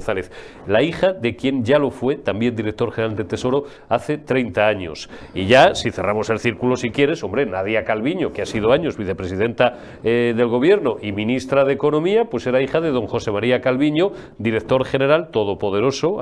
La 0.68 0.82
hija 0.82 1.14
de 1.14 1.36
quien 1.36 1.64
ya 1.64 1.80
lo 1.80 1.92
fue, 1.92 2.16
también 2.16 2.56
director 2.56 2.92
general 2.92 3.16
del 3.16 3.28
Tesoro, 3.28 3.66
hace 3.88 4.18
30 4.18 4.66
años. 4.66 5.10
Y 5.34 5.46
ya, 5.46 5.76
si 5.76 5.92
cerramos 5.92 6.30
el 6.30 6.40
círculo, 6.40 6.76
si 6.76 6.90
quieres, 6.90 7.24
hombre, 7.24 7.46
Nadia 7.46 7.84
Calviño, 7.84 8.32
que 8.32 8.42
ha 8.42 8.46
sido 8.46 8.72
años 8.72 8.98
vicepresidenta 8.98 9.78
eh, 10.04 10.34
del 10.36 10.48
gobierno 10.48 10.98
y 11.02 11.12
ministra 11.12 11.66
de 11.66 11.74
Economía, 11.74 12.26
pues 12.26 12.48
era 12.48 12.62
hija 12.62 12.82
de 12.82 12.92
don 12.92 13.08
José 13.08 13.32
María 13.32 13.62
Calviño, 13.62 14.12
director 14.38 14.86
general 14.86 15.30
todopoderoso 15.32 16.18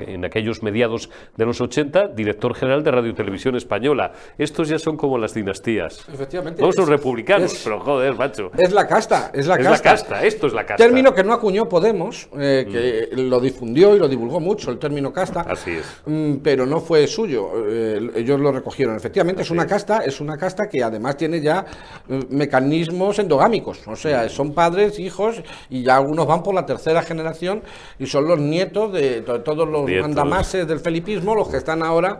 en 0.00 0.24
aquellos 0.24 0.62
mediados 0.62 1.10
de 1.36 1.46
los 1.46 1.60
80, 1.60 2.08
director 2.08 2.54
general 2.54 2.82
de 2.82 2.90
Radio 2.90 3.10
y 3.10 3.14
Televisión 3.14 3.56
Española. 3.56 4.12
Estos 4.38 4.68
ya 4.68 4.78
son 4.78 4.96
como 4.96 5.18
las 5.18 5.34
dinastías. 5.34 6.06
Efectivamente. 6.12 6.62
No 6.62 6.72
son 6.72 6.88
republicanos, 6.88 7.60
pero 7.64 7.80
joder, 7.80 8.14
macho. 8.14 8.50
Es 8.56 8.72
la 8.72 8.86
casta, 8.86 9.30
es 9.32 9.46
la 9.46 9.56
es 9.56 9.66
casta. 9.66 9.88
la 9.88 9.94
casta, 9.94 10.24
esto 10.24 10.46
es 10.46 10.52
la 10.52 10.64
casta. 10.64 10.84
Término 10.84 11.12
que 11.12 11.24
no 11.24 11.32
acuñó 11.32 11.68
Podemos, 11.68 12.28
eh, 12.38 12.66
que 12.70 13.11
lo 13.16 13.40
difundió 13.40 13.94
y 13.94 13.98
lo 13.98 14.08
divulgó 14.08 14.40
mucho, 14.40 14.70
el 14.70 14.78
término 14.78 15.12
casta. 15.12 15.40
Así 15.42 15.70
es. 15.72 16.02
Mm, 16.06 16.36
pero 16.42 16.66
no 16.66 16.80
fue 16.80 17.06
suyo, 17.06 17.50
ellos 18.14 18.40
lo 18.40 18.52
recogieron. 18.52 18.96
Efectivamente, 18.96 19.42
es 19.42 19.50
una 19.50 19.66
casta, 19.66 19.98
es 20.04 20.20
una 20.20 20.36
casta 20.36 20.68
que 20.68 20.82
además 20.82 21.16
tiene 21.16 21.40
ya 21.40 21.64
eh, 22.08 22.20
mecanismos 22.30 23.18
endogámicos, 23.18 23.86
o 23.86 23.96
sea, 23.96 24.28
son 24.28 24.52
padres, 24.54 24.98
hijos, 24.98 25.42
y 25.70 25.82
ya 25.82 25.96
algunos 25.96 26.26
van 26.26 26.42
por 26.42 26.54
la 26.54 26.66
tercera 26.66 27.02
generación 27.02 27.62
y 27.98 28.06
son 28.06 28.26
los 28.26 28.38
nietos 28.38 28.92
de, 28.92 29.22
to- 29.22 29.40
todos 29.42 29.68
los 29.68 29.84
Nietos. 29.86 30.08
mandamases 30.08 30.66
del 30.66 30.80
felipismo 30.80 31.34
los 31.34 31.48
que 31.48 31.56
están 31.58 31.82
ahora 31.82 32.18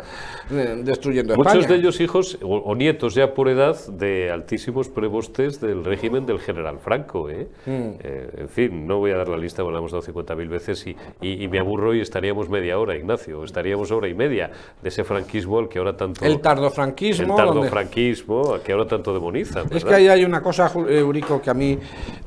destruyendo 0.50 1.34
Muchos 1.36 1.52
España. 1.54 1.68
de 1.68 1.74
ellos 1.80 2.00
hijos 2.00 2.38
o, 2.42 2.56
o 2.56 2.74
nietos 2.74 3.14
ya 3.14 3.32
por 3.34 3.48
edad 3.48 3.76
de 3.88 4.30
altísimos 4.30 4.88
prebostes 4.88 5.60
del 5.60 5.84
régimen 5.84 6.26
del 6.26 6.38
general 6.38 6.78
Franco. 6.78 7.30
¿eh? 7.30 7.48
Mm. 7.66 7.70
Eh, 8.00 8.30
en 8.38 8.48
fin, 8.48 8.86
no 8.86 8.98
voy 8.98 9.12
a 9.12 9.16
dar 9.16 9.28
la 9.28 9.36
lista, 9.36 9.62
porque 9.62 9.72
la 9.72 9.78
hemos 9.78 9.92
dado 9.92 10.02
50.000 10.04 10.48
veces 10.48 10.81
y, 10.86 10.96
y- 11.20 11.44
y 11.44 11.48
me 11.48 11.58
aburro 11.58 11.94
y 11.94 12.00
estaríamos 12.00 12.48
media 12.48 12.78
hora, 12.78 12.96
Ignacio, 12.96 13.44
estaríamos 13.44 13.90
hora 13.90 14.08
y 14.08 14.14
media 14.14 14.50
de 14.82 14.88
ese 14.88 15.04
franquismo 15.04 15.58
al 15.58 15.68
que 15.68 15.78
ahora 15.78 15.96
tanto... 15.96 16.24
El 16.24 16.32
el 16.32 16.40
tardofranquismo. 16.40 17.36
donde- 17.36 17.42
tardofranquismo 17.52 18.54
al 18.54 18.62
que 18.62 18.72
ahora 18.72 18.86
tanto 18.86 19.12
demonizan. 19.14 19.64
Es 19.66 19.70
¿verdad? 19.84 19.88
que 19.88 19.94
ahí 19.94 20.08
hay 20.08 20.24
una 20.24 20.40
cosa, 20.42 20.70
eh, 20.88 20.98
Eurico, 20.98 21.40
que 21.40 21.50
a 21.50 21.54
mí 21.54 21.78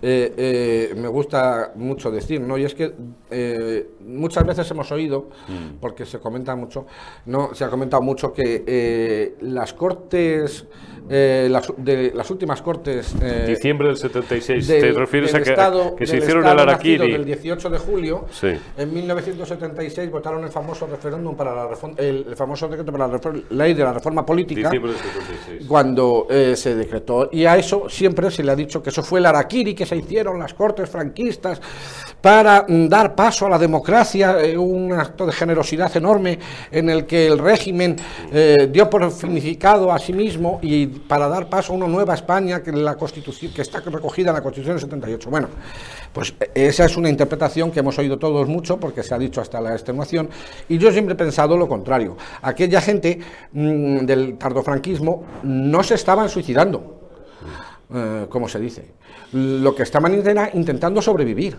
eh, 0.02 0.34
eh, 0.38 0.94
me 0.98 1.08
gusta 1.08 1.72
mucho 1.76 2.12
decir, 2.12 2.42
¿no? 2.42 2.58
Y 2.58 2.64
es 2.66 2.74
que 2.76 2.94
eh, 3.32 3.88
muchas 4.06 4.46
veces 4.46 4.70
hemos 4.72 4.92
oído, 4.92 5.30
Mm. 5.48 5.78
porque 5.80 6.06
se 6.06 6.20
comenta 6.20 6.56
mucho, 6.56 6.86
no, 7.26 7.54
se 7.54 7.64
ha 7.64 7.70
comentado 7.70 8.02
mucho 8.04 8.32
que 8.34 9.34
las 9.42 9.74
cortes, 9.74 10.66
eh, 11.10 11.48
las, 11.52 11.72
de 11.78 12.12
las 12.16 12.30
últimas 12.32 12.62
cortes 12.62 13.14
Diciembre 13.48 13.88
del 13.90 13.98
76, 13.98 14.68
del- 14.68 14.82
¿te 14.82 14.92
refieres 14.94 15.34
a 15.36 15.42
que, 15.42 15.50
Estado- 15.52 15.96
que 15.96 16.06
se 16.08 16.18
hicieron 16.18 16.46
el 16.46 16.60
Araquiri? 16.60 17.12
del 17.12 17.26
18 17.26 17.70
de 17.70 17.78
julio, 17.78 18.26
Sí. 18.32 18.45
En 18.78 18.94
1976 18.94 20.12
votaron 20.12 20.44
el 20.44 20.52
famoso 20.52 20.88
referéndum 20.88 21.36
para 21.36 21.54
la 21.54 21.70
el, 21.98 22.26
el 22.30 22.36
famoso 22.36 22.68
decreto 22.68 22.92
para 22.92 23.08
la 23.08 23.20
ley 23.50 23.74
de 23.74 23.84
la 23.84 23.94
reforma 23.94 24.26
política 24.26 24.70
Diciembre 24.70 24.92
del 24.92 25.02
76. 25.02 25.66
cuando 25.68 26.28
eh, 26.30 26.56
se 26.56 26.76
decretó. 26.76 27.30
Y 27.32 27.46
a 27.46 27.58
eso 27.58 27.90
siempre 27.90 28.32
se 28.32 28.44
le 28.44 28.52
ha 28.52 28.56
dicho 28.56 28.82
que 28.82 28.90
eso 28.90 29.04
fue 29.04 29.20
el 29.20 29.26
araquiri 29.26 29.74
que 29.74 29.86
se 29.86 29.96
hicieron 29.96 30.40
las 30.40 30.54
cortes 30.54 30.90
franquistas 30.90 31.62
para 32.22 32.66
mm, 32.68 32.88
dar 32.88 33.16
paso 33.16 33.46
a 33.46 33.50
la 33.50 33.58
democracia, 33.58 34.42
eh, 34.42 34.58
un 34.58 34.94
acto 34.94 35.26
de 35.26 35.32
generosidad 35.32 35.96
enorme 35.96 36.40
en 36.72 36.90
el 36.90 37.06
que 37.06 37.28
el 37.28 37.40
régimen 37.40 37.96
eh, 38.32 38.70
dio 38.72 38.90
por 38.90 39.12
significado 39.12 39.92
a 39.92 40.00
sí 40.00 40.14
mismo 40.14 40.60
y 40.62 40.88
para 40.88 41.28
dar 41.28 41.50
paso 41.50 41.74
a 41.74 41.76
una 41.76 41.88
nueva 41.88 42.14
España 42.14 42.62
que, 42.64 42.72
la 42.72 42.96
constitución, 42.96 43.54
que 43.54 43.62
está 43.62 43.80
recogida 43.80 44.30
en 44.30 44.36
la 44.36 44.42
Constitución 44.42 44.76
del 44.76 44.82
78. 44.82 45.30
Bueno, 45.30 45.50
pues 46.16 46.34
eh, 46.40 46.50
esa 46.56 46.86
es 46.86 46.96
una 46.96 47.10
interpretación 47.10 47.72
que 47.72 47.82
hemos 47.82 48.00
oído 48.00 48.18
todos 48.18 48.48
mucho 48.48 48.80
porque 48.80 49.04
se 49.04 49.14
ha 49.14 49.20
dicho 49.20 49.42
hasta 49.42 49.60
la 49.60 49.74
extenuación 49.74 50.30
y 50.70 50.78
yo 50.78 50.90
siempre 50.92 51.14
he 51.14 51.18
pensado 51.18 51.58
lo 51.58 51.68
contrario. 51.68 52.16
Aquella 52.42 52.80
gente 52.80 53.20
mm, 53.52 54.06
del 54.06 54.38
tardofranquismo 54.38 55.26
no 55.44 55.84
se 55.84 55.96
estaban 55.96 56.30
suicidando, 56.30 57.10
eh, 57.94 58.28
como 58.30 58.48
se 58.48 58.60
dice. 58.62 58.86
Lo 59.34 59.76
que 59.76 59.84
estaban 59.84 60.16
intentando 60.54 61.02
sobrevivir. 61.02 61.58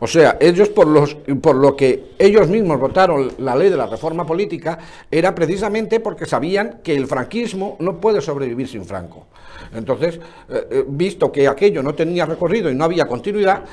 O 0.00 0.06
sea, 0.06 0.38
ellos 0.40 0.70
por, 0.70 0.86
los, 0.86 1.14
por 1.42 1.56
lo 1.56 1.76
que 1.76 2.14
ellos 2.18 2.48
mismos 2.48 2.80
votaron 2.80 3.32
la 3.38 3.54
ley 3.54 3.68
de 3.68 3.76
la 3.76 3.86
reforma 3.86 4.24
política 4.24 4.78
era 5.10 5.34
precisamente 5.34 6.00
porque 6.00 6.24
sabían 6.24 6.80
que 6.82 6.96
el 6.96 7.06
franquismo 7.06 7.76
no 7.78 8.00
puede 8.00 8.22
sobrevivir 8.22 8.68
sin 8.68 8.86
Franco. 8.86 9.26
Entonces, 9.74 10.20
eh, 10.48 10.68
eh, 10.70 10.84
visto 10.86 11.32
que 11.32 11.48
aquello 11.48 11.82
no 11.82 11.94
tenía 11.94 12.26
recorrido 12.26 12.70
y 12.70 12.74
no 12.74 12.84
había 12.84 13.06
continuidad, 13.06 13.64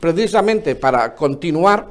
precisamente 0.00 0.74
para 0.74 1.14
continuar 1.14 1.88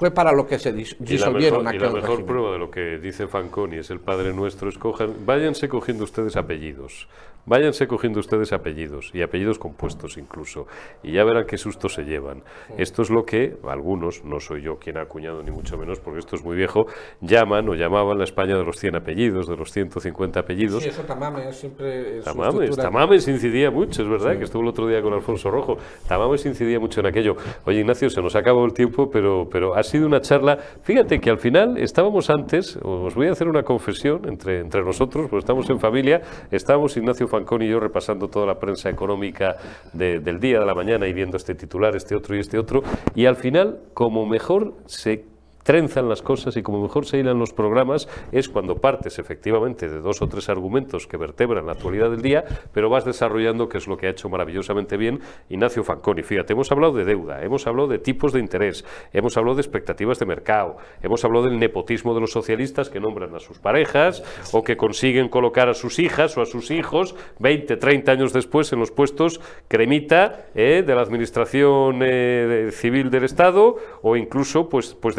fue 0.00 0.10
para 0.10 0.32
lo 0.32 0.46
que 0.46 0.58
se 0.58 0.72
dis- 0.74 0.96
Y 0.98 1.04
la 1.04 1.10
disolvieron 1.10 1.62
mejor, 1.64 1.74
y 1.74 1.78
la 1.78 1.86
aquel 1.86 1.94
mejor 2.00 2.10
régimen. 2.16 2.26
prueba 2.26 2.52
de 2.52 2.58
lo 2.58 2.70
que 2.70 2.98
dice 2.98 3.26
Fanconi 3.28 3.76
es 3.76 3.90
el 3.90 4.00
Padre 4.00 4.32
Nuestro, 4.32 4.70
es 4.70 4.78
cojan, 4.78 5.26
váyanse 5.26 5.68
cogiendo 5.68 6.04
ustedes 6.04 6.38
apellidos, 6.38 7.06
váyanse 7.44 7.86
cogiendo 7.86 8.20
ustedes 8.20 8.52
apellidos, 8.54 9.10
y 9.14 9.20
apellidos 9.20 9.58
compuestos 9.58 10.16
incluso, 10.16 10.66
y 11.02 11.12
ya 11.12 11.24
verán 11.24 11.44
qué 11.46 11.58
susto 11.58 11.90
se 11.90 12.04
llevan. 12.04 12.42
Esto 12.78 13.02
es 13.02 13.10
lo 13.10 13.24
que 13.24 13.56
algunos, 13.68 14.24
no 14.24 14.40
soy 14.40 14.62
yo 14.62 14.76
quien 14.76 14.96
ha 14.96 15.02
acuñado 15.02 15.42
ni 15.42 15.50
mucho 15.50 15.76
menos, 15.76 16.00
porque 16.00 16.20
esto 16.20 16.36
es 16.36 16.44
muy 16.44 16.56
viejo, 16.56 16.86
llaman 17.20 17.68
o 17.68 17.74
llamaban 17.74 18.16
la 18.16 18.24
España 18.24 18.56
de 18.56 18.64
los 18.64 18.76
100 18.78 18.96
apellidos, 18.96 19.48
de 19.48 19.56
los 19.56 19.70
150 19.70 20.40
apellidos. 20.40 20.82
Sí, 20.82 20.88
eso 20.88 21.02
Tamames 21.02 21.54
siempre... 21.56 22.16
en 22.16 22.22
su 22.22 22.24
Tamames, 22.24 22.76
Tamames 22.76 23.28
incidía 23.28 23.70
mucho, 23.70 24.00
es 24.02 24.08
verdad, 24.08 24.38
que 24.38 24.44
estuvo 24.44 24.62
el 24.62 24.68
otro 24.68 24.86
día 24.86 25.02
con 25.02 25.12
Alfonso 25.12 25.50
Rojo. 25.50 25.76
Tamames 26.08 26.46
incidía 26.46 26.78
mucho 26.80 27.00
en 27.00 27.06
aquello. 27.06 27.34
Oye, 27.66 27.80
Ignacio, 27.80 28.08
se 28.08 28.22
nos 28.22 28.34
ha 28.36 28.38
acabado 28.40 28.64
el 28.64 28.72
tiempo, 28.72 29.10
pero, 29.10 29.44
pero 29.50 29.74
ha 29.74 29.82
sido 29.90 30.06
una 30.06 30.20
charla. 30.20 30.58
Fíjate 30.82 31.20
que 31.20 31.30
al 31.30 31.38
final 31.38 31.76
estábamos 31.78 32.30
antes, 32.30 32.78
os 32.82 33.14
voy 33.14 33.26
a 33.28 33.32
hacer 33.32 33.48
una 33.48 33.62
confesión 33.62 34.22
entre, 34.28 34.60
entre 34.60 34.82
nosotros, 34.82 35.26
porque 35.28 35.40
estamos 35.40 35.68
en 35.70 35.78
familia, 35.78 36.22
estábamos 36.50 36.96
Ignacio 36.96 37.28
Fanconi 37.28 37.66
y 37.66 37.68
yo 37.70 37.80
repasando 37.80 38.28
toda 38.28 38.46
la 38.46 38.58
prensa 38.58 38.88
económica 38.88 39.56
de- 39.92 40.20
del 40.20 40.40
día, 40.40 40.60
de 40.60 40.66
la 40.66 40.74
mañana, 40.74 41.06
y 41.06 41.12
viendo 41.12 41.36
este 41.36 41.54
titular, 41.54 41.94
este 41.96 42.14
otro 42.16 42.36
y 42.36 42.40
este 42.40 42.58
otro, 42.58 42.82
y 43.14 43.26
al 43.26 43.36
final, 43.36 43.80
como 43.94 44.26
mejor 44.26 44.74
se 44.86 45.24
trenzan 45.62 46.08
las 46.08 46.22
cosas 46.22 46.56
y 46.56 46.62
como 46.62 46.82
mejor 46.82 47.06
se 47.06 47.18
hilan 47.18 47.38
los 47.38 47.52
programas 47.52 48.08
es 48.32 48.48
cuando 48.48 48.76
partes 48.76 49.18
efectivamente 49.18 49.88
de 49.88 50.00
dos 50.00 50.22
o 50.22 50.28
tres 50.28 50.48
argumentos 50.48 51.06
que 51.06 51.16
vertebran 51.16 51.66
la 51.66 51.72
actualidad 51.72 52.10
del 52.10 52.22
día, 52.22 52.44
pero 52.72 52.90
vas 52.90 53.04
desarrollando, 53.04 53.68
que 53.68 53.78
es 53.78 53.86
lo 53.86 53.96
que 53.96 54.06
ha 54.06 54.10
hecho 54.10 54.28
maravillosamente 54.28 54.96
bien 54.96 55.20
Ignacio 55.48 55.84
Fanconi. 55.84 56.22
Fíjate, 56.22 56.52
hemos 56.52 56.70
hablado 56.72 56.94
de 56.94 57.04
deuda, 57.04 57.42
hemos 57.42 57.66
hablado 57.66 57.88
de 57.88 57.98
tipos 57.98 58.32
de 58.32 58.40
interés, 58.40 58.84
hemos 59.12 59.36
hablado 59.36 59.56
de 59.56 59.62
expectativas 59.62 60.18
de 60.18 60.26
mercado, 60.26 60.76
hemos 61.02 61.24
hablado 61.24 61.46
del 61.46 61.58
nepotismo 61.58 62.14
de 62.14 62.20
los 62.20 62.32
socialistas 62.32 62.88
que 62.88 63.00
nombran 63.00 63.34
a 63.34 63.40
sus 63.40 63.58
parejas 63.58 64.22
o 64.52 64.62
que 64.62 64.76
consiguen 64.76 65.28
colocar 65.28 65.68
a 65.68 65.74
sus 65.74 65.98
hijas 65.98 66.36
o 66.36 66.42
a 66.42 66.46
sus 66.46 66.70
hijos 66.70 67.14
20, 67.38 67.76
30 67.76 68.12
años 68.12 68.32
después 68.32 68.72
en 68.72 68.78
los 68.78 68.90
puestos 68.90 69.40
cremita 69.68 70.46
eh, 70.54 70.82
de 70.86 70.94
la 70.94 71.02
administración 71.02 72.00
eh, 72.02 72.68
civil 72.72 73.10
del 73.10 73.24
Estado 73.24 73.76
o 74.02 74.16
incluso 74.16 74.68
pues, 74.68 74.94
pues 74.94 75.16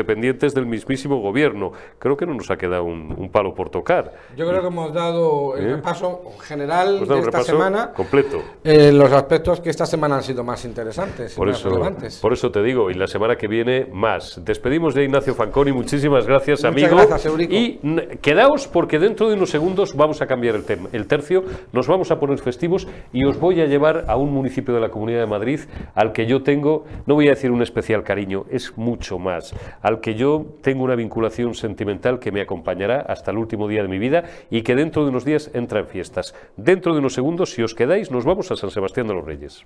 del 0.54 0.65
mismísimo 0.65 1.21
gobierno. 1.21 1.71
Creo 1.99 2.17
que 2.17 2.25
no 2.25 2.34
nos 2.34 2.49
ha 2.51 2.56
quedado 2.58 2.84
un, 2.84 3.13
un 3.17 3.30
palo 3.30 3.54
por 3.54 3.69
tocar. 3.69 4.12
Yo 4.36 4.47
creo 4.47 4.62
que 4.62 4.67
hemos 4.67 4.93
dado 4.93 5.56
el 5.56 5.65
¿Eh? 5.65 5.75
repaso 5.75 6.21
general 6.41 7.08
de 7.08 7.19
esta 7.19 7.43
semana. 7.43 7.91
completo. 7.93 8.39
eh, 8.63 8.91
los 8.91 9.12
aspectos 9.12 9.62
que 9.62 9.69
esta 9.69 9.86
semana 9.86 10.15
han 10.15 10.23
sido 10.23 10.43
más 10.43 10.65
interesantes 10.65 11.34
y 11.34 11.38
Por 11.38 11.47
más 11.47 11.60
eso, 11.60 11.69
relevantes. 11.69 12.19
por 12.19 12.34
eso 12.34 12.49
te 12.51 12.62
digo, 12.63 12.89
y 12.89 12.95
la 12.95 13.08
semana 13.08 13.36
que 13.36 13.47
viene 13.47 13.88
más. 13.93 14.41
Despedimos 14.43 14.93
de 14.95 15.04
Ignacio 15.04 15.34
Fanconi, 15.36 15.71
muchísimas 15.71 16.25
gracias, 16.25 16.63
Muchas 16.63 16.71
amigo. 16.71 16.95
gracias, 16.97 17.25
Eurico. 17.25 17.54
y 17.54 17.80
quedaos 18.21 18.67
porque 18.67 18.99
dentro 18.99 19.30
de 19.30 19.36
unos 19.36 19.49
segundos 19.49 19.93
vamos 19.95 20.21
a 20.21 20.25
cambiar 20.27 20.56
el, 20.56 20.65
tem- 20.65 20.88
el 20.91 21.08
tercio, 21.08 21.43
nos 21.71 21.88
vamos 21.88 22.12
a 22.12 22.19
poner 22.19 22.39
festivos 22.39 22.88
y 23.13 23.25
os 23.25 23.39
voy 23.39 23.60
a 23.62 23.65
llevar 23.65 24.06
a 24.08 24.15
un 24.15 24.32
municipio 24.32 24.73
de 24.73 24.80
la 24.80 24.89
Comunidad 24.89 25.19
de 25.21 25.27
Madrid 25.27 25.60
al 25.95 26.12
que 26.12 26.25
yo 26.25 26.41
tengo, 26.43 26.86
no 27.06 27.15
voy 27.15 27.27
a 27.27 27.32
decir 27.32 27.51
un 27.51 27.62
especial 27.62 28.04
cariño, 28.04 28.45
es 28.49 28.77
mucho 28.77 29.17
más, 29.19 29.54
al 29.82 29.99
que 29.99 30.13
yo 30.15 30.20
tengo 30.62 30.84
una 30.84 30.95
vinculación 30.95 31.53
sentimental 31.53 32.19
que 32.19 32.31
me 32.31 32.41
acompañará 32.41 33.01
hasta 33.01 33.31
el 33.31 33.38
último 33.38 33.67
día 33.67 33.81
de 33.81 33.88
mi 33.88 33.99
vida 33.99 34.23
y 34.49 34.62
que 34.62 34.75
dentro 34.75 35.03
de 35.03 35.10
unos 35.10 35.25
días 35.25 35.51
entra 35.53 35.80
en 35.80 35.88
fiestas. 35.88 36.36
Dentro 36.57 36.93
de 36.93 36.99
unos 36.99 37.13
segundos, 37.13 37.51
si 37.51 37.63
os 37.63 37.76
quedáis, 37.76 38.11
nos 38.11 38.26
vamos 38.26 38.51
a 38.51 38.55
San 38.55 38.72
Sebastián 38.72 39.07
de 39.07 39.13
los 39.13 39.26
Reyes. 39.26 39.65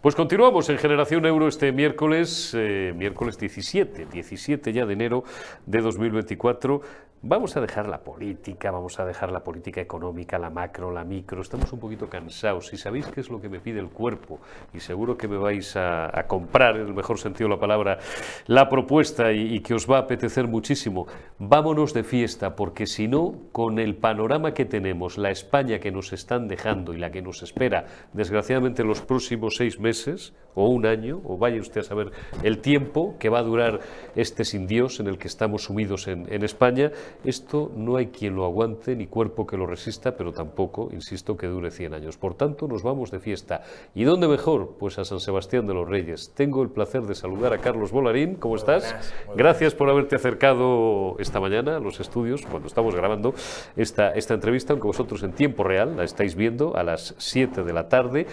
Pues 0.00 0.14
continuamos 0.14 0.70
en 0.70 0.78
Generación 0.78 1.26
Euro 1.26 1.46
este 1.46 1.72
miércoles, 1.72 2.54
eh, 2.56 2.94
miércoles 2.96 3.36
17, 3.38 4.06
17 4.06 4.72
ya 4.72 4.86
de 4.86 4.94
enero 4.94 5.24
de 5.66 5.82
2024. 5.82 6.80
Vamos 7.22 7.54
a 7.54 7.60
dejar 7.60 7.86
la 7.86 7.98
política, 7.98 8.70
vamos 8.70 8.98
a 8.98 9.04
dejar 9.04 9.30
la 9.30 9.44
política 9.44 9.82
económica, 9.82 10.38
la 10.38 10.48
macro, 10.48 10.90
la 10.90 11.04
micro. 11.04 11.42
Estamos 11.42 11.70
un 11.70 11.78
poquito 11.78 12.08
cansados. 12.08 12.72
Y 12.72 12.78
sabéis 12.78 13.08
qué 13.08 13.20
es 13.20 13.28
lo 13.28 13.42
que 13.42 13.50
me 13.50 13.60
pide 13.60 13.78
el 13.78 13.90
cuerpo, 13.90 14.40
y 14.72 14.80
seguro 14.80 15.18
que 15.18 15.28
me 15.28 15.36
vais 15.36 15.76
a, 15.76 16.24
comprar, 16.26 16.76
en 16.76 16.86
el 16.86 16.94
mejor 16.94 17.18
sentido 17.18 17.50
de 17.50 17.56
la 17.56 17.60
palabra, 17.60 17.98
la 18.46 18.70
propuesta 18.70 19.32
y, 19.32 19.60
que 19.60 19.74
os 19.74 19.88
va 19.88 19.98
a 19.98 20.00
apetecer 20.00 20.46
muchísimo. 20.46 21.08
Vámonos 21.38 21.92
de 21.92 22.04
fiesta, 22.04 22.56
porque 22.56 22.86
si 22.86 23.06
no, 23.06 23.34
con 23.52 23.78
el 23.78 23.96
panorama 23.96 24.54
que 24.54 24.64
tenemos, 24.64 25.18
la 25.18 25.30
España 25.30 25.78
que 25.78 25.90
nos 25.90 26.14
están 26.14 26.48
dejando 26.48 26.94
y 26.94 26.96
la 26.96 27.10
que 27.10 27.20
nos 27.20 27.42
espera, 27.42 27.84
desgraciadamente, 28.14 28.82
los 28.82 29.02
próximos 29.02 29.56
seis 29.56 29.78
meses, 29.78 30.32
o 30.54 30.68
un 30.68 30.86
año, 30.86 31.20
o 31.24 31.36
vaya 31.36 31.60
usted 31.60 31.82
a 31.82 31.84
saber 31.84 32.10
el 32.42 32.58
tiempo 32.58 33.14
que 33.18 33.28
va 33.28 33.38
a 33.38 33.42
durar 33.42 33.80
este 34.16 34.44
sin 34.44 34.66
Dios 34.66 34.98
en 34.98 35.06
el 35.06 35.18
que 35.18 35.28
estamos 35.28 35.64
sumidos 35.64 36.08
en, 36.08 36.32
en 36.32 36.42
España, 36.42 36.90
esto 37.24 37.70
no 37.76 37.96
hay 37.96 38.06
quien 38.06 38.36
lo 38.36 38.44
aguante 38.44 38.96
ni 38.96 39.06
cuerpo 39.06 39.46
que 39.46 39.56
lo 39.56 39.66
resista, 39.66 40.16
pero 40.16 40.32
tampoco, 40.32 40.88
insisto, 40.92 41.36
que 41.36 41.46
dure 41.46 41.70
100 41.70 41.94
años. 41.94 42.16
Por 42.16 42.34
tanto, 42.34 42.68
nos 42.68 42.82
vamos 42.82 43.10
de 43.10 43.20
fiesta. 43.20 43.62
¿Y 43.94 44.04
dónde 44.04 44.28
mejor? 44.28 44.76
Pues 44.78 44.98
a 44.98 45.04
San 45.04 45.20
Sebastián 45.20 45.66
de 45.66 45.74
los 45.74 45.88
Reyes. 45.88 46.32
Tengo 46.34 46.62
el 46.62 46.70
placer 46.70 47.02
de 47.02 47.14
saludar 47.14 47.52
a 47.52 47.58
Carlos 47.58 47.92
Bolarín. 47.92 48.34
¿Cómo 48.36 48.56
estás? 48.56 48.94
Gracias 49.36 49.74
por 49.74 49.88
haberte 49.90 50.16
acercado 50.16 51.16
esta 51.18 51.40
mañana 51.40 51.76
a 51.76 51.80
los 51.80 52.00
estudios 52.00 52.46
cuando 52.46 52.68
estamos 52.68 52.94
grabando 52.94 53.34
esta, 53.76 54.12
esta 54.12 54.34
entrevista, 54.34 54.72
aunque 54.72 54.86
vosotros 54.86 55.22
en 55.22 55.32
tiempo 55.32 55.64
real 55.64 55.96
la 55.96 56.04
estáis 56.04 56.34
viendo 56.34 56.76
a 56.76 56.82
las 56.82 57.14
7 57.18 57.64
de 57.64 57.72
la 57.72 57.88
tarde. 57.88 58.26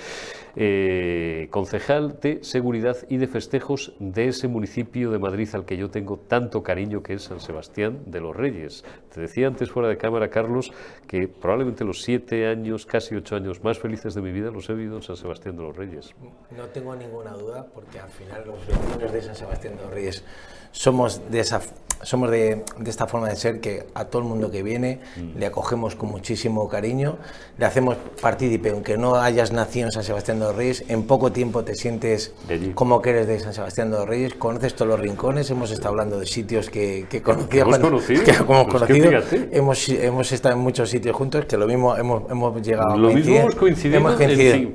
Eh, 0.59 1.49
concejal 1.51 2.19
de 2.19 2.43
Seguridad 2.43 2.97
y 3.09 3.17
de 3.17 3.28
Festejos 3.28 3.93
de 3.99 4.30
ese 4.30 4.47
municipio 4.47 5.11
de 5.11 5.19
Madrid 5.19 5.47
al 5.53 5.65
que 5.65 5.78
yo 5.78 5.91
tengo 5.91 6.17
tanto 6.17 6.63
cariño, 6.63 7.03
que 7.03 7.13
es 7.13 7.21
San 7.21 7.39
Sebastián 7.39 7.99
de 8.07 8.21
los 8.21 8.36
Reyes. 8.36 8.66
Te 9.13 9.22
decía 9.22 9.47
antes 9.47 9.70
fuera 9.72 9.89
de 9.89 9.97
cámara, 9.97 10.30
Carlos, 10.30 10.72
que 11.07 11.28
probablemente 11.28 11.84
los 11.84 12.01
siete 12.01 12.47
años, 12.47 12.86
casi 12.86 13.15
ocho 13.15 13.36
años 13.36 13.63
más 13.63 13.80
felices 13.80 14.13
de 14.13 14.22
mi 14.22 14.32
vida 14.32 14.51
los 14.51 14.70
he 14.70 14.74
vivido 14.74 14.97
en 14.97 15.03
San 15.03 15.18
Sebastián 15.18 15.57
de 15.57 15.63
los 15.63 15.76
Reyes. 15.76 16.13
No 16.55 16.65
tengo 16.68 16.95
ninguna 16.95 17.32
duda, 17.32 17.68
porque 17.74 17.99
al 17.99 18.09
final 18.09 18.43
los 18.45 18.65
vecinos 18.68 19.11
de 19.11 19.22
San 19.22 19.36
Sebastián 19.36 19.78
de 19.78 19.84
los 19.84 19.91
Reyes 19.91 20.24
somos 20.72 21.22
de 21.30 21.39
esa 21.39 21.61
somos 22.03 22.30
de, 22.32 22.63
de, 22.78 22.89
esta 22.89 23.07
forma 23.07 23.30
de 23.30 23.36
ser 23.36 23.59
que 23.59 23.86
a 23.93 24.05
todo 24.05 24.22
el 24.22 24.28
mundo 24.28 24.51
que 24.51 24.63
viene 24.63 24.99
mm. 25.15 25.38
le 25.39 25.45
acogemos 25.45 25.95
con 25.95 26.09
muchísimo 26.09 26.68
cariño, 26.70 27.18
le 27.57 27.65
hacemos 27.65 27.97
partícipe, 28.22 28.70
aunque 28.70 28.97
no 28.97 29.15
hayas 29.15 29.51
nacido 29.51 29.88
en 29.88 29.91
San 29.91 30.03
Sebastián 30.03 30.39
de 30.39 30.45
los 30.45 30.55
Reyes, 30.55 30.84
en 30.88 31.03
poco 31.03 31.32
tiempo 31.32 31.63
te 31.63 31.76
sientes 31.76 32.34
como 32.76 33.01
que 33.01 33.11
eres 33.11 33.28
de 33.28 33.39
San 33.39 33.53
Sebastián 33.53 33.91
de 33.91 33.97
los 33.97 34.07
Reyes, 34.07 34.36
conoces 34.36 34.76
todos 34.76 34.89
los 34.89 34.99
rincones, 34.99 35.49
hemos 35.49 35.72
estado 35.72 35.89
hablando 35.89 36.20
de 36.20 36.26
sitios 36.26 36.70
que, 36.70 37.07
que 37.09 37.22
conocíamos, 37.22 37.76
hemos 37.76 37.89
conocido, 37.89 38.24
que 38.24 38.32
hemos, 38.32 38.68
conocido. 38.68 39.11
hemos, 39.51 39.89
hemos, 39.89 40.32
estado 40.32 40.55
en 40.55 40.61
muchos 40.61 40.89
sitios 40.89 41.15
juntos, 41.15 41.45
que 41.45 41.57
lo 41.57 41.68
mismo 41.68 41.95
hemos, 41.95 42.30
hemos 42.30 42.61
llegado 42.61 42.97
Lo 42.97 43.09
mismo 43.09 43.36
hemos 43.38 43.55
coincidido, 43.55 44.01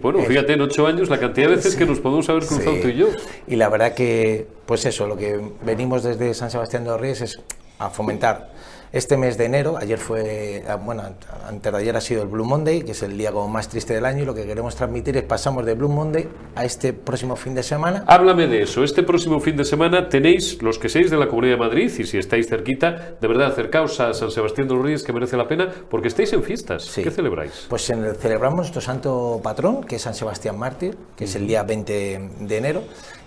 bueno, 0.03 0.21
fíjate, 0.21 0.55
en 0.55 0.61
ocho 0.61 0.87
años 0.87 1.09
la 1.09 1.19
cantidad 1.19 1.49
de 1.49 1.57
veces 1.57 1.77
que 1.77 1.87
nos 1.87 2.01
podemos 2.01 2.29
haber 2.29 2.45
cruzado 2.47 2.77
tú 2.81 2.89
y 2.89 2.97
yo. 2.97 3.09
Y 3.47 3.57
la 3.57 3.69
verdad 3.69 3.95
que, 3.95 4.47
pues 4.67 4.85
eso, 4.87 5.07
lo 5.07 5.17
que 5.17 5.41
venimos 5.65 6.03
desde 6.03 6.35
San 6.35 6.51
Sebastián 6.51 6.85
de 6.85 6.91
los 6.91 7.01
Reyes 7.01 7.21
es 7.23 7.41
a 7.79 7.91
fomentar 7.91 8.51
este 8.93 9.17
mes 9.17 9.39
de 9.39 9.47
enero, 9.47 9.79
ayer 9.79 9.99
fue, 9.99 10.63
ah, 10.69 10.77
bueno, 10.77 11.03
antes 11.49 11.73
de 11.73 11.79
ayer 11.79 11.97
ha 11.97 12.01
sido 12.03 12.23
el 12.23 12.29
Blue 12.29 12.45
Monday, 12.45 12.83
que 12.83 12.93
es 12.93 13.03
el 13.03 13.17
día 13.17 13.33
como 13.33 13.49
más 13.49 13.69
triste 13.69 13.95
del 13.95 14.05
año, 14.05 14.23
y 14.23 14.27
lo 14.27 14.35
que 14.35 14.45
queremos 14.45 14.77
transmitir 14.77 15.17
es 15.17 15.23
pasamos 15.23 15.65
de 15.65 15.73
Blue 15.73 15.89
Monday 15.89 16.29
a 16.55 16.67
este 16.67 16.93
próximo 16.93 17.35
fin 17.35 17.55
de 17.55 17.63
semana. 17.63 18.05
Háblame 18.07 18.47
de 18.49 18.63
eso, 18.63 18.85
este 18.85 19.03
próximo 19.03 19.41
fin 19.41 19.57
de 19.57 19.65
semana 19.65 20.11
tenéis, 20.11 20.63
los 20.63 20.79
que 20.79 20.91
seáis 20.91 21.11
de 21.11 21.17
la 21.17 21.29
Comunidad 21.29 21.55
de 21.55 21.61
Madrid, 21.61 21.91
y 21.99 22.05
si 22.05 22.19
estáis 22.19 22.49
cerquita, 22.49 23.17
de 23.19 23.29
verdad 23.29 23.47
acercaos 23.47 23.99
a 23.99 24.13
San 24.13 24.31
Sebastián 24.31 24.69
de 24.69 24.75
los 24.75 24.85
Reyes, 24.85 25.03
que 25.03 25.15
merece 25.15 25.39
la 25.39 25.49
pena, 25.49 25.71
porque 25.89 26.09
estáis 26.09 26.31
en 26.35 26.43
fiestas. 26.43 26.93
¿Qué 26.95 27.11
celebráis? 27.11 27.67
Pues 27.71 27.91
celebramos 28.21 28.59
nuestro 28.59 28.83
santo 28.83 29.41
patrón, 29.43 29.85
que 29.85 29.97
es 29.97 30.03
San 30.03 30.15
Sebastián 30.15 30.59
Mártir, 30.59 30.99
que 31.17 31.25
es 31.25 31.35
el 31.35 31.47
día 31.47 31.63
20 31.63 32.31
de 32.41 32.57
enero, 32.59 32.83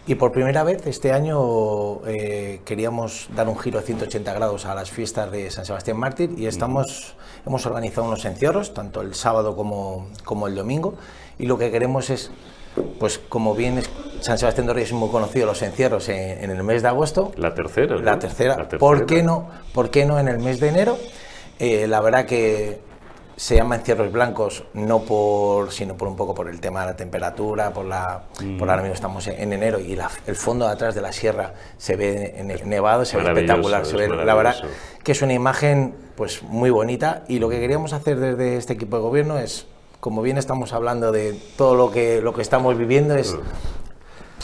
y 0.07 0.15
por 0.15 0.31
primera 0.31 0.63
vez 0.63 0.85
este 0.85 1.11
año 1.11 2.05
eh, 2.05 2.61
queríamos 2.63 3.27
dar 3.35 3.47
un 3.47 3.57
giro 3.57 3.79
a 3.79 3.81
180 3.81 4.33
grados 4.33 4.65
a 4.65 4.75
las 4.75 4.91
fiestas 4.91 5.31
de 5.31 5.49
San 5.49 5.65
Sebastián 5.65 5.97
Mártir 5.97 6.31
y 6.37 6.45
estamos, 6.45 7.15
hemos 7.45 7.65
organizado 7.65 8.07
unos 8.07 8.23
encierros, 8.25 8.73
tanto 8.73 9.01
el 9.01 9.15
sábado 9.15 9.55
como, 9.55 10.07
como 10.23 10.47
el 10.47 10.55
domingo, 10.55 10.95
y 11.39 11.47
lo 11.47 11.57
que 11.57 11.71
queremos 11.71 12.11
es, 12.11 12.29
pues 12.99 13.17
como 13.17 13.55
bien 13.55 13.79
es, 13.79 13.89
San 14.21 14.37
Sebastián 14.37 14.67
de 14.67 14.73
Reyes 14.73 14.89
es 14.89 14.95
muy 14.95 15.09
conocido, 15.09 15.47
los 15.47 15.61
encierros 15.63 16.07
en, 16.09 16.49
el 16.51 16.63
mes 16.63 16.83
de 16.83 16.89
agosto. 16.89 17.31
La 17.35 17.55
tercera. 17.55 17.95
La, 17.97 18.19
tercera. 18.19 18.67
¿Por, 18.67 19.05
qué 19.05 19.23
no, 19.23 19.49
¿Por 19.73 19.89
qué 19.89 20.05
no 20.05 20.19
en 20.19 20.27
el 20.27 20.39
mes 20.39 20.59
de 20.59 20.69
enero? 20.69 20.97
Eh, 21.57 21.87
la 21.87 22.01
verdad 22.01 22.25
que 22.25 22.79
se 23.38 23.55
llaman 23.55 23.79
encierros 23.79 24.11
blancos 24.11 24.63
no 24.73 25.01
por 25.01 25.71
sino 25.71 25.95
por 25.95 26.07
un 26.07 26.15
poco 26.15 26.33
por 26.33 26.47
el 26.47 26.59
tema 26.59 26.81
de 26.81 26.86
la 26.88 26.95
temperatura 26.95 27.71
por 27.71 27.86
la 27.86 28.23
por 28.57 28.69
ahora 28.69 28.81
mismo 28.81 28.95
estamos 28.95 29.27
en, 29.27 29.51
enero 29.51 29.79
y 29.79 29.97
el 30.25 30.36
fondo 30.36 30.65
de 30.65 30.71
atrás 30.71 30.95
de 30.95 31.01
la 31.01 31.11
sierra 31.11 31.53
se 31.77 31.95
ve 31.95 32.61
nevado 32.65 33.03
se 33.05 33.17
ve 33.17 33.23
espectacular 33.23 33.86
se 33.86 33.97
ve, 33.97 34.07
la 34.07 34.36
verdad 34.36 34.55
que 35.03 35.11
es 35.11 35.21
una 35.21 35.33
imagen 35.33 35.95
pues 36.15 36.43
muy 36.43 36.69
bonita 36.69 37.23
y 37.27 37.39
lo 37.39 37.49
que 37.49 37.59
queríamos 37.59 37.93
hacer 37.93 38.19
desde 38.19 38.57
este 38.57 38.73
equipo 38.73 38.97
de 38.97 39.03
gobierno 39.03 39.38
es 39.38 39.67
como 39.99 40.21
bien 40.21 40.38
estamos 40.38 40.71
hablando 40.71 41.11
de 41.11 41.38
todo 41.57 41.75
lo 41.75 41.91
que 41.91 42.21
lo 42.21 42.33
que 42.33 42.41
estamos 42.41 42.77
viviendo 42.77 43.15
es 43.15 43.36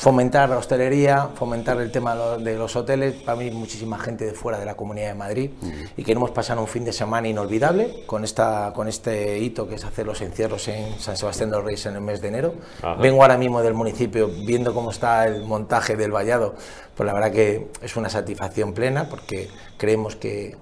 fomentar 0.02 0.49
la 0.49 0.58
hostelería, 0.58 1.30
fomentar 1.36 1.80
el 1.80 1.91
tema 1.91 2.16
de 2.16 2.56
los 2.56 2.76
hoteles. 2.76 3.14
Para 3.22 3.38
mí, 3.38 3.52
muchísima 3.52 3.99
gente 3.99 4.26
de 4.26 4.34
fuera 4.34 4.58
de 4.58 4.66
la 4.66 4.74
Comunidad 4.74 5.10
de 5.10 5.14
Madrid 5.14 5.52
y 5.95 6.04
queremos 6.04 6.32
pasar 6.32 6.58
un 6.58 6.66
fin 6.68 6.84
de 6.84 6.91
semana 6.91 7.28
inolvidable 7.28 8.04
con, 8.08 8.24
esta, 8.24 8.74
con 8.74 8.88
este 8.88 9.38
hito 9.38 9.68
que 9.68 9.76
es 9.76 9.86
hacer 9.86 10.08
los 10.08 10.20
encierros 10.22 10.68
en 10.70 10.99
San 10.99 11.16
Sebastián 11.16 11.52
de 11.52 11.58
los 11.58 11.66
Reyes 11.66 11.86
en 11.86 11.93
el 11.93 12.02
mes 12.02 12.20
de 12.20 12.30
enero. 12.30 12.56
Vengo 12.99 13.22
ahora 13.22 13.38
mismo 13.38 13.62
del 13.62 13.76
municipio 13.76 14.28
viendo 14.28 14.74
cómo 14.74 14.89
está 14.89 15.28
el 15.28 15.43
montaje 15.43 15.95
del 15.95 16.12
vallado, 16.12 16.56
pues 16.95 17.06
la 17.06 17.14
verdad 17.14 17.32
que 17.32 17.68
es 17.84 17.95
una 17.95 18.10
satisfacción 18.10 18.74
plena 18.74 19.08
porque 19.08 19.49
creemos 19.78 20.16
que 20.16 20.56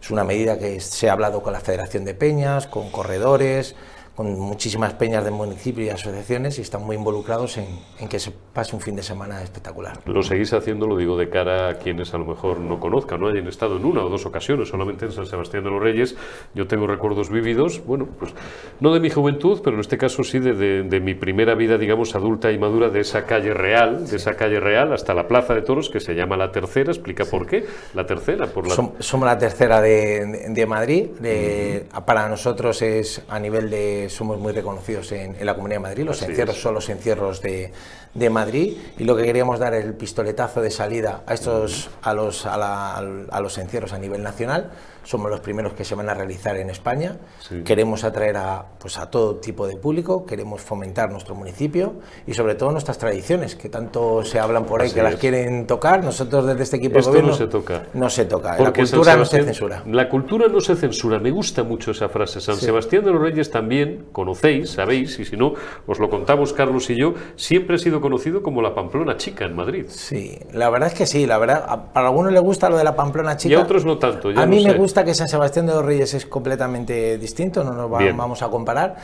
es 0.00 0.10
una 0.12 0.22
medida 0.22 0.56
que 0.56 0.78
se 0.78 1.10
ha 1.10 1.14
hablado 1.14 1.42
con 1.42 1.52
la 1.52 1.60
Federación 1.60 2.04
de 2.04 2.14
Peñas, 2.14 2.68
con 2.68 2.90
corredores, 2.92 3.74
con 4.14 4.38
muchísimas 4.38 4.94
peñas 4.94 5.24
del 5.24 5.34
municipio 5.34 5.84
y 5.84 5.88
asociaciones 5.88 6.58
y 6.58 6.62
están 6.62 6.84
muy 6.84 6.94
involucrados 6.96 7.58
en, 7.58 7.66
en, 7.98 8.08
que 8.08 8.20
se 8.20 8.30
pase 8.30 8.76
un 8.76 8.80
fin 8.80 8.94
de 8.94 9.02
semana 9.02 9.42
espectacular. 9.42 9.98
Lo 10.06 10.22
seguís 10.22 10.52
haciendo, 10.52 10.86
lo 10.86 10.96
digo 10.96 11.16
de 11.16 11.28
cara 11.28 11.68
a 11.68 11.74
quienes 11.74 12.14
a 12.14 12.18
lo 12.18 12.24
mejor 12.24 12.60
no 12.60 12.78
conozcan, 12.78 13.20
no 13.20 13.28
hayan 13.28 13.48
estado 13.48 13.76
en 13.76 13.84
una 13.84 14.04
o 14.04 14.08
dos 14.08 14.24
ocasiones, 14.24 14.68
solamente 14.68 15.06
en 15.06 15.12
San 15.12 15.26
Sebastián 15.26 15.64
de 15.64 15.70
los 15.70 15.82
Reyes. 15.82 16.16
Yo 16.54 16.68
tengo 16.68 16.86
recuerdos 16.86 17.28
vividos, 17.28 17.84
bueno, 17.84 18.06
pues 18.18 18.32
no 18.78 18.92
de 18.92 19.00
mi 19.00 19.10
juventud, 19.10 19.60
pero 19.64 19.74
en 19.74 19.80
este 19.80 19.98
caso 19.98 20.22
sí 20.22 20.38
de, 20.38 20.54
de, 20.84 21.00
mi 21.00 21.14
primera 21.14 21.56
vida, 21.56 21.76
digamos, 21.76 22.14
adulta 22.14 22.52
y 22.52 22.58
madura 22.58 22.90
de 22.90 23.00
esa 23.00 23.26
calle 23.26 23.52
real, 23.52 24.08
de 24.08 24.16
esa 24.16 24.36
calle 24.36 24.60
real 24.60 24.92
hasta 24.92 25.12
la 25.12 25.26
Plaza 25.26 25.54
de 25.54 25.62
Toros, 25.62 25.90
que 25.90 25.98
se 25.98 26.14
llama 26.14 26.36
La 26.36 26.52
Tercera. 26.52 26.92
Explica 26.92 27.24
por 27.24 27.46
qué. 27.46 27.64
La 27.94 28.06
Tercera, 28.06 28.46
por 28.46 28.68
la... 28.68 28.74
somos 28.74 29.26
la 29.26 29.38
tercera 29.38 29.80
de, 29.80 30.50
de 30.50 30.66
Madrid. 30.66 31.06
Para 32.06 32.28
nosotros 32.28 32.80
es 32.82 33.22
a 33.28 33.40
nivel 33.40 33.70
de 33.70 34.03
somos 34.08 34.38
muy 34.38 34.52
reconocidos 34.52 35.12
en, 35.12 35.36
la 35.44 35.54
Comunidad 35.54 35.76
de 35.76 35.82
Madrid, 35.82 36.04
los 36.04 36.22
encierros 36.22 36.60
son 36.60 36.74
los 36.74 36.88
encierros 36.88 37.40
de, 37.40 37.72
de, 38.14 38.30
Madrid 38.30 38.76
y 38.98 39.04
lo 39.04 39.16
que 39.16 39.24
queríamos 39.24 39.58
dar 39.58 39.74
es 39.74 39.84
el 39.84 39.94
pistoletazo 39.94 40.60
de 40.60 40.70
salida 40.70 41.22
a, 41.26 41.34
estos, 41.34 41.90
a, 42.02 42.14
los, 42.14 42.46
a, 42.46 42.98
a 42.98 43.40
los 43.40 43.58
encierros 43.58 43.92
a 43.92 43.98
nivel 43.98 44.22
nacional 44.22 44.70
somos 45.04 45.30
los 45.30 45.40
primeros 45.40 45.74
que 45.74 45.84
se 45.84 45.94
van 45.94 46.08
a 46.08 46.14
realizar 46.14 46.56
en 46.56 46.70
España. 46.70 47.16
Queremos 47.64 48.04
atraer 48.04 48.36
a, 48.36 48.64
pues 48.78 48.98
a 48.98 49.10
todo 49.10 49.36
tipo 49.36 49.66
de 49.66 49.76
público, 49.76 50.24
queremos 50.26 50.60
fomentar 50.60 51.10
nuestro 51.10 51.34
municipio 51.34 51.94
y 52.26 52.34
sobre 52.34 52.54
todo 52.54 52.72
nuestras 52.72 52.98
tradiciones, 52.98 53.54
que 53.54 53.68
tanto 53.68 54.24
se 54.24 54.38
hablan 54.38 54.64
por 54.64 54.82
ahí 54.82 54.90
que 54.90 55.02
las 55.02 55.16
quieren 55.16 55.66
tocar. 55.66 56.02
Nosotros 56.02 56.46
desde 56.46 56.62
este 56.62 56.76
equipo 56.78 56.98
Esto 56.98 57.12
de 57.12 57.20
gobierno 57.20 57.32
no 57.32 57.38
se 57.38 57.46
toca. 57.46 57.82
No 57.94 58.10
se 58.10 58.24
toca. 58.24 58.58
la 58.58 58.72
cultura 58.72 59.16
no 59.16 59.24
se 59.24 59.42
censura. 59.42 59.82
La 59.86 60.08
cultura 60.08 60.48
no 60.48 60.60
se 60.60 60.74
censura. 60.74 61.18
Me 61.18 61.30
gusta 61.30 61.62
mucho 61.62 61.90
esa 61.90 62.08
frase. 62.08 62.40
San 62.40 62.56
Sebastián 62.56 63.04
de 63.04 63.12
los 63.12 63.20
Reyes 63.20 63.50
también, 63.50 64.06
conocéis, 64.12 64.70
sabéis, 64.70 65.18
y 65.18 65.24
si 65.24 65.36
no, 65.36 65.54
os 65.86 65.98
lo 65.98 66.08
contamos 66.08 66.52
Carlos 66.52 66.88
y 66.90 66.96
yo, 66.96 67.14
siempre 67.36 67.76
ha 67.76 67.78
sido 67.78 68.00
conocido 68.00 68.42
como 68.42 68.62
la 68.62 68.74
Pamplona 68.74 69.16
Chica 69.16 69.44
en 69.44 69.54
Madrid. 69.54 69.86
Sí, 69.88 70.38
la 70.52 70.70
verdad 70.70 70.88
es 70.88 70.94
que 70.94 71.06
sí, 71.06 71.26
la 71.26 71.38
verdad, 71.38 71.92
para 71.92 72.08
algunos 72.08 72.32
les 72.32 72.42
gusta 72.42 72.68
lo 72.68 72.76
de 72.76 72.84
la 72.84 72.96
Pamplona 72.96 73.36
Chica. 73.36 73.54
Y 73.54 73.56
a 73.56 73.62
otros 73.62 73.84
no 73.84 73.98
tanto. 73.98 74.30
a 74.34 74.46
mí 74.46 74.64
me 74.64 74.74
gusta 74.74 74.93
que 75.02 75.14
San 75.14 75.28
Sebastián 75.28 75.66
de 75.66 75.72
los 75.72 75.84
Reyes 75.84 76.12
es 76.12 76.26
completamente 76.26 77.16
distinto, 77.16 77.64
no 77.64 77.72
nos 77.72 77.90
vamos 77.90 78.42
a 78.42 78.48
comparar. 78.48 78.96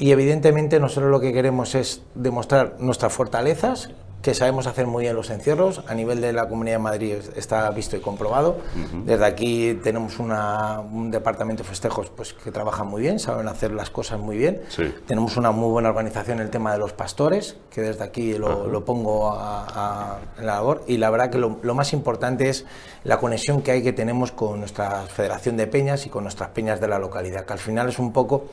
Y 0.00 0.10
evidentemente 0.10 0.80
nosotros 0.80 1.10
lo 1.10 1.20
que 1.20 1.32
queremos 1.32 1.76
es 1.76 2.02
demostrar 2.16 2.74
nuestras 2.80 3.12
fortalezas, 3.12 3.90
que 4.22 4.34
sabemos 4.34 4.66
hacer 4.66 4.86
muy 4.86 5.04
bien 5.04 5.14
los 5.14 5.30
encierros. 5.30 5.82
A 5.86 5.94
nivel 5.94 6.20
de 6.20 6.32
la 6.32 6.48
Comunidad 6.48 6.76
de 6.76 6.82
Madrid 6.82 7.14
está 7.36 7.70
visto 7.70 7.96
y 7.96 8.00
comprobado. 8.00 8.56
Desde 9.04 9.24
aquí 9.24 9.78
tenemos 9.82 10.18
un 10.18 11.10
departamento 11.10 11.62
de 11.62 11.68
festejos 11.68 12.10
pues, 12.10 12.34
que 12.34 12.50
trabaja 12.50 12.84
muy 12.84 13.02
bien, 13.02 13.18
saben 13.20 13.48
hacer 13.48 13.72
las 13.72 13.90
cosas 13.90 14.18
muy 14.18 14.36
bien. 14.36 14.62
Tenemos 15.06 15.36
una 15.36 15.52
muy 15.52 15.70
buena 15.70 15.90
organización 15.90 16.38
en 16.38 16.44
el 16.44 16.50
tema 16.50 16.72
de 16.72 16.78
los 16.78 16.92
pastores, 16.92 17.56
que 17.70 17.80
desde 17.80 18.04
aquí 18.04 18.34
lo, 18.34 18.84
pongo 18.84 19.30
a, 19.32 20.18
en 20.38 20.46
la 20.46 20.54
labor. 20.54 20.82
Y 20.86 20.96
la 20.96 21.10
verdad 21.10 21.30
que 21.30 21.38
lo, 21.38 21.58
lo 21.62 21.74
más 21.74 21.92
importante 21.92 22.48
es 22.48 22.64
la 23.04 23.18
conexión 23.18 23.62
que 23.62 23.70
hay 23.70 23.82
que 23.82 23.92
tenemos 23.92 24.32
con 24.32 24.58
nuestra 24.58 25.02
Federación 25.02 25.56
de 25.56 25.66
Peñas 25.66 26.06
y 26.06 26.10
con 26.10 26.24
nuestras 26.24 26.50
peñas 26.50 26.80
de 26.80 26.88
la 26.88 26.98
localidad, 26.98 27.44
que 27.44 27.52
al 27.52 27.58
final 27.58 27.88
es 27.88 27.98
un 27.98 28.12
poco 28.12 28.46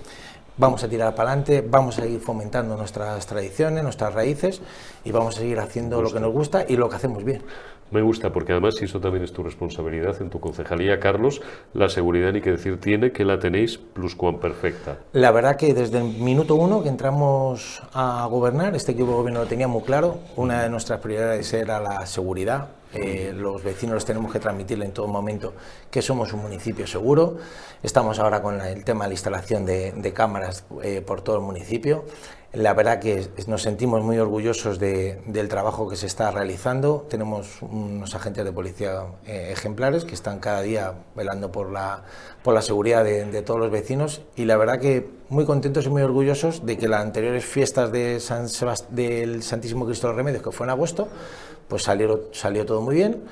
vamos 0.57 0.83
a 0.83 0.87
tirar 0.87 1.15
para 1.15 1.31
adelante, 1.31 1.63
vamos 1.67 1.97
a 1.97 2.03
seguir 2.03 2.19
fomentando 2.19 2.75
nuestras 2.77 3.25
tradiciones, 3.25 3.83
nuestras 3.83 4.13
raíces 4.13 4.61
y 5.03 5.11
vamos 5.11 5.35
a 5.37 5.39
seguir 5.39 5.59
haciendo 5.59 6.01
lo 6.01 6.11
que 6.11 6.19
nos 6.19 6.31
gusta 6.31 6.65
y 6.67 6.77
lo 6.77 6.89
que 6.89 6.95
hacemos 6.95 7.23
bien. 7.23 7.41
Me 7.91 8.01
gusta, 8.01 8.33
porque 8.33 8.51
además, 8.51 8.81
eso 8.81 8.99
también 8.99 9.23
es 9.23 9.31
tu 9.31 9.43
responsabilidad 9.43 10.19
en 10.19 10.31
tu 10.31 10.39
concejalía, 10.39 10.99
Carlos, 10.99 11.41
la 11.75 11.87
seguridad, 11.87 12.33
ni 12.33 12.41
que 12.41 12.49
decir 12.51 12.79
tiene, 12.79 13.11
que 13.11 13.23
la 13.23 13.37
tenéis 13.37 13.79
perfecta. 14.41 14.97
La 15.13 15.31
verdad 15.31 15.55
que 15.55 15.73
desde 15.75 15.99
el 15.99 16.05
minuto 16.05 16.55
uno 16.55 16.81
que 16.81 16.89
entramos 16.89 17.83
a 17.93 18.27
gobernar, 18.29 18.75
este 18.75 18.93
equipo 18.93 19.09
de 19.09 19.13
gobierno 19.17 19.41
lo 19.41 19.47
tenía 19.47 19.67
muy 19.67 19.83
claro, 19.83 20.17
una 20.35 20.63
de 20.63 20.69
nuestras 20.69 20.99
prioridades 20.99 21.53
era 21.53 21.79
la 21.79 22.07
seguridad, 22.07 22.69
eh, 22.95 23.33
los 23.35 23.63
vecinos 23.63 24.05
tenemos 24.05 24.31
que 24.31 24.39
transmitirle 24.39 24.85
en 24.85 24.93
todo 24.93 25.07
momento 25.07 25.53
que 25.91 26.01
somos 26.01 26.31
un 26.33 26.41
municipio 26.41 26.87
seguro. 26.87 27.37
Estamos 27.83 28.19
ahora 28.19 28.41
con 28.41 28.61
el 28.61 28.83
tema 28.85 29.05
de 29.05 29.09
la 29.09 29.13
instalación 29.13 29.65
de, 29.65 30.13
cámaras 30.13 30.63
eh, 30.81 31.01
por 31.05 31.21
todo 31.21 31.35
el 31.37 31.41
municipio. 31.41 32.05
La 32.55 32.73
verdad 32.73 32.99
que 32.99 33.27
nos 33.47 33.63
sentimos 33.63 34.01
muy 34.01 34.17
orgullosos 34.17 34.79
del 34.79 35.49
trabajo 35.49 35.89
que 35.89 35.97
se 35.97 36.07
está 36.07 36.31
realizando. 36.31 37.05
Tenemos 37.09 37.61
unos 37.61 38.15
agentes 38.15 38.45
de 38.45 38.51
policía 38.53 39.01
eh, 39.25 39.49
ejemplares 39.51 40.05
que 40.05 40.13
están 40.13 40.39
cada 40.39 40.61
día 40.61 40.93
velando 41.15 41.51
por 41.51 41.69
la, 41.69 42.03
por 42.43 42.53
la 42.53 42.61
seguridad 42.61 43.03
de, 43.03 43.41
todos 43.41 43.59
los 43.59 43.71
vecinos 43.71 44.21
y 44.37 44.45
la 44.45 44.55
verdad 44.55 44.79
que 44.79 45.05
muy 45.27 45.43
contentos 45.43 45.85
y 45.85 45.89
muy 45.89 46.01
orgullosos 46.01 46.65
de 46.65 46.77
que 46.77 46.87
las 46.87 47.01
anteriores 47.01 47.43
fiestas 47.43 47.91
del 47.91 49.43
Santísimo 49.43 49.85
Cristo 49.85 50.07
de 50.07 50.13
los 50.13 50.17
Remedios, 50.17 50.41
que 50.41 50.51
fue 50.51 50.65
en 50.65 50.69
agosto, 50.69 51.09
pues 51.67 51.83
salió, 51.83 52.29
salió 52.31 52.65
todo 52.65 52.81
muy 52.81 52.95
bien 52.95 53.23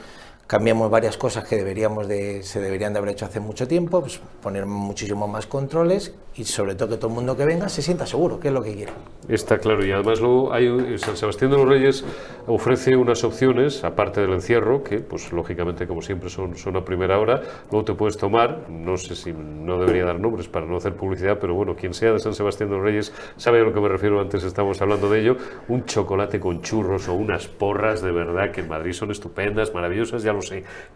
cambiamos 0.47 0.91
varias 0.91 1.17
cosas 1.17 1.45
que 1.45 1.55
deberíamos 1.55 2.07
de, 2.07 2.43
se 2.43 2.59
deberían 2.59 2.93
de 2.93 2.99
haber 2.99 3.11
hecho 3.11 3.25
hace 3.25 3.39
mucho 3.39 3.67
tiempo, 3.67 4.01
pues 4.01 4.19
poner 4.41 4.65
muchísimos 4.65 5.29
más 5.29 5.47
controles 5.47 6.13
y 6.35 6.43
sobre 6.45 6.75
todo 6.75 6.89
que 6.89 6.97
todo 6.97 7.07
el 7.07 7.13
mundo 7.13 7.37
que 7.37 7.45
venga 7.45 7.69
se 7.69 7.81
sienta 7.81 8.05
seguro, 8.05 8.39
que 8.39 8.47
es 8.49 8.53
lo 8.53 8.61
que 8.61 8.73
quiere. 8.73 8.91
Está 9.29 9.57
claro, 9.57 9.85
y 9.85 9.91
además 9.91 10.19
luego 10.19 10.51
hay, 10.51 10.97
San 10.97 11.15
Sebastián 11.15 11.51
de 11.51 11.57
los 11.57 11.67
Reyes 11.67 12.03
ofrece 12.47 12.95
unas 12.95 13.23
opciones, 13.23 13.83
aparte 13.83 14.21
del 14.21 14.33
encierro, 14.33 14.83
que 14.83 14.99
pues 14.99 15.31
lógicamente 15.31 15.87
como 15.87 16.01
siempre 16.01 16.29
son, 16.29 16.57
son 16.57 16.75
a 16.75 16.83
primera 16.83 17.19
hora, 17.19 17.41
luego 17.71 17.85
te 17.85 17.93
puedes 17.93 18.17
tomar, 18.17 18.69
no 18.69 18.97
sé 18.97 19.15
si 19.15 19.31
no 19.31 19.79
debería 19.79 20.05
dar 20.05 20.19
nombres 20.19 20.47
para 20.47 20.65
no 20.65 20.77
hacer 20.77 20.95
publicidad, 20.95 21.37
pero 21.39 21.53
bueno, 21.53 21.75
quien 21.75 21.93
sea 21.93 22.11
de 22.11 22.19
San 22.19 22.33
Sebastián 22.33 22.69
de 22.69 22.75
los 22.75 22.83
Reyes 22.83 23.13
sabe 23.37 23.61
a 23.61 23.63
lo 23.63 23.73
que 23.73 23.79
me 23.79 23.87
refiero, 23.87 24.19
antes 24.19 24.43
estábamos 24.43 24.81
hablando 24.81 25.09
de 25.09 25.21
ello, 25.21 25.37
un 25.67 25.85
chocolate 25.85 26.39
con 26.39 26.61
churros 26.61 27.07
o 27.07 27.13
unas 27.13 27.47
porras 27.47 28.01
de 28.01 28.11
verdad 28.11 28.51
que 28.51 28.61
en 28.61 28.67
Madrid 28.67 28.93
son 28.93 29.11
estupendas, 29.11 29.73
maravillosas, 29.73 30.23
ya 30.23 30.33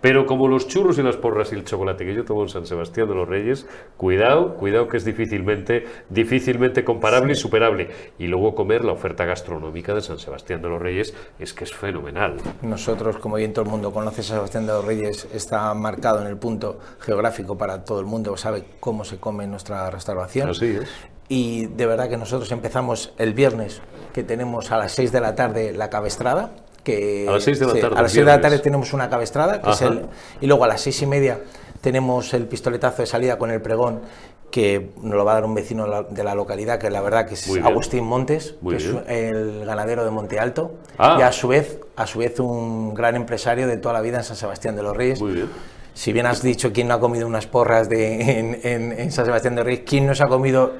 Pero 0.01 0.25
como 0.25 0.47
los 0.47 0.67
churros 0.67 0.97
y 0.97 1.03
las 1.03 1.17
porras 1.17 1.51
y 1.51 1.55
el 1.55 1.63
chocolate 1.63 2.05
que 2.05 2.13
yo 2.13 2.25
tomo 2.25 2.43
en 2.43 2.49
San 2.49 2.65
Sebastián 2.65 3.07
de 3.07 3.15
los 3.15 3.27
Reyes, 3.27 3.67
cuidado, 3.97 4.55
cuidado 4.55 4.87
que 4.87 4.97
es 4.97 5.05
difícilmente, 5.05 5.85
difícilmente 6.09 6.83
comparable 6.83 7.33
y 7.33 7.35
superable. 7.35 7.89
Y 8.17 8.27
luego 8.27 8.55
comer 8.55 8.83
la 8.83 8.93
oferta 8.93 9.25
gastronómica 9.25 9.93
de 9.93 10.01
San 10.01 10.19
Sebastián 10.19 10.61
de 10.61 10.69
los 10.69 10.81
Reyes 10.81 11.13
es 11.39 11.53
que 11.53 11.63
es 11.63 11.73
fenomenal. 11.73 12.37
Nosotros, 12.61 13.17
como 13.17 13.35
bien 13.35 13.53
todo 13.53 13.65
el 13.65 13.71
mundo 13.71 13.91
conoce, 13.91 14.23
San 14.23 14.37
Sebastián 14.37 14.65
de 14.65 14.73
los 14.73 14.85
Reyes 14.85 15.27
está 15.33 15.73
marcado 15.73 16.21
en 16.21 16.27
el 16.27 16.37
punto 16.37 16.79
geográfico 16.99 17.57
para 17.57 17.83
todo 17.83 17.99
el 17.99 18.05
mundo, 18.05 18.35
sabe 18.37 18.63
cómo 18.79 19.03
se 19.03 19.17
come 19.17 19.45
en 19.45 19.51
nuestra 19.51 19.89
restauración. 19.89 20.49
Así 20.49 20.77
es. 20.81 20.89
Y 21.29 21.65
de 21.67 21.85
verdad 21.85 22.09
que 22.09 22.17
nosotros 22.17 22.51
empezamos 22.51 23.13
el 23.17 23.33
viernes, 23.33 23.81
que 24.13 24.23
tenemos 24.23 24.71
a 24.71 24.77
las 24.77 24.93
6 24.93 25.11
de 25.11 25.21
la 25.21 25.35
tarde 25.35 25.73
la 25.73 25.89
cabestrada 25.89 26.51
a 27.27 27.31
las 27.31 27.43
6 27.43 27.59
de 27.59 27.65
la 27.65 27.73
tarde. 27.73 27.95
a 27.97 28.01
las 28.01 28.11
6 28.11 28.25
de 28.25 28.31
la 28.31 28.41
tarde 28.41 28.59
tenemos 28.59 28.93
una 28.93 29.09
cabestrada, 29.09 29.61
que 29.61 29.69
es 29.69 29.81
el, 29.81 30.05
y 30.41 30.47
luego 30.47 30.63
a 30.63 30.67
las 30.67 30.81
6 30.81 31.01
y 31.01 31.05
media 31.05 31.39
tenemos 31.81 32.33
el 32.33 32.47
pistoletazo 32.47 33.01
de 33.01 33.05
salida 33.05 33.37
con 33.37 33.51
el 33.51 33.61
pregón 33.61 34.01
que 34.51 34.91
nos 35.01 35.15
lo 35.15 35.25
va 35.25 35.33
a 35.33 35.35
dar 35.35 35.45
un 35.45 35.53
vecino 35.53 36.03
de 36.03 36.23
la 36.23 36.33
localidad, 36.33 36.79
que 36.79 36.89
la 36.89 37.01
verdad 37.01 37.27
que 37.27 37.33
es 37.33 37.49
Agustín 37.63 38.05
Montes, 38.05 38.55
que 38.67 38.77
es 38.77 38.85
el 39.07 39.65
ganadero 39.65 40.05
de 40.05 40.11
Monte 40.11 40.39
Alto, 40.39 40.75
ah. 40.97 41.17
y 41.19 41.21
a 41.21 41.31
su 41.31 41.49
vez, 41.49 41.79
a 41.95 42.07
su 42.07 42.19
vez 42.19 42.39
un 42.39 42.93
gran 42.93 43.15
empresario 43.15 43.67
de 43.67 43.77
toda 43.77 43.93
la 43.93 44.01
vida 44.01 44.17
en 44.17 44.23
San 44.23 44.37
Sebastián 44.37 44.75
de 44.75 44.83
los 44.83 44.95
Reyes. 44.95 45.21
Muy 45.21 45.33
bien. 45.33 45.49
Si 45.93 46.13
bien 46.13 46.27
has 46.27 46.43
dicho 46.43 46.71
quién 46.71 46.87
no 46.87 46.93
ha 46.93 46.99
comido 46.99 47.25
unas 47.25 47.47
porras 47.47 47.89
de, 47.89 48.39
en, 48.63 49.11
San 49.11 49.25
Sebastián 49.25 49.55
de 49.55 49.61
los 49.61 49.65
Reyes, 49.65 49.83
quién 49.83 50.05
no 50.05 50.13
se 50.13 50.23
ha 50.23 50.27
comido 50.27 50.73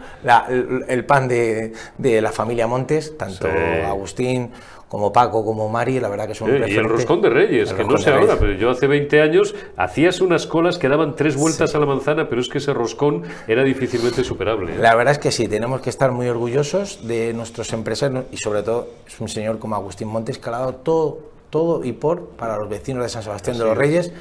el, 0.87 1.05
pan 1.05 1.27
de, 1.27 1.73
de, 1.97 2.21
la 2.21 2.31
familia 2.31 2.67
Montes, 2.67 3.17
tanto 3.17 3.47
Agustín 3.47 4.51
como 4.87 5.11
Paco, 5.11 5.43
como 5.43 5.67
Mari, 5.67 5.99
la 5.99 6.07
verdad 6.07 6.27
que 6.27 6.35
son 6.35 6.49
Y 6.49 6.75
el 6.75 6.87
roscón 6.87 7.21
de 7.21 7.29
Reyes, 7.29 7.73
que 7.73 7.83
no 7.83 7.97
sé 7.97 8.11
ahora, 8.11 8.37
pero 8.39 8.53
yo 8.53 8.69
hace 8.69 8.87
20 8.87 9.21
años 9.21 9.53
hacías 9.75 10.21
unas 10.21 10.47
colas 10.47 10.77
que 10.77 10.87
daban 10.87 11.15
tres 11.15 11.35
vueltas 11.35 11.75
a 11.75 11.79
la 11.79 11.85
manzana, 11.85 12.29
pero 12.29 12.39
es 12.39 12.47
que 12.47 12.59
ese 12.59 12.73
roscón 12.73 13.23
era 13.47 13.63
difícilmente 13.63 14.23
superable. 14.23 14.75
¿eh? 14.75 14.79
La 14.79 14.95
verdad 14.95 15.13
es 15.13 15.19
que 15.19 15.31
sí, 15.31 15.47
tenemos 15.47 15.81
que 15.81 15.89
estar 15.89 16.11
muy 16.11 16.27
orgullosos 16.27 17.05
de 17.05 17.33
nuestros 17.33 17.73
empresarios 17.73 18.25
y 18.31 18.37
sobre 18.37 18.63
todo 18.63 18.87
es 19.05 19.19
un 19.19 19.27
señor 19.27 19.59
como 19.59 19.75
Agustín 19.75 20.07
Montes 20.07 20.37
que 20.37 20.49
ha 20.49 20.53
dado 20.53 20.75
todo, 20.75 21.19
todo 21.49 21.83
y 21.83 21.91
por 21.91 22.27
para 22.29 22.57
los 22.57 22.69
vecinos 22.69 23.03
de 23.03 23.09
San 23.09 23.23
Sebastián 23.23 23.57
de 23.57 23.65
los 23.65 23.77
Reyes 23.77 24.13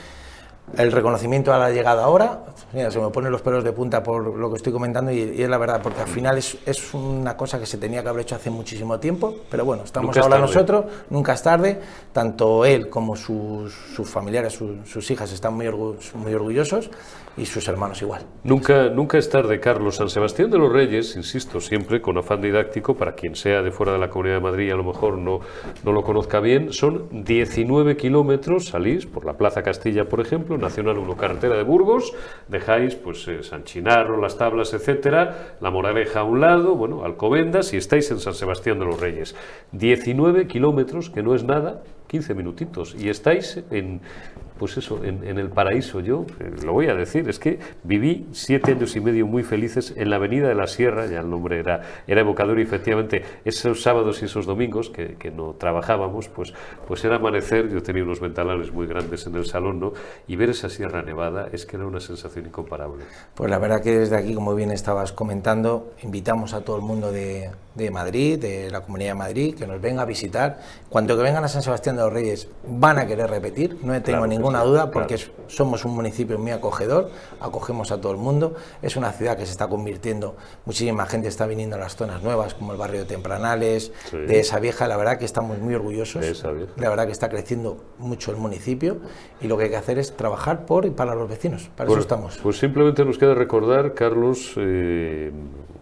el 0.77 0.93
reconocimiento 0.93 1.53
a 1.53 1.59
la 1.59 1.71
llegada 1.71 2.05
ahora, 2.05 2.41
se 2.73 3.01
me 3.01 3.11
ponen 3.11 3.31
los 3.31 3.41
pelos 3.41 3.63
de 3.63 3.73
punta 3.73 4.03
por 4.03 4.37
lo 4.37 4.51
que 4.51 4.57
estoy 4.57 4.73
comentando 4.73 5.11
y, 5.11 5.43
es 5.43 5.49
la 5.49 5.59
verdad, 5.59 5.81
porque 5.83 6.01
al 6.01 6.09
final 6.09 6.39
es, 6.39 6.59
es, 6.67 6.93
una 6.93 7.37
cosa 7.37 7.59
que 7.59 7.67
se 7.67 7.79
tenía 7.79 8.03
que 8.03 8.09
haber 8.09 8.23
hecho 8.23 8.35
hace 8.35 8.51
muchísimo 8.51 8.99
tiempo, 8.99 9.35
pero 9.51 9.65
bueno, 9.65 9.85
estamos 9.85 10.17
ahora 10.17 10.39
nosotros, 10.39 10.87
nunca 11.11 11.35
es 11.35 11.43
tarde, 11.43 11.81
tanto 12.13 12.65
él 12.65 12.89
como 12.89 13.17
sus, 13.17 13.73
sus 13.73 14.09
familiares, 14.09 14.59
sus 14.85 15.11
hijas 15.11 15.33
están 15.33 15.55
muy, 15.55 15.69
muy 16.15 16.35
orgullosos 16.35 16.91
y 17.37 17.45
sus 17.45 17.69
hermanos 17.69 18.01
igual. 18.03 18.23
Nunca, 18.45 18.89
nunca 18.89 19.19
es 19.19 19.29
tarde, 19.29 19.61
Carlos. 19.61 19.97
San 19.97 20.09
Sebastián 20.09 20.51
de 20.51 20.59
los 20.59 20.73
Reyes, 20.73 21.17
insisto, 21.17 21.61
siempre 21.61 22.01
con 22.01 22.17
afán 22.17 22.41
didáctico, 22.41 22.97
para 22.97 23.15
quien 23.15 23.35
sea 23.35 23.63
de 23.63 23.71
fuera 23.71 23.93
de 23.93 23.99
la 23.99 24.09
Comunidad 24.09 24.37
de 24.37 24.41
Madrid 24.41 24.73
a 24.73 24.77
lo 24.77 24.85
mejor 24.85 25.19
no, 25.19 25.41
no 25.85 25.93
lo 25.93 26.03
conozca 26.03 26.41
bien, 26.41 26.73
son 26.73 27.25
19 27.25 27.97
kilómetros, 27.97 28.67
salís 28.67 29.07
por 29.07 29.25
la 29.25 29.35
Plaza 29.37 29.63
Castilla, 29.63 30.09
por 30.09 30.21
ejemplo, 30.21 30.57
Nacional 30.57 30.99
1 30.99 31.17
Carretera 31.17 31.57
de 31.57 31.63
Burgos, 31.63 32.13
dejáis 32.49 32.95
pues 32.95 33.27
eh, 33.29 33.43
San 33.43 33.65
Chinarro, 33.65 34.21
Las 34.21 34.39
Tablas, 34.39 34.73
etcétera, 34.73 35.57
La 35.61 35.71
Moraleja 35.71 36.21
a 36.21 36.25
un 36.25 36.41
lado, 36.41 36.75
bueno, 36.75 37.05
Alcobendas 37.05 37.73
y 37.75 37.77
estáis 37.77 38.11
en 38.11 38.21
San 38.21 38.35
Sebastián 38.35 38.79
de 38.79 38.87
los 38.87 39.01
Reyes. 39.01 39.35
19 39.73 40.47
kilómetros, 40.47 41.11
que 41.11 41.23
no 41.23 41.35
es 41.35 41.45
nada, 41.45 41.83
15 42.09 42.35
minutitos, 42.35 42.97
y 42.99 43.09
estáis 43.09 43.63
en 43.71 44.01
pues 44.59 44.77
eso, 44.77 45.05
en, 45.05 45.39
el 45.39 45.49
paraíso. 45.51 46.01
Yo 46.01 46.27
eh, 46.41 46.51
lo 46.65 46.73
voy 46.73 46.87
a 46.87 46.95
decir, 46.95 47.29
es 47.29 47.39
que 47.39 47.59
viví 47.85 48.27
siete 48.33 48.73
años 48.73 48.97
y 48.97 49.01
medio 49.01 49.27
muy 49.27 49.43
felices 49.43 49.93
en 49.97 50.11
la 50.11 50.17
Avenida 50.17 50.49
de 50.49 50.55
la 50.55 50.67
Sierra, 50.67 51.07
ya 51.07 51.21
el 51.21 51.31
nombre 51.31 51.59
era, 51.59 51.83
era 52.07 52.21
evocador 52.21 52.59
y 52.59 52.63
efectivamente 52.63 53.23
esos 53.45 53.83
sábados 53.83 54.23
y 54.23 54.27
esos 54.27 54.47
domingos 54.47 54.91
que, 54.91 55.17
no 55.37 55.55
trabajábamos, 55.59 56.29
pues, 56.29 56.55
pues 56.87 57.05
era 57.05 57.17
amanecer, 57.17 57.69
yo 57.69 57.83
tenía 57.83 58.05
unos 58.05 58.21
ventanales 58.21 58.73
muy 58.73 58.87
grandes 58.87 59.27
en 59.27 59.35
el 59.35 59.45
salón, 59.45 59.81
¿no? 59.81 59.93
Y 60.29 60.37
ver 60.37 60.51
esa 60.51 60.69
Sierra 60.69 61.03
Nevada 61.03 61.49
es 61.53 61.67
que 61.67 61.77
era 61.77 61.87
una 61.87 62.01
sensación 62.01 62.47
incomparable. 62.47 63.05
Pues 63.35 63.51
la 63.51 63.59
verdad 63.59 63.83
que 63.83 63.99
desde 63.99 64.17
aquí, 64.17 64.35
como 64.35 64.55
bien 64.55 64.71
estabas 64.71 65.13
comentando, 65.13 65.93
invitamos 66.03 66.55
a 66.55 66.61
todo 66.61 66.77
el 66.77 66.83
mundo 66.83 67.11
de, 67.11 67.51
de 67.75 67.91
Madrid, 67.91 68.39
de 68.39 68.71
la 68.71 68.81
Comunidad 68.81 69.11
de 69.11 69.15
Madrid, 69.15 69.55
que 69.55 69.67
nos 69.67 69.81
venga 69.81 70.03
a 70.03 70.05
visitar. 70.05 70.59
Cuando 70.89 71.17
que 71.17 71.23
vengan 71.23 71.45
a 71.45 71.49
San 71.49 71.63
Sebastián 71.63 71.97
de 71.97 72.03
los 72.03 72.13
Reyes 72.13 72.49
van 72.67 72.99
a 72.99 73.07
querer 73.07 73.29
repetir, 73.29 73.79
no 73.83 74.01
tengo 74.03 74.27
ninguna 74.47 74.65
duda, 74.65 74.91
porque 74.91 75.19
somos 75.49 75.85
un 75.85 75.95
municipio 75.95 76.39
muy 76.39 76.53
acogedor, 76.53 77.11
acogemos 77.41 77.91
a 77.91 78.01
todo 78.01 78.13
el 78.13 78.19
mundo, 78.19 78.55
es 78.83 78.97
una 78.97 79.13
ciudad 79.13 79.37
que 79.37 79.45
se 79.45 79.53
está 79.53 79.69
convirtiendo, 79.69 80.37
muchísima 80.65 81.07
gente 81.07 81.29
está 81.29 81.47
viniendo 81.47 81.77
a 81.77 81.79
las 81.79 81.97
zonas 81.97 82.23
nuevas, 82.23 82.55
como 82.55 82.73
el 82.73 82.79
barrio 82.79 83.01
de 83.01 83.07
Tempranales, 83.07 83.93
de 84.13 84.41
esa 84.41 84.61
vieja, 84.61 84.87
la 84.87 84.97
verdad 84.97 85.19
que 85.19 85.25
estamos 85.25 85.59
muy 85.59 85.75
orgullosos, 85.75 86.45
la 86.77 86.89
verdad 86.89 87.07
que 87.07 87.13
está 87.13 87.29
creciendo 87.29 87.79
mucho 87.99 88.31
el 88.31 88.37
municipio 88.37 88.99
y 89.41 89.49
lo 89.49 89.57
que 89.57 89.65
hay 89.65 89.71
que 89.71 89.77
hacer 89.77 89.99
es 89.99 90.17
trabajar 90.17 90.65
por 90.65 90.87
y 90.87 90.91
para 90.91 91.15
los 91.15 91.29
vecinos, 91.29 91.71
para 91.77 91.91
eso 91.91 91.99
estamos. 91.99 92.39
Pues 92.43 92.59
simplemente 92.59 93.05
nos 93.05 93.19
queda 93.19 93.35
recordar, 93.35 93.95
Carlos, 93.95 94.53
eh, 94.57 95.33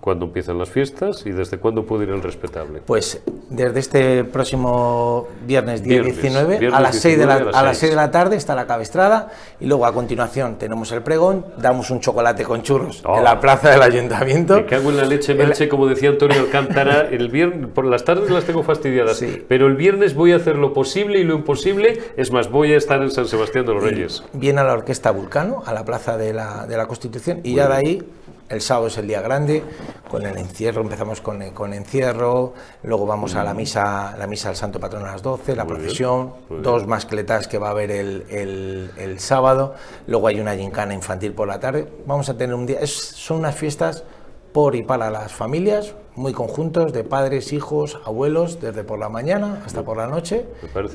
cuándo 0.05 0.27
empiezan 0.27 0.59
las 0.59 0.69
fiestas 0.69 1.25
y 1.25 1.31
desde 1.31 1.57
cuándo 1.57 1.87
puede 1.87 2.05
ir 2.05 2.11
el 2.11 2.23
respetable. 2.23 2.83
Pues 2.85 3.23
desde 3.49 3.81
este 3.81 4.25
próximo 4.25 5.29
viernes 5.47 5.83
día 5.83 6.03
Viernes, 6.03 6.17
19 6.21 6.59
viernes 6.59 6.79
a 6.79 6.83
las 6.83 6.97
6 6.97 7.19
de 7.19 7.25
la, 7.25 7.35
19 7.37 7.57
a 7.57 7.59
a 7.59 7.63
las 7.63 7.71
las 7.73 7.79
6 7.79 7.91
de 7.93 7.97
la 7.97 8.11
tarde 8.11 8.37
está 8.37 8.55
la 8.55 8.67
cabestrada 8.67 9.31
y 9.61 9.65
luego 9.67 9.87
a 9.87 9.95
continuación 9.95 10.57
tenemos 10.59 10.93
el 10.93 11.01
pregón, 11.03 11.47
damos 11.57 11.89
un 11.91 12.01
chocolate 12.01 12.45
con 12.45 12.61
churros 12.63 13.03
Oh. 13.07 13.17
en 13.17 13.25
la 13.25 13.41
plaza 13.41 13.71
del 13.71 13.81
ayuntamiento. 13.81 14.57
Me 14.57 14.67
cago 14.67 14.91
en 14.91 14.99
la 14.99 15.07
leche, 15.07 15.35
Melche, 15.35 15.71
como 15.71 15.87
decía 15.87 16.11
Antonio 16.11 16.39
Alcántara, 16.39 17.09
el 17.11 17.31
viernes, 17.31 17.69
por 17.75 17.87
las 17.87 18.05
tardes 18.05 18.31
las 18.31 18.45
tengo 18.45 18.63
fastidiadas, 18.63 19.17
Sí. 19.17 19.43
pero 19.49 19.67
el 19.69 19.75
viernes 19.77 20.15
voy 20.15 20.33
a 20.33 20.37
hacer 20.37 20.57
lo 20.57 20.75
posible 20.75 21.19
y 21.19 21.25
lo 21.25 21.35
imposible, 21.35 21.99
es 22.19 22.31
más, 22.31 22.51
voy 22.51 22.75
a 22.75 22.77
estar 22.77 23.01
en 23.01 23.11
San 23.11 23.27
Sebastián 23.27 23.65
de 23.65 23.73
los 23.73 23.83
Reyes. 23.83 24.23
Viene 24.35 24.61
a 24.61 24.65
la 24.65 24.75
Orquesta 24.75 25.11
Vulcano, 25.13 25.63
a 25.65 25.73
la 25.73 25.83
plaza 25.87 26.19
de 26.19 26.35
la, 26.35 26.67
de 26.67 26.77
la 26.77 26.87
Constitución, 26.87 27.41
y 27.43 27.55
ya 27.55 27.69
de 27.69 27.75
ahí, 27.75 28.03
el 28.49 28.61
sábado 28.61 28.87
es 28.89 28.99
el 28.99 29.07
día 29.09 29.21
grande, 29.21 29.63
con 30.11 30.25
el 30.27 30.37
encierro, 30.37 30.83
empezamos 30.83 31.21
con, 31.21 31.41
el- 31.43 31.53
con 31.53 31.73
encierro, 31.73 32.55
luego 32.83 33.07
vamos 33.07 33.35
a 33.35 33.43
la 33.45 33.55
misa, 33.55 34.15
la 34.19 34.27
misa 34.27 34.49
del 34.49 34.57
Santo 34.57 34.79
Patrón 34.79 35.05
a 35.07 35.13
las 35.13 35.23
12, 35.23 35.57
la 35.57 35.65
procesión, 35.67 36.35
dos 36.63 36.87
mascletas 36.87 37.49
que 37.49 37.59
va 37.59 37.69
a 37.69 37.71
haber 37.71 37.91
el, 37.91 38.25
el- 38.31 38.91
el 38.97 39.19
sábado, 39.21 39.75
luego 40.07 40.29
hay 40.29 40.41
una 40.41 40.55
gincana 40.55 40.95
infantil 40.95 41.33
por 41.33 41.49
la 41.49 41.59
tarde, 41.61 41.89
vamos 42.07 42.29
a 42.29 42.37
tener 42.37 42.55
un 42.55 42.67
día, 42.67 42.79
es- 42.81 42.93
son 42.95 43.39
unas 43.39 43.55
fiestas 43.55 44.05
por 44.53 44.77
y 44.77 44.83
para 44.83 45.11
las 45.11 45.33
familias, 45.33 45.95
muy 46.17 46.33
conjuntos, 46.33 46.93
de 46.93 47.03
padres, 47.05 47.53
hijos, 47.53 47.99
abuelos, 48.05 48.61
desde 48.61 48.85
por 48.85 48.99
la 48.99 49.09
mañana 49.09 49.63
hasta 49.67 49.83
por 49.83 49.97
la 49.97 50.07
noche, 50.07 50.45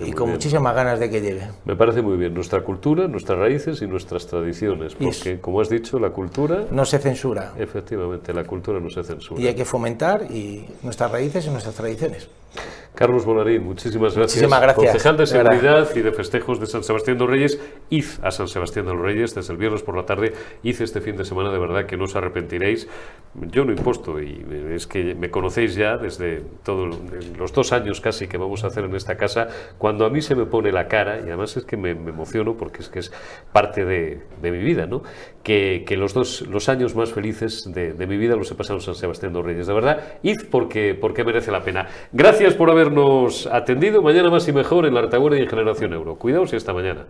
y 0.05 0.11
con 0.13 0.28
bien. 0.28 0.36
muchísimas 0.36 0.74
ganas 0.76 0.99
de 0.99 1.09
que 1.09 1.22
llegue. 1.22 1.47
Me 1.65 1.76
parece 1.76 2.01
muy 2.01 2.17
bien 2.17 2.34
nuestra 2.34 2.61
cultura, 2.61 3.07
nuestras 3.07 3.38
raíces 3.38 3.82
y 3.82 3.88
nuestras 3.88 4.28
tradiciones, 4.28 4.95
porque 4.95 5.39
como 5.41 5.59
has 5.61 5.70
dicho, 5.70 5.99
la 5.99 6.11
cultura, 6.11 6.65
No 6.72 6.86
se 6.86 6.99
censura. 6.99 7.53
efectivamente, 7.57 8.34
la 8.34 8.43
cultura 8.45 8.80
no 8.80 8.89
se 8.89 9.03
censura. 9.03 9.41
y 9.41 9.47
hay 9.47 9.55
que 9.55 9.65
fomentar 9.65 10.24
y 10.32 10.65
nuestras 10.84 11.11
raíces 11.11 11.45
y 11.45 11.49
nuestras 11.49 11.76
tradiciones. 11.76 12.30
Carlos 12.95 13.24
Bolarín, 13.24 13.63
muchísimas 13.63 14.15
gracias. 14.15 14.38
Muchísimas 14.41 14.61
gracias, 14.61 14.91
Concejal 14.91 15.17
de. 15.17 15.28
Seguridad 15.28 15.88
y 15.95 16.01
de 16.01 16.11
Festejos 16.11 16.59
de 16.59 16.65
San 16.65 16.84
Sebastián 16.84 17.17
de 17.17 17.24
los 17.24 17.30
Reyes. 17.30 17.59
Id 17.91 18.05
a 18.24 18.32
San 18.32 18.47
Sebastián 18.47 18.88
de 18.88 18.93
los 18.93 19.01
Reyes 19.01 19.36
desde 19.36 19.53
el 19.53 19.59
viernes 19.59 19.84
por 19.84 19.95
la 19.95 20.05
tarde. 20.05 20.34
Id 20.63 20.82
este 20.82 20.99
fin 20.99 21.15
de 21.15 21.24
semana, 21.24 21.51
de 21.51 21.59
verdad 21.59 21.86
que 21.86 21.95
no 21.95 22.05
os 22.05 22.15
arrepentiréis. 22.15 22.88
Yo 23.51 23.63
no 23.63 23.72
imposto 23.72 24.20
y 24.20 24.43
es 24.76 24.88
que 24.88 25.09
me 25.16 25.30
conocéis 25.30 25.76
ya 25.76 25.97
desde 25.97 26.41
todos 26.64 26.97
los 27.38 27.53
dos 27.53 27.72
años 27.74 28.01
casi 28.01 28.28
que 28.28 28.38
vamos 28.38 28.64
a 28.64 28.68
hacer 28.68 28.86
en 28.86 28.95
esta 28.95 29.18
casa. 29.18 29.47
Cuando 29.78 30.05
a 30.05 30.10
mí 30.10 30.22
se 30.22 30.36
me 30.36 30.45
pone 30.45 30.72
la 30.72 30.88
cara, 30.88 31.20
y 31.20 31.24
además 31.24 31.57
es 31.57 31.66
que 31.66 31.78
me, 31.78 31.91
emociono 31.91 32.55
porque 32.55 32.80
es 32.82 32.89
que 32.89 32.99
es 32.99 33.12
parte 33.51 33.86
de, 33.86 34.22
mi 34.41 34.57
vida, 34.60 34.86
¿no? 34.86 35.03
Que, 35.43 35.86
los 35.97 36.14
dos 36.14 36.41
los 36.43 36.70
años 36.70 36.95
más 36.95 37.12
felices 37.12 37.72
de, 37.74 37.93
de 37.93 38.07
mi 38.07 38.18
vida 38.18 38.36
los 38.36 38.49
he 38.51 38.55
pasado 38.55 38.80
en 38.80 38.82
San 38.82 38.95
Sebastián 38.95 39.34
de 39.34 39.39
los 39.39 39.45
Reyes. 39.45 39.68
De 39.68 39.74
verdad, 39.74 40.20
id 40.24 40.38
porque, 40.49 40.95
porque 40.99 41.24
merece 41.24 41.51
la 41.51 41.64
pena. 41.64 41.88
Gracias 42.12 42.53
por 42.53 42.70
habernos 42.70 43.47
atendido. 43.47 44.01
Mañana 44.01 44.30
más 44.30 44.47
y 44.47 44.53
mejor 44.53 44.86
en 44.86 44.93
la 44.93 45.01
Retaguardia 45.01 45.39
y 45.39 45.43
en 45.43 45.49
Generación 45.49 45.93
Euro. 45.93 46.16
Cuidaos 46.16 46.53
y 46.53 46.55
hasta 46.55 46.74
mañana. 46.74 47.05